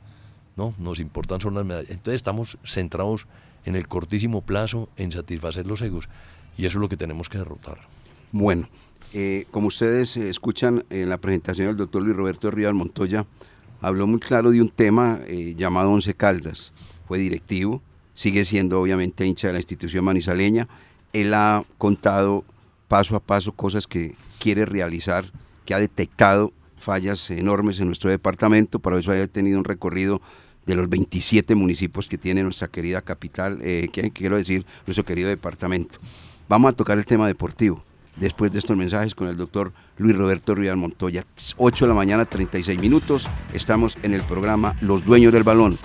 No, 0.60 0.74
nos 0.78 1.00
importan 1.00 1.39
son 1.39 1.56
las 1.56 1.63
medallas. 1.63 1.89
Entonces 1.89 2.15
estamos 2.15 2.58
centrados 2.65 3.28
en 3.63 3.78
el 3.78 3.88
cortísimo 3.88 4.41
plazo 4.41 4.89
en 4.98 5.10
satisfacer 5.10 5.65
los 5.65 5.82
egos 5.82 6.10
y 6.58 6.65
eso 6.65 6.80
es 6.80 6.82
lo 6.82 6.89
que 6.89 6.98
tenemos 6.98 7.30
que 7.30 7.38
derrotar. 7.38 7.78
Bueno, 8.34 8.67
eh, 9.13 9.45
como 9.52 9.67
ustedes 9.67 10.17
escuchan 10.17 10.84
en 10.89 11.08
la 11.08 11.17
presentación 11.17 11.67
del 11.67 11.78
doctor 11.78 12.02
Luis 12.02 12.17
Roberto 12.17 12.52
Rivas 12.52 12.74
Montoya, 12.74 13.26
habló 13.80 14.06
muy 14.06 14.19
claro 14.19 14.52
de 14.52 14.62
un 14.62 14.67
tema 14.67 15.22
eh, 15.28 15.56
llamado 15.58 15.91
Once 15.91 16.13
Caldas. 16.13 16.74
Fue 17.08 17.19
directivo, 17.19 17.82
sigue 18.13 18.43
siendo 18.43 18.82
obviamente 18.82 19.26
hincha 19.26 19.48
de 19.48 19.54
la 19.54 19.60
institución 19.60 20.04
manizaleña. 20.04 20.67
Él 21.13 21.34
ha 21.36 21.63
contado 21.78 22.43
paso 22.89 23.15
a 23.15 23.22
paso 23.22 23.54
cosas 23.54 23.88
que 23.88 24.13
quiere 24.39 24.65
realizar, 24.65 25.32
que 25.63 25.74
ha 25.74 25.80
detectado 25.80 26.52
fallas 26.82 27.30
enormes 27.30 27.80
en 27.80 27.88
nuestro 27.88 28.10
departamento, 28.10 28.80
para 28.80 29.00
eso 29.00 29.13
haya 29.13 29.28
tenido 29.28 29.58
un 29.58 29.63
recorrido 29.63 30.22
de 30.69 30.75
los 30.75 30.89
27 30.89 31.55
municipios 31.55 32.08
que 32.08 32.17
tiene 32.17 32.43
nuestra 32.43 32.67
querida 32.67 33.01
capital, 33.01 33.60
eh, 33.62 33.89
que 33.91 34.12
quiero 34.12 34.38
decir, 34.38 34.65
nuestro 34.86 35.03
querido 35.03 35.29
departamento. 35.29 35.99
Vamos 36.47 36.73
a 36.73 36.75
tocar 36.75 36.97
el 36.97 37.05
tema 37.05 37.27
deportivo 37.27 37.84
después 38.15 38.51
de 38.51 38.60
estos 38.60 38.77
mensajes 38.77 39.15
con 39.15 39.27
el 39.27 39.38
doctor 39.38 39.71
Luis 39.97 40.15
Roberto 40.15 40.55
Rial 40.55 40.77
Montoya. 40.77 41.25
8 41.58 41.86
de 41.86 41.89
la 41.89 41.95
mañana, 41.95 42.25
36 42.25 42.79
minutos. 42.79 43.27
Estamos 43.53 43.97
en 44.03 44.13
el 44.13 44.21
programa 44.23 44.75
Los 44.82 45.03
Dueños 45.05 45.34
del 45.34 45.43
Balón. 45.43 45.79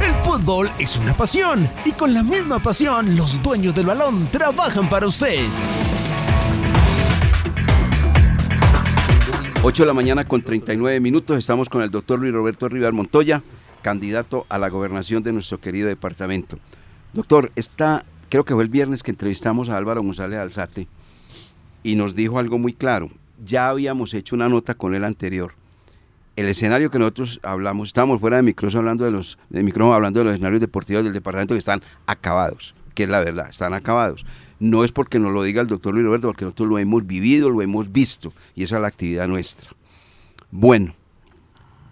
El 0.00 0.14
fútbol 0.22 0.70
es 0.78 0.96
una 0.96 1.14
pasión 1.14 1.68
y 1.84 1.92
con 1.92 2.12
la 2.12 2.22
misma 2.22 2.60
pasión 2.60 3.16
los 3.16 3.42
dueños 3.42 3.74
del 3.74 3.86
balón 3.86 4.26
trabajan 4.30 4.88
para 4.88 5.06
usted. 5.06 5.38
8 9.62 9.82
de 9.82 9.86
la 9.86 9.94
mañana 9.94 10.24
con 10.24 10.42
39 10.42 11.00
minutos. 11.00 11.38
Estamos 11.38 11.70
con 11.70 11.80
el 11.80 11.90
doctor 11.90 12.18
Luis 12.18 12.34
Roberto 12.34 12.68
Rival 12.68 12.92
Montoya, 12.92 13.42
candidato 13.84 14.46
a 14.48 14.58
la 14.58 14.70
gobernación 14.70 15.22
de 15.22 15.34
nuestro 15.34 15.60
querido 15.60 15.88
departamento. 15.88 16.58
Doctor, 17.12 17.52
esta, 17.54 18.02
creo 18.30 18.42
que 18.46 18.54
fue 18.54 18.62
el 18.62 18.70
viernes 18.70 19.02
que 19.02 19.10
entrevistamos 19.10 19.68
a 19.68 19.76
Álvaro 19.76 20.02
González 20.02 20.38
Alzate 20.38 20.88
y 21.82 21.94
nos 21.94 22.14
dijo 22.14 22.38
algo 22.38 22.58
muy 22.58 22.72
claro. 22.72 23.10
Ya 23.44 23.68
habíamos 23.68 24.14
hecho 24.14 24.36
una 24.36 24.48
nota 24.48 24.74
con 24.74 24.94
él 24.94 25.04
anterior. 25.04 25.52
El 26.34 26.48
escenario 26.48 26.90
que 26.90 26.98
nosotros 26.98 27.40
hablamos, 27.42 27.88
estábamos 27.88 28.20
fuera 28.20 28.38
de 28.38 28.42
micrófono 28.42 28.78
hablando 28.78 29.04
de 29.04 29.10
los 29.10 29.38
de 29.50 29.62
micrófono 29.62 29.94
hablando 29.94 30.20
de 30.20 30.24
los 30.24 30.32
escenarios 30.32 30.62
deportivos 30.62 31.04
del 31.04 31.12
departamento 31.12 31.54
que 31.54 31.58
están 31.58 31.82
acabados, 32.06 32.74
que 32.94 33.02
es 33.02 33.10
la 33.10 33.20
verdad, 33.20 33.50
están 33.50 33.74
acabados. 33.74 34.24
No 34.60 34.82
es 34.82 34.92
porque 34.92 35.18
nos 35.18 35.30
lo 35.30 35.42
diga 35.42 35.60
el 35.60 35.68
doctor 35.68 35.92
Luis 35.92 36.06
Roberto, 36.06 36.28
porque 36.28 36.46
nosotros 36.46 36.70
lo 36.70 36.78
hemos 36.78 37.06
vivido, 37.06 37.50
lo 37.50 37.60
hemos 37.60 37.92
visto, 37.92 38.32
y 38.54 38.62
esa 38.62 38.76
es 38.76 38.80
la 38.80 38.88
actividad 38.88 39.28
nuestra. 39.28 39.70
Bueno, 40.50 40.94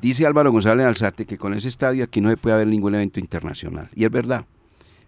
dice 0.03 0.27
Álvaro 0.27 0.53
González 0.53 0.85
Alzate 0.85 1.25
que 1.25 1.39
con 1.39 1.55
ese 1.55 1.69
estadio 1.69 2.05
aquí 2.05 2.21
no 2.21 2.29
se 2.29 2.37
puede 2.37 2.57
haber 2.57 2.67
ningún 2.67 2.95
evento 2.95 3.21
internacional. 3.21 3.89
Y 3.95 4.05
es 4.05 4.11
verdad, 4.11 4.45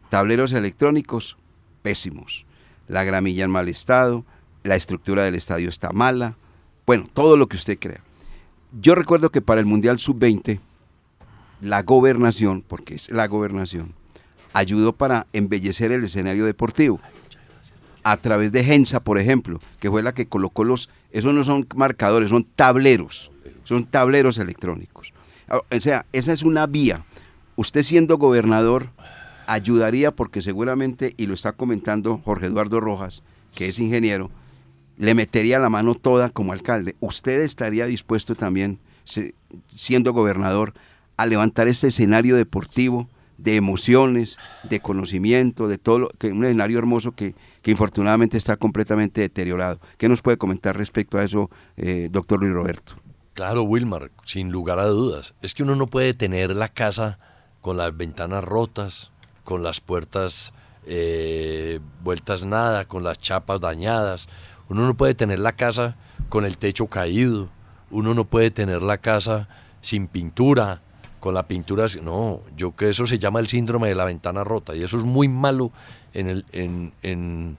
tableros 0.09 0.53
electrónicos 0.53 1.37
pésimos, 1.83 2.47
la 2.89 3.05
gramilla 3.05 3.45
en 3.45 3.51
mal 3.51 3.69
estado, 3.69 4.25
la 4.63 4.77
estructura 4.77 5.25
del 5.25 5.35
estadio 5.35 5.69
está 5.69 5.91
mala, 5.91 6.37
bueno, 6.87 7.07
todo 7.13 7.37
lo 7.37 7.49
que 7.49 7.57
usted 7.57 7.79
crea. 7.79 8.01
Yo 8.81 8.95
recuerdo 8.95 9.31
que 9.31 9.43
para 9.43 9.61
el 9.61 9.67
Mundial 9.67 9.99
Sub-20, 9.99 10.61
la 11.61 11.83
gobernación, 11.83 12.63
porque 12.63 12.95
es 12.95 13.11
la 13.11 13.27
gobernación, 13.27 13.95
ayudó 14.53 14.93
para 14.93 15.27
embellecer 15.33 15.93
el 15.93 16.05
escenario 16.05 16.47
deportivo. 16.47 17.01
A 18.05 18.17
través 18.19 18.53
de 18.53 18.65
Gensa, 18.65 19.01
por 19.01 19.19
ejemplo, 19.19 19.61
que 19.81 19.91
fue 19.91 20.03
la 20.03 20.13
que 20.13 20.27
colocó 20.27 20.63
los, 20.63 20.91
esos 21.11 21.33
no 21.33 21.43
son 21.43 21.67
marcadores, 21.75 22.31
son 22.31 22.45
tableros, 22.45 23.31
son 23.65 23.87
tableros 23.87 24.39
electrónicos. 24.39 25.13
O 25.49 25.81
sea, 25.81 26.07
esa 26.13 26.33
es 26.33 26.43
una 26.43 26.67
vía. 26.67 27.05
Usted 27.57 27.83
siendo 27.83 28.19
gobernador 28.19 28.91
ayudaría 29.47 30.11
porque 30.11 30.43
seguramente, 30.43 31.15
y 31.17 31.27
lo 31.27 31.35
está 31.35 31.53
comentando 31.53 32.21
Jorge 32.25 32.47
Eduardo 32.47 32.81
Rojas, 32.81 33.23
que 33.55 33.67
es 33.67 33.79
ingeniero, 33.79 34.31
le 34.97 35.15
metería 35.15 35.59
la 35.59 35.71
mano 35.71 35.95
toda 35.95 36.31
como 36.31 36.53
alcalde. 36.53 36.97
¿Usted 37.01 37.43
estaría 37.43 37.87
dispuesto 37.87 38.35
también, 38.35 38.79
siendo 39.67 40.13
gobernador, 40.13 40.75
a 41.17 41.27
levantar 41.27 41.69
este 41.69 41.89
escenario 41.89 42.37
deportivo 42.37 43.09
de 43.39 43.57
emociones, 43.57 44.39
de 44.63 44.81
conocimiento, 44.81 45.69
de 45.69 45.79
todo, 45.79 45.99
lo, 45.99 46.09
que 46.11 46.29
un 46.29 46.45
escenario 46.45 46.79
hermoso 46.79 47.13
que, 47.13 47.35
que, 47.63 47.71
infortunadamente 47.71 48.39
está 48.39 48.57
completamente 48.57 49.21
deteriorado? 49.21 49.81
¿Qué 49.99 50.09
nos 50.09 50.23
puede 50.23 50.39
comentar 50.39 50.77
respecto 50.77 51.19
a 51.19 51.25
eso, 51.25 51.51
eh, 51.77 52.09
doctor 52.11 52.41
Luis 52.41 52.53
Roberto? 52.53 52.95
Claro, 53.35 53.65
Wilmar, 53.65 54.13
sin 54.25 54.53
lugar 54.53 54.79
a 54.79 54.87
dudas. 54.87 55.35
Es 55.43 55.55
que 55.55 55.65
uno 55.65 55.75
no 55.75 55.89
puede 55.89 56.15
tener 56.15 56.55
la 56.55 56.69
casa 56.69 57.19
con 57.61 57.77
las 57.77 57.97
ventanas 57.97 58.45
rotas, 58.45 59.11
con 59.43 59.63
las 59.65 59.81
puertas 59.81 60.53
eh, 60.87 61.81
vueltas 62.03 62.45
nada, 62.45 62.85
con 62.85 63.03
las 63.03 63.19
chapas 63.19 63.61
dañadas. 63.61 64.29
Uno 64.69 64.87
no 64.87 64.95
puede 64.95 65.15
tener 65.15 65.41
la 65.41 65.53
casa 65.53 65.97
con 66.29 66.45
el 66.45 66.59
techo 66.59 66.87
caído, 66.87 67.49
uno 67.91 68.15
no 68.15 68.25
puede 68.25 68.51
tener 68.51 68.83
la 68.83 68.99
casa 68.99 69.49
sin 69.81 70.07
pintura, 70.09 70.81
con 71.21 71.35
la 71.35 71.49
pintura... 71.49 71.87
No, 72.03 72.41
yo 72.57 72.77
que 72.77 72.91
eso 72.91 73.07
se 73.07 73.19
llama 73.19 73.41
el 73.41 73.49
síndrome 73.49 73.89
de 73.89 73.95
la 73.95 74.05
ventana 74.05 74.45
rota 74.45 74.77
y 74.77 74.83
eso 74.83 74.97
es 74.97 75.05
muy 75.05 75.27
malo 75.27 75.73
en, 76.13 76.29
el, 76.29 76.45
en, 76.53 76.93
en, 77.03 77.57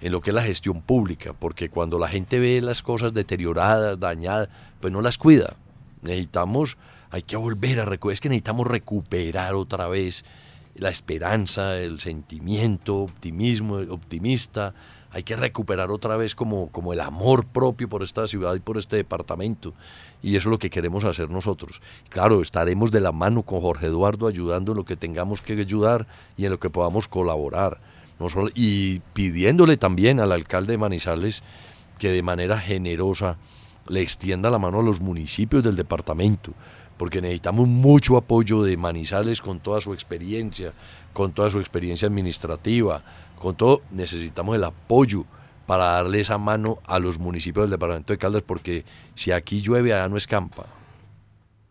en 0.00 0.12
lo 0.12 0.20
que 0.20 0.30
es 0.30 0.34
la 0.34 0.42
gestión 0.42 0.80
pública, 0.80 1.32
porque 1.32 1.68
cuando 1.68 1.98
la 1.98 2.08
gente 2.08 2.38
ve 2.38 2.60
las 2.60 2.82
cosas 2.82 3.12
deterioradas, 3.12 4.00
dañadas, 4.00 4.48
pues 4.80 4.92
no 4.92 5.02
las 5.02 5.18
cuida. 5.18 5.56
Necesitamos, 6.02 6.78
hay 7.10 7.22
que 7.22 7.36
volver 7.36 7.80
a 7.80 7.84
recuperar, 7.84 8.14
es 8.14 8.20
que 8.20 8.28
necesitamos 8.28 8.66
recuperar 8.66 9.54
otra 9.54 9.88
vez 9.88 10.24
la 10.74 10.88
esperanza, 10.88 11.76
el 11.76 12.00
sentimiento, 12.00 12.96
optimismo, 12.98 13.76
optimista. 13.90 14.74
Hay 15.10 15.24
que 15.24 15.36
recuperar 15.36 15.90
otra 15.90 16.16
vez 16.16 16.34
como, 16.34 16.68
como 16.70 16.92
el 16.92 17.00
amor 17.00 17.44
propio 17.44 17.88
por 17.88 18.02
esta 18.02 18.26
ciudad 18.28 18.54
y 18.54 18.60
por 18.60 18.78
este 18.78 18.96
departamento. 18.96 19.74
Y 20.22 20.36
eso 20.36 20.48
es 20.48 20.52
lo 20.52 20.58
que 20.58 20.70
queremos 20.70 21.04
hacer 21.04 21.28
nosotros. 21.30 21.82
Claro, 22.08 22.40
estaremos 22.40 22.92
de 22.92 23.00
la 23.00 23.12
mano 23.12 23.42
con 23.42 23.60
Jorge 23.60 23.86
Eduardo 23.86 24.28
ayudando 24.28 24.72
en 24.72 24.78
lo 24.78 24.84
que 24.84 24.96
tengamos 24.96 25.42
que 25.42 25.54
ayudar 25.54 26.06
y 26.36 26.44
en 26.44 26.52
lo 26.52 26.60
que 26.60 26.70
podamos 26.70 27.08
colaborar. 27.08 27.80
Y 28.54 29.00
pidiéndole 29.12 29.76
también 29.76 30.20
al 30.20 30.32
alcalde 30.32 30.72
de 30.72 30.78
Manizales 30.78 31.42
que 31.98 32.10
de 32.10 32.22
manera 32.22 32.58
generosa 32.58 33.38
le 33.88 34.00
extienda 34.00 34.50
la 34.50 34.58
mano 34.58 34.80
a 34.80 34.82
los 34.82 35.00
municipios 35.00 35.62
del 35.62 35.76
departamento 35.76 36.52
porque 37.00 37.22
necesitamos 37.22 37.66
mucho 37.66 38.18
apoyo 38.18 38.62
de 38.62 38.76
Manizales 38.76 39.40
con 39.40 39.58
toda 39.58 39.80
su 39.80 39.94
experiencia, 39.94 40.74
con 41.14 41.32
toda 41.32 41.48
su 41.48 41.58
experiencia 41.58 42.06
administrativa, 42.06 43.02
con 43.38 43.56
todo, 43.56 43.80
necesitamos 43.90 44.54
el 44.54 44.64
apoyo 44.64 45.24
para 45.66 45.84
darle 45.84 46.20
esa 46.20 46.36
mano 46.36 46.78
a 46.84 46.98
los 46.98 47.18
municipios 47.18 47.64
del 47.64 47.70
departamento 47.70 48.12
de 48.12 48.18
Caldas, 48.18 48.42
porque 48.42 48.84
si 49.14 49.32
aquí 49.32 49.62
llueve, 49.62 49.94
allá 49.94 50.10
no 50.10 50.18
escampa. 50.18 50.66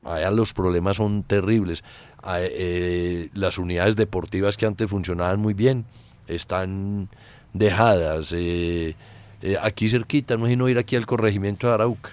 Allá 0.04 0.32
los 0.32 0.52
problemas 0.52 0.98
son 0.98 1.22
terribles. 1.22 1.84
Eh, 2.28 3.30
las 3.36 3.60
unidades 3.60 3.96
deportivas 3.96 4.58
que 4.58 4.66
antes 4.66 4.90
funcionaban 4.90 5.40
muy 5.40 5.54
bien 5.54 5.86
están 6.30 7.10
dejadas. 7.54 8.32
Eh, 8.34 8.96
eh, 9.42 9.58
aquí 9.62 9.90
cerquita, 9.90 10.38
no 10.38 10.48
no 10.48 10.70
ir 10.70 10.78
aquí 10.78 10.96
al 10.96 11.06
corregimiento 11.06 11.68
de 11.68 11.74
Arauca 11.74 12.12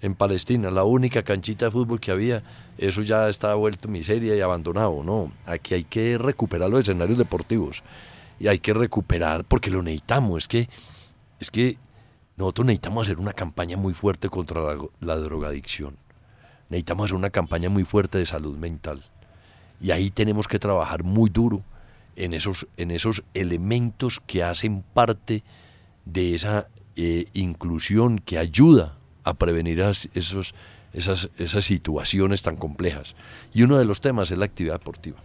en 0.00 0.14
Palestina, 0.14 0.70
la 0.70 0.84
única 0.84 1.22
canchita 1.22 1.66
de 1.66 1.70
fútbol 1.72 1.98
que 1.98 2.12
había, 2.12 2.42
eso 2.78 3.02
ya 3.02 3.28
está 3.28 3.54
vuelto 3.54 3.88
miseria 3.88 4.36
y 4.36 4.40
abandonado. 4.40 5.02
No, 5.02 5.32
aquí 5.44 5.74
hay 5.74 5.84
que 5.84 6.18
recuperar 6.18 6.70
los 6.70 6.80
escenarios 6.80 7.18
deportivos 7.18 7.82
y 8.38 8.46
hay 8.46 8.60
que 8.60 8.74
recuperar 8.74 9.44
porque 9.44 9.70
lo 9.70 9.82
necesitamos. 9.82 10.44
Es 10.44 10.48
que, 10.48 10.68
es 11.40 11.50
que 11.50 11.78
nosotros 12.36 12.66
necesitamos 12.66 13.08
hacer 13.08 13.18
una 13.18 13.32
campaña 13.32 13.76
muy 13.76 13.94
fuerte 13.94 14.28
contra 14.28 14.60
la, 15.00 15.16
drogadicción. 15.16 15.96
Necesitamos 16.68 17.06
hacer 17.06 17.16
una 17.16 17.30
campaña 17.30 17.68
muy 17.68 17.84
fuerte 17.84 18.18
de 18.18 18.26
salud 18.26 18.56
mental. 18.56 19.02
Y 19.80 19.90
ahí 19.90 20.10
tenemos 20.10 20.46
que 20.46 20.58
trabajar 20.58 21.02
muy 21.02 21.30
duro 21.30 21.62
en 22.18 22.34
esos, 22.34 22.66
en 22.76 22.90
esos 22.90 23.22
elementos 23.32 24.20
que 24.26 24.42
hacen 24.42 24.82
parte 24.82 25.44
de 26.04 26.34
esa 26.34 26.68
eh, 26.96 27.26
inclusión 27.32 28.18
que 28.18 28.38
ayuda 28.38 28.98
a 29.22 29.34
prevenir 29.34 29.80
esos, 29.80 30.54
esas, 30.92 31.30
esas 31.38 31.64
situaciones 31.64 32.42
tan 32.42 32.56
complejas. 32.56 33.14
Y 33.54 33.62
uno 33.62 33.78
de 33.78 33.84
los 33.84 34.00
temas 34.00 34.32
es 34.32 34.38
la 34.38 34.46
actividad 34.46 34.74
deportiva. 34.74 35.18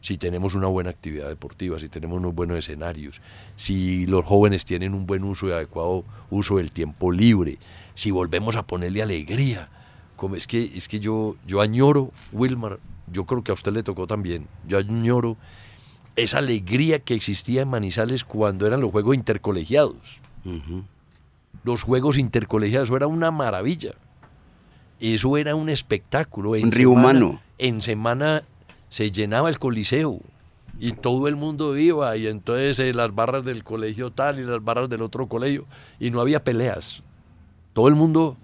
Si 0.00 0.18
tenemos 0.18 0.54
una 0.54 0.66
buena 0.66 0.90
actividad 0.90 1.28
deportiva, 1.28 1.78
si 1.78 1.88
tenemos 1.88 2.18
unos 2.18 2.34
buenos 2.34 2.58
escenarios, 2.58 3.22
si 3.56 4.06
los 4.06 4.24
jóvenes 4.24 4.64
tienen 4.64 4.94
un 4.94 5.06
buen 5.06 5.22
uso 5.22 5.48
y 5.48 5.52
adecuado 5.52 6.04
uso 6.28 6.56
del 6.56 6.72
tiempo 6.72 7.12
libre, 7.12 7.58
si 7.94 8.10
volvemos 8.10 8.56
a 8.56 8.66
ponerle 8.66 9.00
alegría, 9.00 9.70
como 10.16 10.34
es 10.34 10.46
que, 10.46 10.64
es 10.74 10.88
que 10.88 10.98
yo, 10.98 11.36
yo 11.46 11.60
añoro, 11.60 12.10
Wilmar, 12.32 12.80
yo 13.12 13.24
creo 13.26 13.44
que 13.44 13.52
a 13.52 13.54
usted 13.54 13.72
le 13.72 13.82
tocó 13.82 14.06
también, 14.06 14.48
yo 14.66 14.78
añoro 14.78 15.36
esa 16.16 16.38
alegría 16.38 16.98
que 17.00 17.14
existía 17.14 17.62
en 17.62 17.68
Manizales 17.68 18.24
cuando 18.24 18.66
eran 18.66 18.80
los 18.80 18.90
juegos 18.90 19.14
intercolegiados 19.14 20.20
los 21.64 21.82
juegos 21.82 22.18
intercolegiados, 22.18 22.88
eso 22.88 22.96
era 22.96 23.06
una 23.06 23.30
maravilla. 23.30 23.92
Eso 25.00 25.36
era 25.36 25.54
un 25.54 25.68
espectáculo. 25.68 26.50
un 26.50 26.70
río 26.70 26.90
humano. 26.90 27.40
En 27.58 27.82
semana 27.82 28.44
se 28.88 29.10
llenaba 29.10 29.48
el 29.48 29.58
coliseo 29.58 30.20
y 30.78 30.92
todo 30.92 31.28
el 31.28 31.36
mundo 31.36 31.76
iba 31.76 32.16
y 32.16 32.26
entonces 32.26 32.78
eh, 32.80 32.92
las 32.92 33.14
barras 33.14 33.44
del 33.44 33.64
colegio 33.64 34.10
tal 34.10 34.38
y 34.38 34.42
las 34.42 34.62
barras 34.62 34.88
del 34.88 35.02
otro 35.02 35.28
colegio 35.28 35.66
y 35.98 36.10
no 36.10 36.20
había 36.20 36.44
peleas. 36.44 37.00
Todo 37.72 37.88
el 37.88 37.94
mundo... 37.94 38.36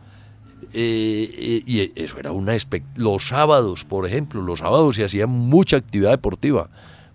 Eh, 0.72 1.32
eh, 1.36 1.62
y 1.66 1.92
eso 2.00 2.18
era 2.18 2.32
una... 2.32 2.54
Los 2.94 3.28
sábados, 3.28 3.84
por 3.84 4.06
ejemplo, 4.06 4.42
los 4.42 4.60
sábados 4.60 4.96
se 4.96 5.04
hacía 5.04 5.26
mucha 5.26 5.76
actividad 5.76 6.10
deportiva, 6.10 6.70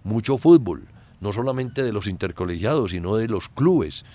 mucho 0.05 0.37
fútbol, 0.37 0.87
no 1.19 1.33
solamente 1.33 1.83
de 1.83 1.91
los 1.91 2.07
intercolegiados, 2.07 2.91
sino 2.91 3.17
de 3.17 3.27
los 3.27 3.49
clubes 3.49 4.05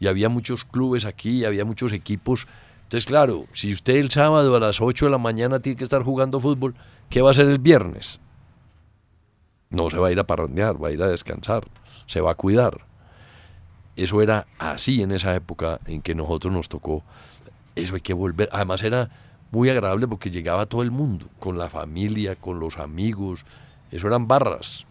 y 0.00 0.06
había 0.06 0.28
muchos 0.28 0.64
clubes 0.64 1.04
aquí, 1.04 1.44
había 1.44 1.64
muchos 1.64 1.92
equipos. 1.92 2.46
Entonces, 2.84 3.06
claro, 3.06 3.46
si 3.52 3.72
usted 3.72 3.96
el 3.96 4.10
sábado 4.10 4.54
a 4.56 4.60
las 4.60 4.80
8 4.80 5.06
de 5.06 5.10
la 5.10 5.18
mañana 5.18 5.60
tiene 5.60 5.76
que 5.76 5.84
estar 5.84 6.02
jugando 6.02 6.40
fútbol, 6.40 6.74
¿qué 7.08 7.22
va 7.22 7.28
a 7.28 7.30
hacer 7.32 7.46
el 7.46 7.58
viernes? 7.58 8.20
No 9.70 9.90
se 9.90 9.98
va 9.98 10.08
a 10.08 10.12
ir 10.12 10.18
a 10.18 10.26
parrandear, 10.26 10.82
va 10.82 10.88
a 10.88 10.92
ir 10.92 11.02
a 11.02 11.08
descansar, 11.08 11.68
se 12.06 12.20
va 12.20 12.32
a 12.32 12.36
cuidar. 12.36 12.86
Eso 13.96 14.22
era 14.22 14.46
así 14.58 15.02
en 15.02 15.10
esa 15.10 15.34
época 15.34 15.80
en 15.86 16.00
que 16.02 16.14
nosotros 16.14 16.52
nos 16.52 16.68
tocó. 16.68 17.02
Eso 17.74 17.96
hay 17.96 18.00
que 18.00 18.14
volver. 18.14 18.48
Además 18.52 18.82
era 18.82 19.10
muy 19.50 19.68
agradable 19.68 20.06
porque 20.08 20.30
llegaba 20.30 20.66
todo 20.66 20.82
el 20.82 20.90
mundo, 20.90 21.28
con 21.38 21.58
la 21.58 21.68
familia, 21.68 22.36
con 22.36 22.60
los 22.60 22.78
amigos. 22.78 23.44
Eso 23.90 24.06
eran 24.06 24.28
barras. 24.28 24.86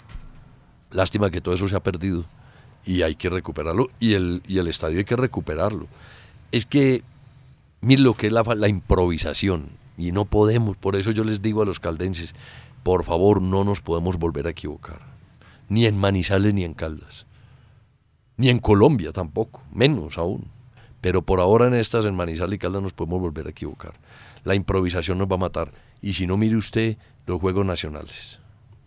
Lástima 0.92 1.30
que 1.30 1.42
todo 1.42 1.56
eso 1.56 1.68
se 1.68 1.76
ha 1.76 1.84
perdido 1.84 2.26
y 2.86 3.02
hay 3.02 3.16
que 3.16 3.30
recuperarlo 3.30 3.90
y 4.00 4.14
el, 4.14 4.42
y 4.48 4.60
el 4.60 4.68
estadio 4.68 5.00
hay 5.00 5.06
que 5.06 5.16
recuperarlo. 5.16 5.88
Es 6.52 6.66
que, 6.66 7.04
miren 7.82 8.06
lo 8.06 8.14
que 8.14 8.28
es 8.28 8.34
la, 8.34 8.44
la 8.56 8.68
improvisación 8.68 9.70
y 9.98 10.12
no 10.12 10.26
podemos, 10.26 10.78
por 10.78 10.96
eso 10.96 11.12
yo 11.12 11.24
les 11.24 11.42
digo 11.42 11.62
a 11.62 11.66
los 11.66 11.80
caldenses, 11.80 12.34
por 12.84 13.04
favor 13.04 13.42
no 13.42 13.64
nos 13.64 13.82
podemos 13.82 14.18
volver 14.18 14.48
a 14.48 14.52
equivocar, 14.52 15.02
ni 15.68 15.86
en 15.86 15.98
Manizales 15.98 16.54
ni 16.54 16.64
en 16.64 16.74
Caldas, 16.74 17.26
ni 18.38 18.50
en 18.50 18.60
Colombia 18.60 19.12
tampoco, 19.12 19.62
menos 19.74 20.18
aún. 20.18 20.46
Pero 21.02 21.22
por 21.22 21.40
ahora 21.40 21.68
en 21.68 21.74
estas, 21.74 22.06
en 22.06 22.16
Manizales 22.16 22.56
y 22.56 22.60
Caldas, 22.60 22.82
nos 22.82 22.94
podemos 22.94 23.22
volver 23.22 23.48
a 23.48 23.52
equivocar. 23.52 23.94
La 24.44 24.56
improvisación 24.56 25.18
nos 25.18 25.28
va 25.28 25.36
a 25.36 25.40
matar. 25.40 25.72
Y 26.02 26.14
si 26.14 26.26
no, 26.26 26.38
mire 26.38 26.56
usted 26.56 26.98
los 27.26 27.40
Juegos 27.40 27.66
Nacionales. 27.66 28.40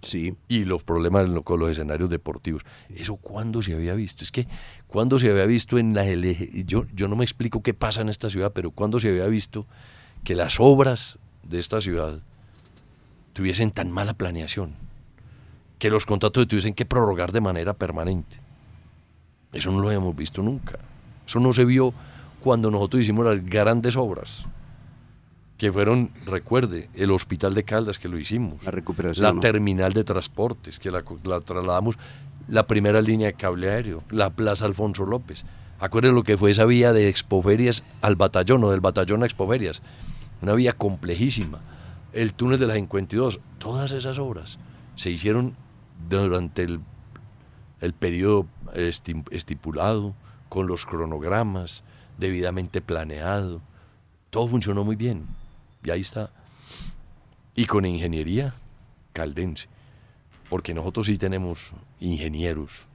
Sí. 0.02 0.34
Y 0.48 0.64
los 0.64 0.82
problemas 0.82 1.28
con 1.44 1.60
los 1.60 1.70
escenarios 1.70 2.10
deportivos. 2.10 2.62
¿Eso 2.94 3.16
cuándo 3.16 3.62
se 3.62 3.74
había 3.74 3.94
visto? 3.94 4.24
Es 4.24 4.32
que, 4.32 4.46
¿cuándo 4.86 5.18
se 5.18 5.30
había 5.30 5.46
visto 5.46 5.78
en 5.78 5.94
la 5.94 6.04
yo, 6.04 6.86
yo 6.94 7.08
no 7.08 7.16
me 7.16 7.24
explico 7.24 7.62
qué 7.62 7.74
pasa 7.74 8.00
en 8.00 8.08
esta 8.08 8.30
ciudad, 8.30 8.52
pero 8.52 8.70
¿cuándo 8.70 9.00
se 9.00 9.08
había 9.08 9.26
visto 9.26 9.66
que 10.24 10.34
las 10.34 10.58
obras 10.60 11.18
de 11.42 11.58
esta 11.58 11.80
ciudad 11.80 12.20
tuviesen 13.32 13.70
tan 13.70 13.90
mala 13.90 14.14
planeación? 14.14 14.74
Que 15.78 15.90
los 15.90 16.06
contratos 16.06 16.46
tuviesen 16.46 16.74
que 16.74 16.86
prorrogar 16.86 17.32
de 17.32 17.40
manera 17.40 17.74
permanente. 17.74 18.38
Eso 19.52 19.70
no 19.70 19.80
lo 19.80 19.88
habíamos 19.88 20.14
visto 20.14 20.42
nunca. 20.42 20.78
Eso 21.26 21.40
no 21.40 21.52
se 21.52 21.64
vio 21.64 21.92
cuando 22.40 22.70
nosotros 22.70 23.02
hicimos 23.02 23.26
las 23.26 23.44
grandes 23.44 23.96
obras 23.96 24.46
que 25.60 25.70
fueron, 25.70 26.10
recuerde, 26.24 26.88
el 26.94 27.10
Hospital 27.10 27.52
de 27.52 27.64
Caldas 27.64 27.98
que 27.98 28.08
lo 28.08 28.18
hicimos, 28.18 28.64
la 28.64 28.70
recuperación, 28.70 29.36
la 29.36 29.40
terminal 29.42 29.92
de 29.92 30.04
transportes 30.04 30.78
que 30.78 30.90
la, 30.90 31.02
trasladamos, 31.02 31.98
la 32.48 32.66
primera 32.66 33.02
línea 33.02 33.26
de 33.26 33.34
cable 33.34 33.70
aéreo, 33.70 34.02
la 34.08 34.30
Plaza 34.30 34.64
Alfonso 34.64 35.04
López. 35.04 35.44
Acuérdense 35.78 36.14
lo 36.14 36.22
que 36.22 36.38
fue 36.38 36.52
esa 36.52 36.64
vía 36.64 36.94
de 36.94 37.10
Expoferias 37.10 37.84
al 38.00 38.16
batallón 38.16 38.64
o 38.64 38.70
del 38.70 38.80
batallón 38.80 39.22
a 39.22 39.26
Expoferias, 39.26 39.82
una 40.40 40.54
vía 40.54 40.72
complejísima. 40.72 41.60
El 42.14 42.32
túnel 42.32 42.58
de 42.58 42.66
la 42.66 42.72
52, 42.72 43.40
todas 43.58 43.92
esas 43.92 44.18
obras 44.18 44.58
se 44.96 45.10
hicieron 45.10 45.56
durante 46.08 46.62
el, 46.62 46.80
el 47.82 47.92
periodo 47.92 48.46
estipulado, 49.30 50.14
con 50.48 50.66
los 50.66 50.86
cronogramas, 50.86 51.84
debidamente 52.16 52.80
planeado. 52.80 53.60
Todo 54.30 54.48
funcionó 54.48 54.84
muy 54.84 54.96
bien. 54.96 55.26
Y 55.82 55.90
ahí 55.90 56.00
está. 56.00 56.30
Y 57.54 57.66
con 57.66 57.84
ingeniería 57.84 58.54
caldense. 59.12 59.68
Porque 60.48 60.74
nosotros 60.74 61.06
sí 61.06 61.18
tenemos 61.18 61.72
ingenieros 62.00 62.86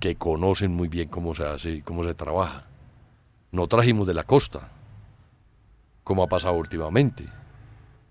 que 0.00 0.16
conocen 0.16 0.74
muy 0.74 0.88
bien 0.88 1.08
cómo 1.08 1.34
se 1.34 1.44
hace 1.44 1.70
y 1.70 1.82
cómo 1.82 2.02
se 2.04 2.14
trabaja. 2.14 2.66
No 3.52 3.68
trajimos 3.68 4.06
de 4.06 4.14
la 4.14 4.24
costa, 4.24 4.70
como 6.02 6.22
ha 6.22 6.28
pasado 6.28 6.54
últimamente. 6.54 7.24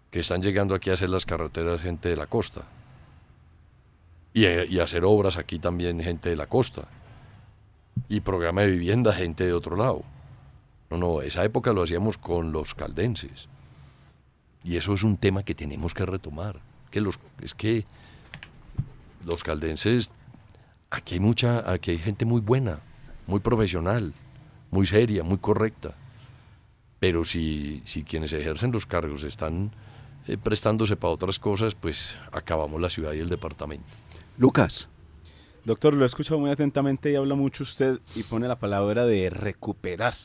que 0.09 0.19
están 0.19 0.41
llegando 0.41 0.75
aquí 0.75 0.89
a 0.89 0.93
hacer 0.93 1.09
las 1.09 1.25
carreteras 1.25 1.79
gente 1.79 2.09
de 2.09 2.17
la 2.17 2.27
costa. 2.27 2.63
Y, 4.33 4.43
eh, 4.43 4.67
y 4.69 4.79
hacer 4.79 5.05
obras 5.05 5.37
aquí 5.37 5.57
también 5.57 6.01
gente 6.01 6.29
de 6.29 6.35
la 6.35 6.47
costa. 6.47 6.89
Y 8.09 8.19
programa 8.19 8.61
de 8.61 8.71
vivienda 8.71 9.13
gente 9.13 9.45
de 9.45 9.53
otro 9.53 9.77
lado. 9.77 10.03
No, 10.91 10.97
no, 10.97 11.21
esa 11.21 11.43
época 11.45 11.71
lo 11.71 11.83
hacíamos 11.83 12.17
con 12.17 12.51
los 12.51 12.75
caldenses. 12.75 13.47
Y 14.63 14.75
eso 14.75 14.93
es 14.93 15.03
un 15.03 15.17
tema 15.17 15.43
que 15.43 15.55
tenemos 15.55 15.93
que 15.93 16.05
retomar. 16.05 16.59
Que 16.91 16.99
los, 16.99 17.17
es 17.41 17.55
que 17.55 17.85
los 19.25 19.43
caldenses, 19.43 20.11
aquí 20.89 21.15
hay 21.15 21.19
mucha, 21.21 21.71
aquí 21.71 21.91
hay 21.91 21.97
gente 21.97 22.25
muy 22.25 22.41
buena, 22.41 22.81
muy 23.25 23.39
profesional, 23.39 24.13
muy 24.69 24.85
seria, 24.85 25.23
muy 25.23 25.37
correcta. 25.37 25.95
Pero 26.99 27.23
si, 27.23 27.81
si 27.85 28.03
quienes 28.03 28.33
ejercen 28.33 28.73
los 28.73 28.85
cargos 28.85 29.23
están 29.23 29.71
eh, 30.27 30.37
prestándose 30.37 30.97
para 30.97 31.13
otras 31.13 31.39
cosas, 31.39 31.73
pues 31.73 32.17
acabamos 32.33 32.81
la 32.81 32.89
ciudad 32.89 33.13
y 33.13 33.19
el 33.19 33.29
departamento. 33.29 33.85
Lucas. 34.37 34.89
Doctor, 35.63 35.93
lo 35.93 36.03
he 36.03 36.07
escuchado 36.07 36.39
muy 36.39 36.49
atentamente 36.49 37.11
y 37.11 37.15
habla 37.15 37.35
mucho 37.35 37.63
usted 37.63 37.99
y 38.15 38.23
pone 38.23 38.47
la 38.47 38.59
palabra 38.59 39.05
de 39.05 39.29
recuperar. 39.29 40.15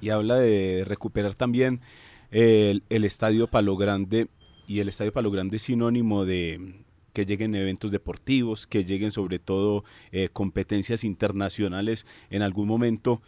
Y 0.00 0.10
habla 0.10 0.36
de 0.36 0.84
recuperar 0.86 1.34
también 1.34 1.80
el, 2.30 2.82
Estadio 2.88 3.48
Palo 3.48 3.76
Grande 3.76 4.28
y 4.66 4.80
el 4.80 4.88
Estadio 4.88 5.12
Palo 5.12 5.30
Grande 5.30 5.56
es 5.56 5.62
sinónimo 5.62 6.24
de 6.24 6.84
que 7.12 7.26
lleguen 7.26 7.54
eventos 7.54 7.90
deportivos, 7.90 8.66
que 8.66 8.84
lleguen 8.84 9.12
sobre 9.12 9.38
todo 9.38 9.84
eh, 10.12 10.30
competencias 10.32 11.04
internacionales. 11.04 12.06
En 12.30 12.42
algún 12.42 12.68
momento 12.68 13.20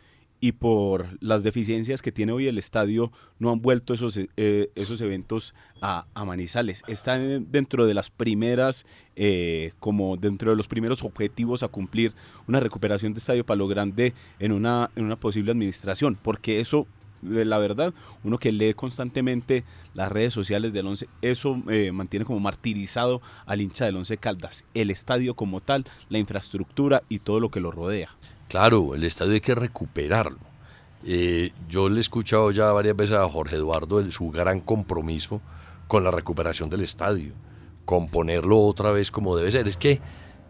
y 0.45 0.53
por 0.53 1.09
las 1.22 1.42
deficiencias 1.42 2.03
que 2.03 2.12
tiene 2.12 2.32
hoy 2.32 2.49
el 2.49 2.59
estadio 2.59 3.11
no 3.38 3.51
han 3.51 3.62
vuelto 3.62 3.95
esos, 3.95 4.18
eh, 4.18 4.70
esos 4.74 5.01
eventos 5.01 5.55
a, 5.80 6.05
Manizales. 6.26 6.82
Están 6.86 7.51
dentro 7.51 7.86
de 7.86 7.95
las 7.95 8.11
primeras, 8.11 8.84
eh, 9.16 9.72
como 9.80 10.18
dentro 10.18 10.51
de 10.51 10.57
los 10.59 10.68
primeros 10.68 11.03
objetivos 11.03 11.62
a 11.62 11.68
cumplir 11.68 12.12
una 12.47 12.61
recuperación 12.61 13.14
de 13.14 13.20
Estadio 13.20 13.47
Palo 13.47 13.66
Grande 13.68 14.12
en 14.38 14.53
una, 14.53 14.90
en 14.97 15.07
una 15.07 15.16
posible 15.16 15.51
administración, 15.51 16.18
porque 16.22 16.61
eso 16.61 16.86
la 17.22 17.57
verdad, 17.57 17.95
uno 18.22 18.36
que 18.36 18.53
lee 18.53 18.74
constantemente 18.74 19.64
las 19.95 20.12
redes 20.12 20.34
sociales 20.34 20.74
del 20.74 20.86
Once, 20.86 21.09
eso 21.22 21.62
eh, 21.70 21.90
mantiene 21.90 22.26
como 22.26 22.38
martirizado 22.38 23.22
al 23.47 23.62
hincha 23.62 23.86
del 23.86 23.97
Once 23.97 24.18
Caldas, 24.18 24.66
el 24.74 24.90
estadio 24.90 25.32
como 25.32 25.61
tal, 25.61 25.86
la 26.11 26.18
infraestructura 26.18 27.03
y 27.09 27.20
todo 27.20 27.40
lo 27.40 27.51
que 27.51 27.61
lo 27.61 27.70
rodea. 27.70 28.11
Claro, 28.49 28.95
el 28.95 29.05
estadio 29.05 29.32
hay 29.32 29.40
que 29.40 29.55
recuperarlo. 29.55 30.38
Eh, 31.07 31.53
yo 31.68 31.88
le 31.88 31.99
he 31.99 32.01
escuchado 32.01 32.51
ya 32.51 32.72
varias 32.72 32.97
veces 32.97 33.16
a 33.16 33.28
Jorge 33.28 33.57
Eduardo 33.57 33.99
el, 33.99 34.12
su 34.12 34.30
gran 34.30 34.61
compromiso 34.61 35.42
con 35.86 36.03
la 36.03 36.11
recuperación 36.11 36.70
del 36.70 36.82
estadio, 36.82 37.34
con 37.84 38.09
ponerlo 38.09 38.61
otra 38.61 38.90
vez 38.90 39.11
como 39.11 39.36
debe 39.36 39.51
ser. 39.51 39.68
Es 39.68 39.76
que 39.76 40.01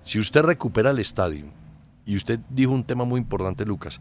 si 0.05 0.19
usted 0.19 0.43
recupera 0.43 0.91
el 0.91 0.99
estadio, 0.99 1.47
y 2.07 2.17
usted 2.17 2.39
dijo 2.51 2.73
un 2.73 2.85
tema 2.85 3.05
muy 3.05 3.19
importante, 3.21 3.65
Lucas, 3.65 4.01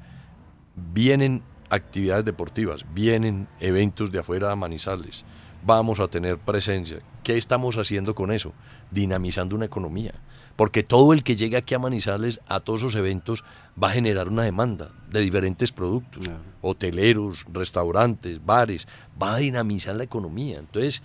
vienen 0.76 1.44
actividades 1.70 2.26
deportivas, 2.26 2.86
vienen 2.94 3.48
eventos 3.60 4.12
de 4.12 4.20
afuera 4.20 4.52
a 4.52 4.56
Manizales, 4.56 5.26
vamos 5.66 6.00
a 6.00 6.08
tener 6.08 6.38
presencia. 6.38 7.00
¿Qué 7.24 7.38
estamos 7.38 7.78
haciendo 7.78 8.14
con 8.14 8.32
eso? 8.32 8.54
Dinamizando 8.92 9.56
una 9.56 9.66
economía. 9.66 10.14
Porque 10.56 10.84
todo 10.84 11.14
el 11.14 11.24
que 11.24 11.36
llegue 11.36 11.58
aquí 11.58 11.74
a 11.74 11.80
Manizales 11.80 12.40
a 12.48 12.60
todos 12.60 12.82
esos 12.82 12.96
eventos 12.96 13.44
va 13.82 13.90
a 13.90 13.92
generar 13.92 14.30
una 14.30 14.44
demanda 14.44 14.92
de 15.10 15.20
diferentes 15.20 15.72
productos, 15.72 16.30
hoteleros, 16.62 17.46
restaurantes, 17.52 18.44
bares, 18.46 18.88
va 19.22 19.34
a 19.34 19.38
dinamizar 19.38 19.96
la 19.96 20.04
economía. 20.04 20.60
Entonces, 20.60 21.02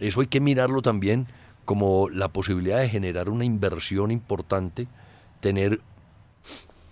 eso 0.00 0.20
hay 0.20 0.28
que 0.28 0.40
mirarlo 0.40 0.80
también 0.80 1.26
como 1.66 2.08
la 2.08 2.28
posibilidad 2.28 2.78
de 2.78 2.88
generar 2.88 3.28
una 3.28 3.44
inversión 3.44 4.10
importante, 4.10 4.88
tener 5.40 5.80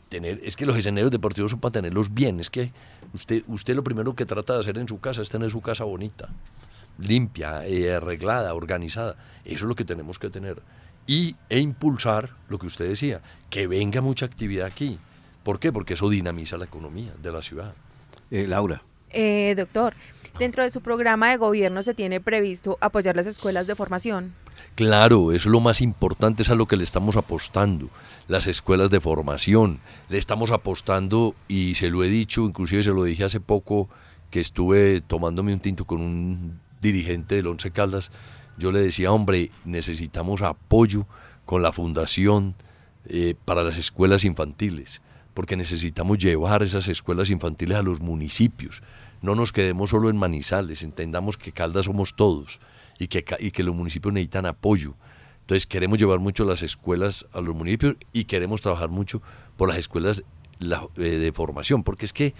Tener, 0.08 0.40
es 0.44 0.56
que 0.56 0.66
los 0.66 0.76
escenarios 0.76 1.10
deportivos 1.10 1.50
son 1.50 1.60
para 1.60 1.72
tenerlos 1.72 2.12
bien. 2.12 2.38
Es 2.38 2.50
que 2.50 2.72
usted, 3.14 3.42
usted 3.48 3.74
lo 3.74 3.82
primero 3.82 4.14
que 4.14 4.26
trata 4.26 4.54
de 4.54 4.60
hacer 4.60 4.78
en 4.78 4.86
su 4.86 5.00
casa 5.00 5.22
es 5.22 5.30
tener 5.30 5.50
su 5.50 5.60
casa 5.60 5.84
bonita, 5.84 6.28
limpia, 6.98 7.66
eh, 7.66 7.94
arreglada, 7.94 8.54
organizada. 8.54 9.16
Eso 9.44 9.54
es 9.54 9.62
lo 9.62 9.74
que 9.74 9.84
tenemos 9.84 10.18
que 10.18 10.30
tener. 10.30 10.62
Y, 11.06 11.36
e 11.48 11.60
impulsar 11.60 12.30
lo 12.48 12.58
que 12.58 12.66
usted 12.66 12.88
decía, 12.88 13.20
que 13.50 13.66
venga 13.66 14.00
mucha 14.00 14.26
actividad 14.26 14.66
aquí. 14.66 14.98
¿Por 15.42 15.58
qué? 15.60 15.72
Porque 15.72 15.94
eso 15.94 16.08
dinamiza 16.08 16.56
la 16.56 16.64
economía 16.64 17.12
de 17.22 17.32
la 17.32 17.42
ciudad. 17.42 17.74
Eh, 18.30 18.46
Laura. 18.46 18.82
Eh, 19.10 19.54
doctor, 19.56 19.94
dentro 20.38 20.62
de 20.62 20.70
su 20.70 20.80
programa 20.80 21.30
de 21.30 21.36
gobierno 21.36 21.82
se 21.82 21.94
tiene 21.94 22.20
previsto 22.20 22.78
apoyar 22.80 23.14
las 23.14 23.26
escuelas 23.26 23.66
de 23.66 23.76
formación. 23.76 24.34
Claro, 24.74 25.30
eso 25.32 25.48
es 25.48 25.52
lo 25.52 25.60
más 25.60 25.80
importante, 25.80 26.42
es 26.42 26.50
a 26.50 26.56
lo 26.56 26.66
que 26.66 26.76
le 26.76 26.82
estamos 26.82 27.16
apostando, 27.16 27.90
las 28.26 28.48
escuelas 28.48 28.90
de 28.90 29.00
formación. 29.00 29.80
Le 30.08 30.18
estamos 30.18 30.50
apostando, 30.50 31.36
y 31.46 31.76
se 31.76 31.90
lo 31.90 32.02
he 32.02 32.08
dicho, 32.08 32.42
inclusive 32.42 32.82
se 32.82 32.90
lo 32.90 33.04
dije 33.04 33.24
hace 33.24 33.38
poco, 33.38 33.88
que 34.30 34.40
estuve 34.40 35.00
tomándome 35.00 35.52
un 35.52 35.60
tinto 35.60 35.84
con 35.84 36.00
un 36.00 36.58
dirigente 36.80 37.36
del 37.36 37.46
Once 37.46 37.70
Caldas, 37.70 38.10
yo 38.58 38.72
le 38.72 38.80
decía, 38.80 39.12
hombre, 39.12 39.50
necesitamos 39.64 40.42
apoyo 40.42 41.06
con 41.44 41.62
la 41.62 41.72
fundación 41.72 42.54
eh, 43.06 43.34
para 43.44 43.62
las 43.62 43.76
escuelas 43.76 44.24
infantiles, 44.24 45.02
porque 45.34 45.56
necesitamos 45.56 46.18
llevar 46.18 46.62
esas 46.62 46.88
escuelas 46.88 47.30
infantiles 47.30 47.76
a 47.76 47.82
los 47.82 48.00
municipios. 48.00 48.82
No 49.22 49.34
nos 49.34 49.52
quedemos 49.52 49.90
solo 49.90 50.10
en 50.10 50.16
Manizales, 50.16 50.82
entendamos 50.82 51.36
que 51.36 51.52
Caldas 51.52 51.86
somos 51.86 52.14
todos 52.14 52.60
y 52.98 53.08
que, 53.08 53.24
y 53.40 53.50
que 53.50 53.62
los 53.62 53.74
municipios 53.74 54.14
necesitan 54.14 54.46
apoyo. 54.46 54.94
Entonces 55.40 55.66
queremos 55.66 55.98
llevar 55.98 56.20
mucho 56.20 56.44
las 56.44 56.62
escuelas 56.62 57.26
a 57.32 57.40
los 57.40 57.54
municipios 57.54 57.96
y 58.12 58.24
queremos 58.24 58.60
trabajar 58.62 58.88
mucho 58.88 59.20
por 59.56 59.68
las 59.68 59.78
escuelas 59.78 60.22
la, 60.58 60.86
eh, 60.96 61.18
de 61.18 61.32
formación, 61.32 61.82
porque 61.82 62.06
es 62.06 62.12
que 62.12 62.34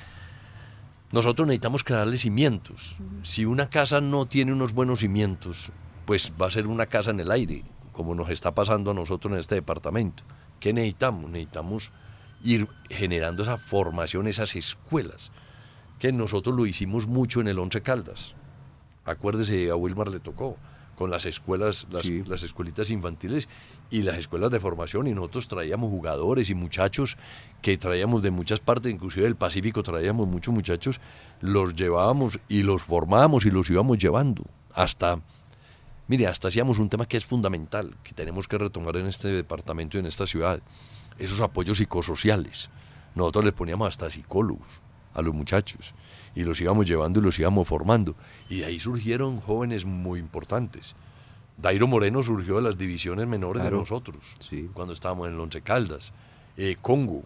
nosotros 1.13 1.47
necesitamos 1.47 1.85
crearle 1.85 2.17
cimientos. 2.17 2.97
Si 3.23 3.45
una 3.45 3.69
casa 3.69 4.01
no 4.01 4.27
tiene 4.27 4.53
unos 4.53 4.73
buenos 4.73 5.01
cimientos, 5.01 5.71
pues 6.05 6.33
va 6.41 6.47
a 6.47 6.51
ser 6.51 6.67
una 6.67 6.87
casa 6.87 7.11
en 7.11 7.21
el 7.21 7.31
aire, 7.31 7.65
como 7.93 8.15
nos 8.15 8.31
está 8.31 8.55
pasando 8.55 8.91
a 8.91 8.95
nosotros 8.95 9.33
en 9.33 9.39
este 9.39 9.57
departamento. 9.57 10.23
¿Qué 10.61 10.73
necesitamos? 10.73 11.31
Necesitamos 11.31 11.93
ir 12.43 12.69
generando 12.91 13.43
esa 13.43 13.59
formación, 13.59 14.27
esas 14.27 14.55
escuelas, 14.57 15.33
que 15.99 16.13
nosotros 16.13 16.55
lo 16.55 16.67
hicimos 16.67 17.07
mucho 17.07 17.41
en 17.41 17.49
el 17.49 17.59
Once 17.59 17.81
Caldas. 17.83 18.35
Acuérdese, 19.05 19.71
a 19.71 19.77
Wilmar 19.77 20.09
le 20.09 20.21
tocó 20.21 20.57
con 20.95 21.11
las 21.11 21.27
escuelas, 21.27 21.87
las, 21.91 22.03
sí. 22.03 22.23
las, 22.27 22.43
escuelitas 22.43 22.91
infantiles 22.91 23.49
y 23.91 24.03
las 24.03 24.17
escuelas 24.17 24.51
de 24.51 24.61
formación 24.61 25.07
y 25.07 25.13
nosotros 25.13 25.49
traíamos 25.49 25.91
jugadores 25.91 26.51
y 26.51 26.55
muchachos 26.55 27.17
que 27.63 27.77
traíamos 27.77 28.23
de 28.23 28.31
muchas 28.31 28.61
partes, 28.61 28.93
inclusive 28.93 29.25
del 29.25 29.37
Pacífico 29.37 29.83
traíamos 29.83 30.29
muchos 30.29 30.55
muchachos, 30.55 31.01
los 31.41 31.75
llevábamos 31.75 32.39
y 32.49 32.63
los 32.63 32.83
formábamos 32.83 33.45
y 33.47 33.51
los 33.51 33.69
íbamos 33.71 33.99
llevando 33.99 34.45
hasta, 34.73 35.21
mire, 36.09 36.27
hasta 36.27 36.49
hacíamos 36.49 36.79
un 36.79 36.89
tema 36.89 37.07
que 37.07 37.17
es 37.17 37.25
fundamental, 37.25 37.97
que 38.03 38.13
tenemos 38.13 38.49
que 38.49 38.59
retomar 38.59 38.97
en 38.97 39.07
este 39.07 39.29
departamento 39.29 39.97
y 39.97 40.01
en 40.01 40.07
esta 40.07 40.27
ciudad, 40.27 40.61
esos 41.19 41.41
apoyos 41.41 41.79
psicosociales. 41.79 42.71
Nosotros 43.15 43.45
les 43.45 43.55
poníamos 43.55 43.89
hasta 43.89 44.11
psicólogos 44.11 44.67
a 45.15 45.23
los 45.23 45.35
muchachos 45.35 45.95
y 46.35 46.43
los 46.43 46.61
íbamos 46.61 46.87
llevando 46.87 47.21
y 47.21 47.23
los 47.23 47.39
íbamos 47.39 47.69
formando. 47.69 48.17
Y 48.49 48.59
de 48.59 48.67
ahí 48.67 48.81
surgieron 48.81 49.41
jóvenes 49.41 49.85
muy 49.85 50.19
importantes. 50.19 50.97
Dairo 51.57 51.87
Moreno 51.87 52.23
surgió 52.23 52.57
de 52.57 52.63
las 52.63 52.77
divisiones 52.77 53.27
menores 53.27 53.61
claro. 53.61 53.77
de 53.77 53.83
nosotros, 53.83 54.35
sí. 54.41 54.69
cuando 54.73 54.93
estábamos 54.93 55.29
en 55.29 55.35
el 55.35 55.41
Once 55.41 55.61
Caldas. 55.63 56.13
Eh, 56.57 56.77
Congo. 56.81 57.23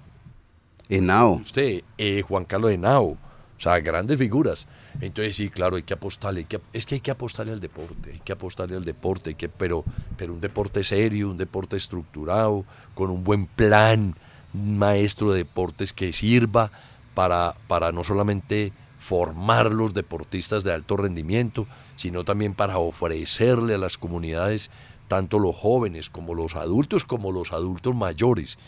Henao. 0.90 1.34
Usted, 1.34 1.82
eh, 1.96 2.22
Juan 2.22 2.44
Carlos 2.44 2.70
Henao. 2.70 3.16
O 3.58 3.60
sea, 3.60 3.80
grandes 3.80 4.16
figuras. 4.18 4.68
Entonces, 5.00 5.34
sí, 5.34 5.50
claro, 5.50 5.76
hay 5.76 5.82
que 5.82 5.94
apostarle. 5.94 6.40
Hay 6.40 6.46
que, 6.46 6.60
es 6.72 6.86
que 6.86 6.94
hay 6.94 7.00
que 7.00 7.10
apostarle 7.10 7.52
al 7.52 7.60
deporte. 7.60 8.12
Hay 8.12 8.20
que 8.20 8.32
apostarle 8.32 8.76
al 8.76 8.84
deporte. 8.84 9.34
Que, 9.34 9.48
pero, 9.48 9.84
pero 10.16 10.32
un 10.32 10.40
deporte 10.40 10.84
serio, 10.84 11.30
un 11.30 11.36
deporte 11.36 11.76
estructurado, 11.76 12.64
con 12.94 13.10
un 13.10 13.24
buen 13.24 13.46
plan, 13.46 14.14
maestro 14.52 15.32
de 15.32 15.38
deportes 15.38 15.92
que 15.92 16.12
sirva 16.12 16.70
para, 17.14 17.56
para 17.66 17.90
no 17.90 18.04
solamente 18.04 18.72
formar 18.98 19.72
los 19.72 19.94
deportistas 19.94 20.64
de 20.64 20.72
alto 20.72 20.96
rendimiento, 20.96 21.66
sino 21.96 22.24
también 22.24 22.54
para 22.54 22.78
ofrecerle 22.78 23.74
a 23.74 23.78
las 23.78 23.98
comunidades, 23.98 24.70
tanto 25.08 25.38
los 25.38 25.56
jóvenes 25.56 26.10
como 26.10 26.34
los 26.34 26.56
adultos, 26.56 27.04
como 27.04 27.32
los 27.32 27.52
adultos 27.52 27.94
mayores, 27.94 28.58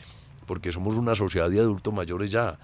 porque 0.47 0.73
somos 0.73 0.95
una 0.95 1.15
sociedad 1.15 1.51
de 1.51 1.61
adultos 1.61 1.93
mayores 1.93 2.31
ya, 2.31 2.59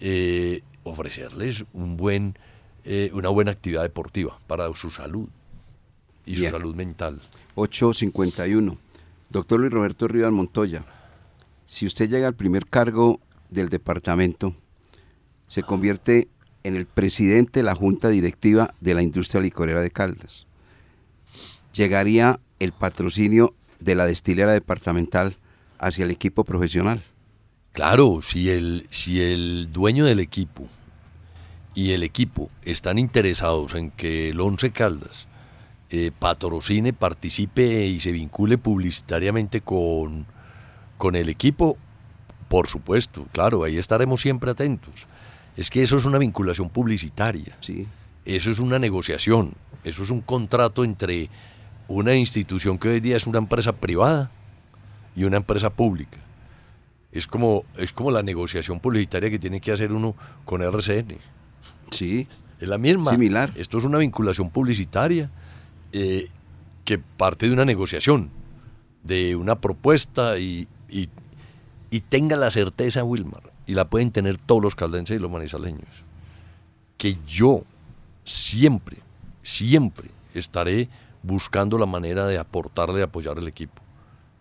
eh, 0.00 0.62
ofrecerles 0.84 1.64
un 1.72 1.96
buen, 1.96 2.36
eh, 2.84 3.10
una 3.12 3.28
buena 3.28 3.50
actividad 3.50 3.82
deportiva 3.82 4.38
para 4.46 4.72
su 4.74 4.90
salud 4.90 5.28
y 6.24 6.36
Bien. 6.36 6.50
su 6.50 6.56
salud 6.56 6.74
mental. 6.74 7.20
851. 7.56 8.78
Doctor 9.30 9.60
Luis 9.60 9.72
Roberto 9.72 10.06
Rivas 10.06 10.32
Montoya, 10.32 10.84
si 11.66 11.86
usted 11.86 12.08
llega 12.08 12.28
al 12.28 12.34
primer 12.34 12.66
cargo 12.66 13.20
del 13.50 13.68
departamento, 13.68 14.54
se 15.48 15.62
convierte 15.62 16.28
en 16.62 16.76
el 16.76 16.86
presidente 16.86 17.60
de 17.60 17.64
la 17.64 17.74
Junta 17.74 18.08
Directiva 18.08 18.74
de 18.80 18.94
la 18.94 19.02
Industria 19.02 19.40
Licorera 19.40 19.80
de 19.82 19.90
Caldas. 19.90 20.46
llegaría 21.72 22.38
el 22.60 22.72
patrocinio 22.72 23.52
de 23.80 23.96
la 23.96 24.06
destilera 24.06 24.52
departamental 24.52 25.36
hacia 25.78 26.04
el 26.04 26.10
equipo 26.12 26.44
profesional. 26.44 27.02
Claro, 27.74 28.20
si 28.22 28.50
el, 28.50 28.86
si 28.90 29.20
el 29.20 29.72
dueño 29.72 30.04
del 30.04 30.20
equipo 30.20 30.68
y 31.74 31.90
el 31.90 32.04
equipo 32.04 32.48
están 32.62 33.00
interesados 33.00 33.74
en 33.74 33.90
que 33.90 34.28
el 34.28 34.40
Once 34.40 34.70
Caldas 34.70 35.26
eh, 35.90 36.12
patrocine, 36.16 36.92
participe 36.92 37.84
y 37.86 37.98
se 37.98 38.12
vincule 38.12 38.58
publicitariamente 38.58 39.60
con, 39.60 40.24
con 40.98 41.16
el 41.16 41.28
equipo, 41.28 41.76
por 42.46 42.68
supuesto, 42.68 43.26
claro, 43.32 43.64
ahí 43.64 43.76
estaremos 43.76 44.20
siempre 44.20 44.52
atentos. 44.52 45.08
Es 45.56 45.68
que 45.68 45.82
eso 45.82 45.96
es 45.96 46.04
una 46.04 46.18
vinculación 46.18 46.70
publicitaria. 46.70 47.56
Sí. 47.58 47.88
Eso 48.24 48.52
es 48.52 48.60
una 48.60 48.78
negociación. 48.78 49.54
Eso 49.82 50.04
es 50.04 50.10
un 50.10 50.20
contrato 50.20 50.84
entre 50.84 51.28
una 51.88 52.14
institución 52.14 52.78
que 52.78 52.90
hoy 52.90 53.00
día 53.00 53.16
es 53.16 53.26
una 53.26 53.38
empresa 53.38 53.72
privada 53.72 54.30
y 55.16 55.24
una 55.24 55.38
empresa 55.38 55.70
pública. 55.70 56.18
Es 57.14 57.26
como, 57.26 57.64
es 57.78 57.92
como 57.92 58.10
la 58.10 58.22
negociación 58.22 58.80
publicitaria 58.80 59.30
que 59.30 59.38
tiene 59.38 59.60
que 59.60 59.72
hacer 59.72 59.92
uno 59.92 60.14
con 60.44 60.60
RCN. 60.60 61.16
Sí. 61.90 62.28
Es 62.60 62.68
la 62.68 62.76
misma. 62.76 63.10
Similar. 63.10 63.52
Esto 63.56 63.78
es 63.78 63.84
una 63.84 63.98
vinculación 63.98 64.50
publicitaria 64.50 65.30
eh, 65.92 66.28
que 66.84 66.98
parte 66.98 67.46
de 67.46 67.52
una 67.52 67.64
negociación, 67.64 68.30
de 69.04 69.36
una 69.36 69.60
propuesta 69.60 70.38
y, 70.38 70.68
y, 70.88 71.08
y 71.90 72.00
tenga 72.00 72.36
la 72.36 72.50
certeza, 72.50 73.04
Wilmar, 73.04 73.52
y 73.66 73.74
la 73.74 73.88
pueden 73.88 74.10
tener 74.10 74.36
todos 74.36 74.60
los 74.60 74.74
caldenses 74.74 75.16
y 75.16 75.20
los 75.20 75.30
manizaleños, 75.30 76.04
que 76.98 77.16
yo 77.26 77.64
siempre, 78.24 78.98
siempre 79.42 80.10
estaré 80.34 80.88
buscando 81.22 81.78
la 81.78 81.86
manera 81.86 82.26
de 82.26 82.38
aportarle, 82.38 82.98
de 82.98 83.04
apoyar 83.04 83.38
al 83.38 83.48
equipo. 83.48 83.82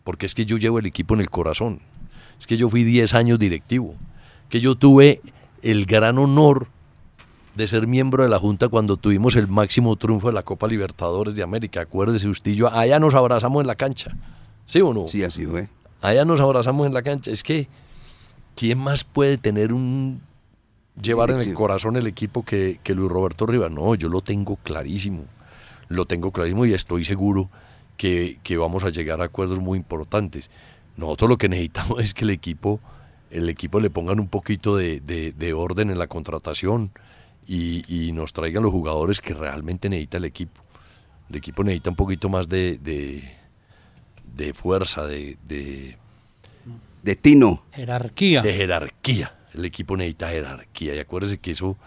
Porque 0.04 0.26
es 0.26 0.36
que 0.36 0.46
yo 0.46 0.58
llevo 0.58 0.80
el 0.80 0.86
equipo 0.86 1.14
en 1.14 1.22
el 1.22 1.30
corazón. 1.30 1.80
Es 2.40 2.48
que 2.48 2.58
yo 2.58 2.70
fui 2.70 2.84
10 2.84 3.14
años 3.14 3.40
directivo. 3.40 3.96
Que 4.50 4.60
yo 4.60 4.76
tuve 4.76 5.22
el 5.62 5.86
gran 5.86 6.18
honor 6.18 6.68
de 7.56 7.68
ser 7.68 7.88
miembro 7.88 8.24
de 8.24 8.30
la 8.30 8.40
Junta 8.40 8.68
cuando 8.68 8.98
tuvimos 8.98 9.36
el 9.36 9.48
máximo 9.48 9.96
triunfo 9.96 10.28
de 10.28 10.34
la 10.34 10.44
Copa 10.44 10.68
Libertadores 10.68 11.36
de 11.36 11.44
América. 11.44 11.82
Acuérdese 11.82 12.28
usted 12.28 12.52
y 12.52 12.56
yo, 12.56 12.68
allá 12.70 13.00
nos 13.00 13.14
abrazamos 13.14 13.62
en 13.62 13.68
la 13.68 13.76
cancha. 13.76 14.16
¿Sí 14.66 14.82
o 14.82 14.94
no? 14.94 15.08
Sí, 15.08 15.24
así 15.24 15.46
fue. 15.46 15.70
Allá 16.02 16.26
nos 16.26 16.42
abrazamos 16.42 16.88
en 16.88 16.94
la 16.94 17.02
cancha. 17.02 17.32
Es 17.32 17.44
que, 17.44 17.68
¿quién 18.56 18.80
más 18.80 19.04
puede 19.04 19.38
tener 19.38 19.74
un 19.74 20.22
llevar 21.02 21.32
en 21.32 21.40
el 21.40 21.54
corazón 21.54 21.96
el 21.96 22.08
equipo 22.08 22.44
que, 22.44 22.80
que 22.84 22.96
Luis 22.96 23.12
Roberto 23.12 23.46
Rivas? 23.46 23.72
No, 23.72 23.96
yo 23.96 24.10
lo 24.10 24.22
tengo 24.22 24.58
clarísimo. 24.58 25.26
Lo 25.90 26.06
tengo 26.06 26.32
clarísimo 26.32 26.66
y 26.66 26.74
estoy 26.74 27.06
seguro 27.06 27.50
que, 27.98 28.40
que 28.44 28.58
vamos 28.58 28.84
a 28.84 28.90
llegar 28.90 29.22
a 29.22 29.26
acuerdos 29.26 29.60
muy 29.60 29.78
importantes. 29.78 30.50
Nosotros 30.98 31.30
lo 31.30 31.38
que 31.38 31.50
necesitamos 31.50 32.00
es 32.04 32.14
que 32.14 32.26
el 32.26 32.32
equipo, 32.32 32.80
el 33.32 33.50
equipo 33.50 33.80
le 33.80 33.90
pongan 33.90 34.20
un 34.20 34.28
poquito 34.28 34.76
de, 34.76 35.00
de, 35.00 35.32
de 35.32 35.54
orden 35.54 35.90
en 35.90 35.98
la 35.98 36.08
contratación 36.08 36.92
y, 37.46 37.84
y, 37.88 38.14
nos 38.14 38.32
traigan 38.32 38.64
los 38.64 38.72
jugadores 38.72 39.20
que 39.20 39.34
realmente 39.34 39.90
necesita 39.90 40.18
el 40.18 40.26
equipo. 40.26 40.62
El 41.30 41.36
equipo 41.38 41.64
necesita 41.64 41.90
un 41.90 41.96
poquito 41.96 42.30
más 42.30 42.48
de, 42.48 42.78
de, 42.78 43.24
de 44.36 44.54
fuerza, 44.54 45.06
de, 45.06 45.38
de, 45.46 45.98
de 47.02 47.16
tino. 47.16 47.64
Jerarquía. 47.74 48.42
De 48.42 48.54
jerarquía. 48.54 49.36
El 49.54 49.66
equipo 49.66 49.98
necesita 49.98 50.30
jerarquía. 50.30 50.96
Y 50.96 51.00
acuérdese 51.00 51.38
que 51.38 51.52
eso 51.52 51.78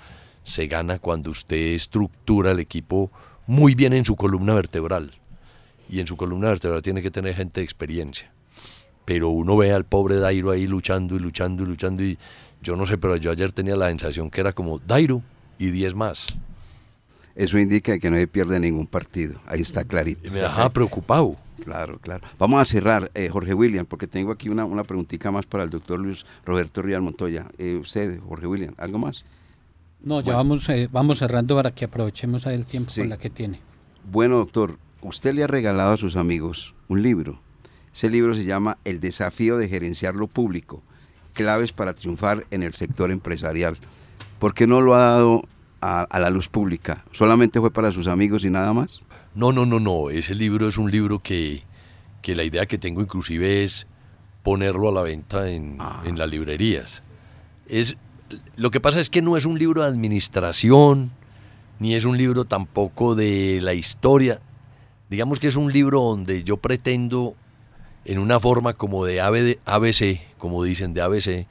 se 0.44 0.66
gana 0.66 0.98
cuando 0.98 1.30
usted 1.30 1.57
estructura 1.57 2.52
el 2.52 2.61
equipo 2.61 3.11
muy 3.46 3.74
bien 3.74 3.92
en 3.92 4.04
su 4.04 4.14
columna 4.14 4.54
vertebral. 4.54 5.12
Y 5.88 6.00
en 6.00 6.07
su 6.07 6.16
columna 6.16 6.48
vertebral 6.48 6.82
tiene 6.82 7.00
que 7.00 7.11
tener 7.11 7.34
gente 7.34 7.61
de 7.61 7.64
experiencia. 7.64 8.30
Pero 9.07 9.30
uno 9.30 9.57
ve 9.57 9.72
al 9.72 9.84
pobre 9.84 10.16
Dairo 10.16 10.50
ahí 10.50 10.66
luchando 10.66 11.16
y 11.16 11.18
luchando 11.20 11.62
y 11.62 11.66
luchando. 11.66 12.02
Y 12.02 12.18
yo 12.61 12.76
no 12.76 12.84
sé, 12.84 12.98
pero 12.98 13.16
yo 13.16 13.30
ayer 13.30 13.50
tenía 13.52 13.76
la 13.76 13.88
sensación 13.88 14.30
que 14.30 14.42
era 14.42 14.52
como 14.52 14.78
Dairo 14.80 15.22
y 15.59 15.70
10 15.70 15.94
más. 15.94 16.26
Eso 17.34 17.59
indica 17.59 17.98
que 17.98 18.11
no 18.11 18.16
se 18.16 18.26
pierde 18.26 18.59
ningún 18.61 18.86
partido. 18.86 19.38
Ahí 19.46 19.61
está 19.61 19.84
clarito. 19.84 20.30
Me 20.32 20.40
dejaba 20.40 20.70
preocupado. 20.70 21.36
Claro, 21.64 21.98
claro. 21.98 22.26
Vamos 22.38 22.61
a 22.61 22.64
cerrar, 22.64 23.11
eh, 23.14 23.28
Jorge 23.28 23.54
William, 23.54 23.86
porque 23.86 24.07
tengo 24.07 24.30
aquí 24.32 24.48
una, 24.48 24.64
una 24.64 24.84
preguntita 24.84 25.30
más 25.30 25.46
para 25.46 25.64
el 25.64 25.70
doctor 25.70 25.98
Luis 25.98 26.24
Roberto 26.44 26.82
Rial 26.82 27.02
Montoya. 27.02 27.46
Eh, 27.59 27.76
usted, 27.80 28.20
Jorge 28.20 28.46
William, 28.46 28.74
¿algo 28.78 28.98
más? 28.98 29.24
No, 30.02 30.20
ya 30.20 30.24
Bueno. 30.34 30.36
vamos, 30.38 30.68
eh, 30.68 30.88
vamos 30.90 31.18
cerrando 31.18 31.54
para 31.57 31.70
que 31.72 31.84
aprovechemos 31.86 32.44
el 32.46 32.66
tiempo 32.66 32.90
Sí. 32.90 33.00
con 33.00 33.11
la 33.11 33.18
que 33.18 33.30
tiene. 33.30 33.61
Bueno, 34.11 34.36
doctor, 34.36 34.78
usted 35.02 35.32
le 35.34 35.44
ha 35.44 35.46
regalado 35.46 35.92
a 35.92 35.96
sus 35.96 36.16
amigos 36.16 36.74
un 36.88 37.02
libro. 37.02 37.40
Ese 37.97 38.11
libro 38.11 38.34
se 38.34 38.44
llama 38.44 38.76
El 38.84 39.01
desafío 39.01 39.57
de 39.57 39.70
gerenciar 39.70 40.16
lo 40.16 40.26
público, 40.26 40.82
claves 41.32 41.72
para 41.72 41.94
triunfar 41.94 42.47
en 42.51 42.62
el 42.62 42.74
sector 42.74 43.11
empresarial. 43.11 43.78
¿Por 44.38 44.53
qué 44.53 44.66
no 44.66 44.82
lo 44.82 44.94
ha 44.94 44.99
dado 44.99 45.44
a, 45.80 46.03
a 46.03 46.18
la 46.18 46.28
luz 46.28 46.51
pública? 46.51 47.07
¿Solamente 47.12 47.59
fue 47.59 47.70
para 47.70 47.92
sus 47.92 48.07
amigos 48.07 48.44
y 48.44 48.51
nada 48.51 48.74
más? 48.74 49.01
No, 49.34 49.51
no, 49.51 49.64
no, 49.64 49.80
no. 49.80 50.11
Ese 50.11 50.34
libro 50.34 50.68
es 50.68 50.76
un 50.76 50.90
libro 50.90 51.20
que, 51.20 51.62
que 52.20 52.34
la 52.34 52.44
idea 52.44 52.66
que 52.66 52.76
tengo 52.76 53.01
inclusive 53.01 53.64
es 53.64 53.86
ponerlo 54.42 54.90
a 54.90 54.92
la 54.92 55.01
venta 55.01 55.49
en, 55.49 55.78
en 56.05 56.18
las 56.18 56.28
librerías. 56.28 57.03
Es, 57.66 57.97
lo 58.57 58.70
que 58.70 58.80
pasa 58.80 59.01
es 59.01 59.09
que 59.09 59.22
no 59.22 59.38
es 59.38 59.47
un 59.47 59.59
libro 59.59 59.80
de 59.80 59.88
administración, 59.88 61.12
ni 61.78 61.94
es 61.94 62.05
un 62.05 62.18
libro 62.18 62.44
tampoco 62.44 63.14
de 63.14 63.61
la 63.62 63.72
historia. 63.72 64.42
Digamos 65.09 65.40
que 65.40 65.47
es 65.47 65.57
un 65.57 65.72
libro 65.72 66.03
donde 66.03 66.44
yo 66.44 66.59
pretendo, 66.59 67.36
en 68.07 68.20
una 68.20 68.38
forma 68.38 68.74
como 68.74 69.04
de 69.04 69.20
ABC, 69.20 70.20
como 70.38 70.62
dicen 70.62 70.92
de 70.92 71.02
ABC, 71.02 71.48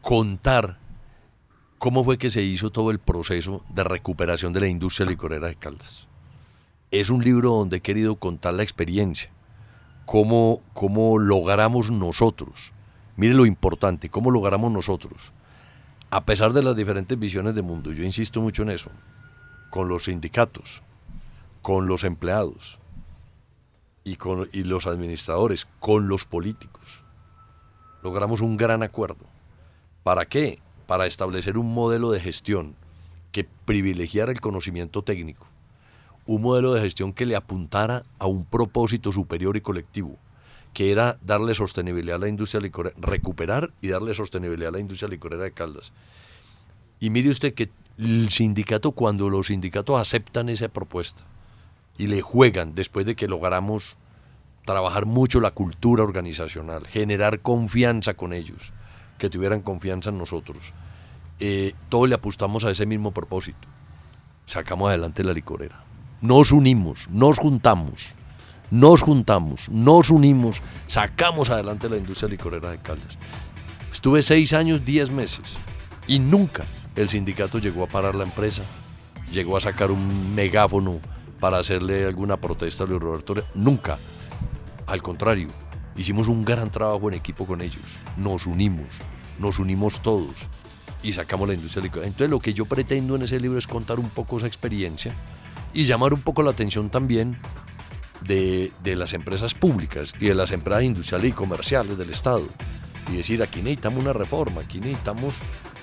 contar 0.00 0.78
cómo 1.78 2.02
fue 2.02 2.18
que 2.18 2.28
se 2.28 2.42
hizo 2.42 2.70
todo 2.70 2.90
el 2.90 2.98
proceso 2.98 3.62
de 3.72 3.84
recuperación 3.84 4.52
de 4.52 4.60
la 4.60 4.66
industria 4.66 5.08
licorera 5.08 5.46
de 5.46 5.54
Caldas. 5.54 6.08
Es 6.90 7.08
un 7.08 7.22
libro 7.22 7.50
donde 7.50 7.76
he 7.76 7.80
querido 7.82 8.16
contar 8.16 8.54
la 8.54 8.64
experiencia, 8.64 9.30
cómo, 10.06 10.60
cómo 10.72 11.20
logramos 11.20 11.92
nosotros, 11.92 12.72
mire 13.14 13.34
lo 13.34 13.46
importante, 13.46 14.10
cómo 14.10 14.32
logramos 14.32 14.72
nosotros, 14.72 15.32
a 16.10 16.24
pesar 16.24 16.52
de 16.52 16.64
las 16.64 16.74
diferentes 16.74 17.16
visiones 17.16 17.54
de 17.54 17.62
mundo, 17.62 17.92
yo 17.92 18.02
insisto 18.02 18.40
mucho 18.40 18.62
en 18.62 18.70
eso, 18.70 18.90
con 19.70 19.86
los 19.86 20.06
sindicatos, 20.06 20.82
con 21.62 21.86
los 21.86 22.02
empleados 22.02 22.80
y, 24.06 24.14
con, 24.14 24.48
y 24.52 24.62
los 24.62 24.86
administradores, 24.86 25.66
con 25.80 26.06
los 26.06 26.24
políticos. 26.24 27.02
Logramos 28.04 28.40
un 28.40 28.56
gran 28.56 28.84
acuerdo. 28.84 29.26
¿Para 30.04 30.26
qué? 30.26 30.60
Para 30.86 31.06
establecer 31.06 31.58
un 31.58 31.74
modelo 31.74 32.12
de 32.12 32.20
gestión 32.20 32.76
que 33.32 33.42
privilegiara 33.42 34.30
el 34.30 34.40
conocimiento 34.40 35.02
técnico, 35.02 35.48
un 36.24 36.42
modelo 36.42 36.72
de 36.72 36.82
gestión 36.82 37.12
que 37.12 37.26
le 37.26 37.34
apuntara 37.34 38.04
a 38.20 38.28
un 38.28 38.44
propósito 38.44 39.10
superior 39.10 39.56
y 39.56 39.60
colectivo, 39.60 40.16
que 40.72 40.92
era 40.92 41.18
darle 41.20 41.52
sostenibilidad 41.54 42.16
a 42.16 42.20
la 42.20 42.28
industria 42.28 42.60
licorera, 42.60 42.94
recuperar 43.00 43.72
y 43.80 43.88
darle 43.88 44.14
sostenibilidad 44.14 44.68
a 44.68 44.72
la 44.72 44.80
industria 44.80 45.08
licorera 45.08 45.42
de 45.42 45.50
Caldas. 45.50 45.92
Y 47.00 47.10
mire 47.10 47.28
usted 47.28 47.54
que 47.54 47.70
el 47.98 48.30
sindicato, 48.30 48.92
cuando 48.92 49.28
los 49.28 49.48
sindicatos 49.48 50.00
aceptan 50.00 50.48
esa 50.48 50.68
propuesta 50.68 51.24
y 51.98 52.08
le 52.08 52.20
juegan 52.22 52.74
después 52.74 53.06
de 53.06 53.16
que 53.16 53.28
logramos 53.28 53.96
trabajar 54.64 55.06
mucho 55.06 55.40
la 55.40 55.52
cultura 55.52 56.02
organizacional, 56.02 56.86
generar 56.86 57.40
confianza 57.40 58.14
con 58.14 58.32
ellos, 58.32 58.72
que 59.18 59.30
tuvieran 59.30 59.62
confianza 59.62 60.10
en 60.10 60.18
nosotros, 60.18 60.74
eh, 61.38 61.74
todos 61.88 62.08
le 62.08 62.16
apostamos 62.16 62.64
a 62.64 62.70
ese 62.70 62.84
mismo 62.84 63.12
propósito. 63.12 63.68
Sacamos 64.44 64.88
adelante 64.88 65.24
la 65.24 65.32
licorera. 65.32 65.84
Nos 66.20 66.52
unimos, 66.52 67.08
nos 67.10 67.38
juntamos, 67.38 68.14
nos 68.70 69.02
juntamos, 69.02 69.68
nos 69.68 70.10
unimos, 70.10 70.62
sacamos 70.86 71.50
adelante 71.50 71.88
la 71.88 71.96
industria 71.96 72.28
licorera 72.28 72.70
de 72.70 72.78
Caldas. 72.78 73.18
Estuve 73.92 74.22
seis 74.22 74.52
años, 74.52 74.84
diez 74.84 75.10
meses 75.10 75.58
y 76.06 76.18
nunca 76.18 76.64
el 76.96 77.08
sindicato 77.08 77.58
llegó 77.58 77.84
a 77.84 77.88
parar 77.88 78.14
la 78.14 78.24
empresa, 78.24 78.62
llegó 79.30 79.56
a 79.56 79.60
sacar 79.60 79.90
un 79.90 80.34
megáfono 80.34 81.00
para 81.40 81.58
hacerle 81.58 82.04
alguna 82.04 82.36
protesta 82.36 82.84
a 82.84 82.86
Luis 82.86 83.00
Roberto. 83.00 83.34
Nunca. 83.54 83.98
Al 84.86 85.02
contrario, 85.02 85.48
hicimos 85.96 86.28
un 86.28 86.44
gran 86.44 86.70
trabajo 86.70 87.08
en 87.08 87.14
equipo 87.14 87.46
con 87.46 87.60
ellos. 87.60 87.98
Nos 88.16 88.46
unimos, 88.46 88.98
nos 89.38 89.58
unimos 89.58 90.00
todos 90.02 90.48
y 91.02 91.12
sacamos 91.12 91.48
la 91.48 91.54
industria 91.54 91.84
licorera. 91.84 92.06
Entonces 92.06 92.30
lo 92.30 92.40
que 92.40 92.54
yo 92.54 92.66
pretendo 92.66 93.16
en 93.16 93.22
ese 93.22 93.40
libro 93.40 93.58
es 93.58 93.66
contar 93.66 93.98
un 93.98 94.10
poco 94.10 94.38
esa 94.38 94.46
experiencia 94.46 95.12
y 95.74 95.84
llamar 95.84 96.14
un 96.14 96.22
poco 96.22 96.42
la 96.42 96.50
atención 96.50 96.90
también 96.90 97.36
de, 98.22 98.72
de 98.82 98.96
las 98.96 99.12
empresas 99.12 99.54
públicas 99.54 100.14
y 100.20 100.26
de 100.26 100.34
las 100.34 100.52
empresas 100.52 100.84
industriales 100.84 101.30
y 101.30 101.32
comerciales 101.32 101.98
del 101.98 102.10
Estado. 102.10 102.46
Y 103.12 103.16
decir, 103.16 103.42
aquí 103.42 103.60
necesitamos 103.60 104.02
una 104.02 104.12
reforma, 104.12 104.62
aquí 104.62 104.80
necesitamos 104.80 105.36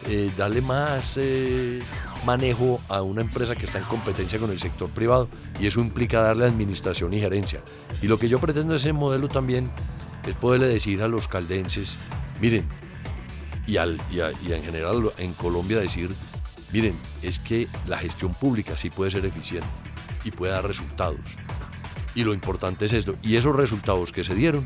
eh, 0.08 0.32
darle 0.38 0.62
más 0.62 1.18
eh, 1.18 1.82
manejo 2.26 2.82
a 2.89 3.01
una 3.01 3.22
empresa 3.22 3.56
que 3.56 3.66
está 3.66 3.80
en 3.80 3.86
competencia 3.86 4.39
con 4.39 4.51
el 4.51 4.60
sector 4.60 4.89
privado 4.89 5.30
y 5.60 5.68
eso 5.68 5.80
implica 5.80 6.22
darle 6.22 6.45
administración 6.45 7.14
y 7.14 7.20
gerencia. 7.20 7.62
Y 8.01 8.08
lo 8.08 8.20
que 8.20 8.30
yo 8.30 8.39
pretendo 8.39 8.72
de 8.72 8.78
ese 8.78 8.93
modelo 8.93 9.28
también 9.28 9.70
es 10.28 10.36
poderle 10.36 10.68
decir 10.68 11.01
a 11.01 11.08
los 11.08 11.28
caldenses, 11.28 11.97
miren, 12.41 12.68
y, 13.66 13.78
al, 13.78 13.97
y, 14.12 14.51
en 14.51 14.64
general 14.64 15.12
en 15.18 15.34
Colombia 15.34 15.80
decir, 15.80 16.14
miren, 16.72 16.97
es 17.22 17.39
que 17.39 17.68
la 17.88 17.97
gestión 17.97 18.34
pública 18.34 18.76
sí 18.78 18.89
puede 18.89 19.12
ser 19.12 19.26
eficiente 19.26 19.68
y 20.24 20.32
puede 20.32 20.54
dar 20.54 20.66
resultados. 20.66 21.38
Y 22.16 22.24
lo 22.24 22.34
importante 22.34 22.86
es 22.86 22.93
esto. 22.93 23.16
Y 23.22 23.38
esos 23.38 23.56
resultados 23.56 24.12
que 24.12 24.24
se 24.24 24.36
dieron 24.36 24.64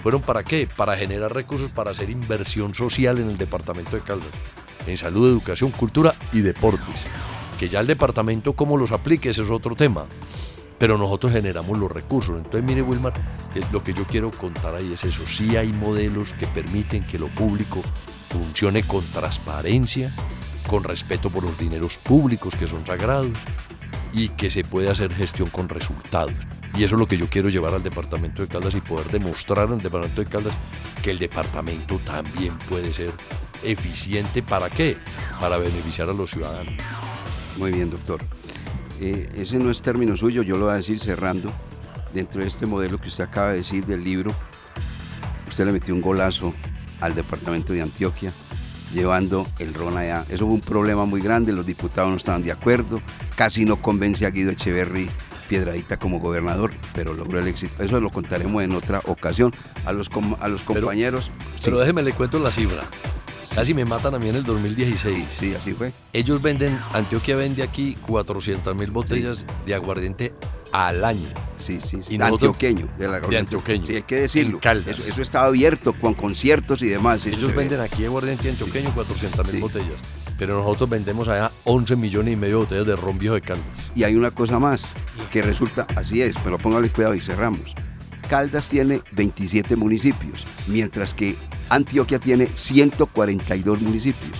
fueron 0.00 0.22
para 0.22 0.42
qué? 0.42 0.68
Para 0.76 0.96
generar 0.96 1.34
recursos 1.34 1.70
para 1.70 1.90
hacer 1.90 2.10
inversión 2.10 2.74
social 2.74 3.18
en 3.18 3.30
el 3.30 3.38
departamento 3.38 3.96
de 3.96 4.02
Caldas. 4.02 4.30
En 4.86 4.96
salud, 4.96 5.28
educación, 5.28 5.70
cultura 5.70 6.14
y 6.32 6.40
deportes. 6.40 7.04
Que 7.58 7.68
ya 7.68 7.80
el 7.80 7.86
departamento 7.86 8.54
cómo 8.54 8.76
los 8.76 8.92
aplique, 8.92 9.30
ese 9.30 9.42
es 9.42 9.50
otro 9.50 9.76
tema. 9.76 10.06
Pero 10.78 10.96
nosotros 10.96 11.32
generamos 11.32 11.78
los 11.78 11.92
recursos. 11.92 12.36
Entonces, 12.36 12.62
mire, 12.62 12.82
Wilmar, 12.82 13.12
eh, 13.54 13.60
lo 13.70 13.82
que 13.82 13.92
yo 13.92 14.06
quiero 14.06 14.30
contar 14.30 14.74
ahí 14.74 14.92
es 14.92 15.04
eso. 15.04 15.26
Sí 15.26 15.56
hay 15.56 15.72
modelos 15.72 16.32
que 16.32 16.46
permiten 16.46 17.06
que 17.06 17.18
lo 17.18 17.28
público 17.28 17.82
funcione 18.30 18.86
con 18.86 19.04
transparencia, 19.12 20.14
con 20.66 20.84
respeto 20.84 21.30
por 21.30 21.44
los 21.44 21.58
dineros 21.58 21.98
públicos 21.98 22.54
que 22.56 22.66
son 22.66 22.86
sagrados 22.86 23.36
y 24.12 24.28
que 24.30 24.50
se 24.50 24.64
puede 24.64 24.88
hacer 24.88 25.12
gestión 25.14 25.50
con 25.50 25.68
resultados. 25.68 26.34
Y 26.76 26.84
eso 26.84 26.94
es 26.94 27.00
lo 27.00 27.06
que 27.06 27.16
yo 27.16 27.28
quiero 27.28 27.48
llevar 27.48 27.74
al 27.74 27.82
departamento 27.82 28.42
de 28.42 28.48
Caldas 28.48 28.74
y 28.74 28.80
poder 28.80 29.10
demostrar 29.10 29.68
al 29.68 29.80
departamento 29.80 30.22
de 30.22 30.30
Caldas 30.30 30.54
que 31.02 31.10
el 31.10 31.18
departamento 31.18 31.98
también 32.04 32.56
puede 32.68 32.94
ser 32.94 33.12
eficiente. 33.62 34.42
¿Para 34.42 34.70
qué? 34.70 34.96
Para 35.40 35.58
beneficiar 35.58 36.08
a 36.08 36.12
los 36.12 36.30
ciudadanos. 36.30 36.74
Muy 37.56 37.72
bien, 37.72 37.90
doctor. 37.90 38.20
Eh, 39.00 39.28
ese 39.34 39.58
no 39.58 39.70
es 39.70 39.80
término 39.82 40.16
suyo, 40.16 40.42
yo 40.42 40.56
lo 40.58 40.66
voy 40.66 40.74
a 40.74 40.76
decir 40.76 40.98
cerrando. 40.98 41.50
Dentro 42.12 42.42
de 42.42 42.48
este 42.48 42.66
modelo 42.66 43.00
que 43.00 43.08
usted 43.08 43.24
acaba 43.24 43.52
de 43.52 43.58
decir 43.58 43.86
del 43.86 44.02
libro, 44.02 44.34
usted 45.48 45.64
le 45.66 45.72
metió 45.72 45.94
un 45.94 46.00
golazo 46.00 46.54
al 47.00 47.14
departamento 47.14 47.72
de 47.72 47.82
Antioquia, 47.82 48.32
llevando 48.92 49.46
el 49.58 49.72
RON 49.74 49.96
allá. 49.96 50.24
Eso 50.28 50.44
fue 50.46 50.54
un 50.54 50.60
problema 50.60 51.04
muy 51.04 51.20
grande, 51.20 51.52
los 51.52 51.64
diputados 51.64 52.10
no 52.10 52.16
estaban 52.16 52.42
de 52.42 52.50
acuerdo, 52.52 53.00
casi 53.36 53.64
no 53.64 53.76
convence 53.76 54.26
a 54.26 54.30
Guido 54.30 54.50
Echeverry 54.50 55.08
Piedradita 55.48 55.98
como 55.98 56.20
gobernador, 56.20 56.72
pero 56.94 57.12
logró 57.14 57.40
el 57.40 57.48
éxito. 57.48 57.82
Eso 57.82 58.00
lo 58.00 58.10
contaremos 58.10 58.62
en 58.62 58.72
otra 58.72 59.00
ocasión. 59.06 59.52
A 59.84 59.92
los, 59.92 60.08
com- 60.08 60.36
a 60.40 60.46
los 60.46 60.62
compañeros... 60.62 61.30
Pero 61.64 61.76
sí. 61.76 61.80
déjeme 61.80 62.02
le 62.04 62.12
cuento 62.12 62.38
la 62.38 62.52
cifra. 62.52 62.82
Casi 63.54 63.74
me 63.74 63.84
matan 63.84 64.14
a 64.14 64.18
mí 64.18 64.28
en 64.28 64.36
el 64.36 64.44
2016. 64.44 65.26
Sí, 65.28 65.54
así 65.54 65.72
fue. 65.74 65.92
Ellos 66.12 66.40
venden, 66.40 66.78
Antioquia 66.92 67.34
vende 67.36 67.62
aquí 67.62 67.96
400 68.06 68.74
mil 68.76 68.90
botellas 68.90 69.44
de 69.66 69.74
aguardiente 69.74 70.32
al 70.72 71.04
año. 71.04 71.28
Sí, 71.56 71.80
sí, 71.80 71.98
sí. 72.02 72.14
Y 72.16 72.22
antioqueño. 72.22 72.88
De, 72.96 73.08
la 73.08 73.18
de 73.20 73.38
antioqueño. 73.38 73.86
Sí, 73.86 73.96
hay 73.96 74.02
que 74.02 74.20
decirlo. 74.20 74.60
Eso, 74.62 75.02
eso 75.04 75.20
estaba 75.22 75.46
abierto 75.46 75.92
con 75.94 76.14
conciertos 76.14 76.80
y 76.82 76.88
demás. 76.88 77.22
sí, 77.22 77.30
Ellos 77.30 77.54
venden 77.54 77.78
ve. 77.80 77.84
aquí 77.84 78.04
aguardiente 78.04 78.48
antioqueño 78.50 78.94
400 78.94 79.44
mil 79.46 79.56
Sí. 79.56 79.60
botellas. 79.60 79.98
Pero 80.38 80.56
nosotros 80.56 80.88
vendemos 80.88 81.28
allá 81.28 81.50
11 81.64 81.96
millones 81.96 82.32
y 82.32 82.36
medio 82.36 82.58
de 82.58 82.64
botellas 82.64 82.86
de 82.86 82.96
ron 82.96 83.18
viejo 83.18 83.34
de 83.34 83.42
Caldas. 83.42 83.66
Y 83.96 84.04
hay 84.04 84.14
una 84.14 84.30
cosa 84.30 84.58
más, 84.60 84.92
que 85.32 85.42
resulta, 85.42 85.86
así 85.96 86.22
es, 86.22 86.36
pero 86.44 86.56
póngale 86.56 86.88
cuidado 86.88 87.14
y 87.14 87.20
cerramos. 87.20 87.74
Caldas 88.28 88.68
tiene 88.68 89.02
27 89.10 89.74
municipios, 89.76 90.46
mientras 90.68 91.12
que 91.14 91.36
Antioquia 91.70 92.18
tiene 92.18 92.46
142 92.54 93.80
municipios. 93.80 94.32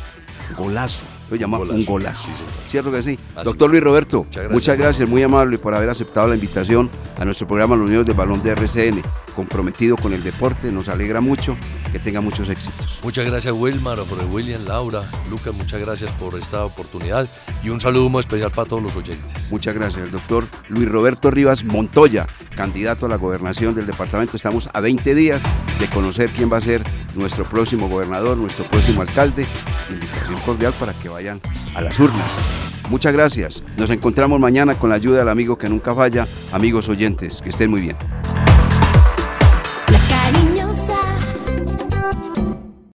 Golazo. 0.56 1.00
Lo 1.30 1.36
llama 1.36 1.58
Golazo, 1.58 1.76
un 1.78 1.84
golazo. 1.84 2.24
sí. 2.24 2.30
¿Cierto 2.70 2.90
que 2.90 3.02
sí? 3.02 3.18
Así 3.36 3.44
Doctor. 3.44 3.70
Luis 3.70 3.82
Roberto, 3.82 4.18
Muchas 4.24 4.34
gracias, 4.34 4.52
muchas 4.52 4.78
gracias, 4.78 5.08
muy 5.08 5.22
amable 5.22 5.58
por 5.58 5.74
haber 5.74 5.88
aceptado 5.88 6.26
la 6.26 6.34
invitación 6.34 6.90
a 7.20 7.24
nuestro 7.24 7.46
programa 7.46 7.76
Los 7.76 7.88
Niños 7.88 8.04
del 8.04 8.16
Balón 8.16 8.42
de 8.42 8.50
RCN, 8.50 9.00
comprometido 9.30 9.96
con 9.96 10.12
el 10.12 10.22
deporte, 10.22 10.72
nos 10.72 10.88
alegra 10.88 11.20
mucho, 11.20 11.56
que 11.92 11.98
tenga 11.98 12.20
muchos 12.20 12.48
éxitos. 12.48 13.00
Muchas 13.02 13.26
gracias 13.26 13.54
Wilmar, 13.56 13.98
William, 14.30 14.64
Laura, 14.64 15.10
Lucas, 15.30 15.54
muchas 15.54 15.80
gracias 15.80 16.10
por 16.12 16.38
esta 16.38 16.64
oportunidad 16.64 17.28
y 17.62 17.70
un 17.70 17.80
saludo 17.80 18.08
muy 18.08 18.20
especial 18.20 18.50
para 18.50 18.68
todos 18.68 18.82
los 18.82 18.96
oyentes. 18.96 19.50
Muchas 19.50 19.74
gracias, 19.74 20.02
el 20.02 20.10
doctor 20.10 20.46
Luis 20.68 20.88
Roberto 20.88 21.30
Rivas 21.30 21.64
Montoya, 21.64 22.26
candidato 22.54 23.06
a 23.06 23.08
la 23.08 23.16
gobernación 23.16 23.74
del 23.74 23.86
departamento. 23.86 24.36
Estamos 24.36 24.68
a 24.72 24.80
20 24.80 25.14
días 25.14 25.40
de 25.78 25.88
conocer 25.88 26.30
quién 26.30 26.52
va 26.52 26.58
a 26.58 26.60
ser 26.60 26.82
nuestro 27.14 27.44
próximo 27.44 27.88
gobernador, 27.88 28.36
nuestro 28.36 28.64
próximo 28.64 29.02
alcalde. 29.02 29.46
Invitación 29.90 30.40
cordial 30.40 30.72
para 30.78 30.92
que 30.92 31.08
vayan 31.08 31.40
a 31.74 31.80
las 31.80 31.98
urnas. 31.98 32.30
Muchas 32.90 33.12
gracias. 33.12 33.62
Nos 33.76 33.88
encontramos 33.90 34.40
mañana 34.40 34.74
con 34.74 34.90
la 34.90 34.96
ayuda 34.96 35.18
del 35.18 35.28
amigo 35.28 35.56
que 35.56 35.68
nunca 35.68 35.94
falla. 35.94 36.26
Amigos 36.52 36.88
oyentes, 36.88 37.40
que 37.40 37.50
estén 37.50 37.70
muy 37.70 37.80
bien. 37.80 37.96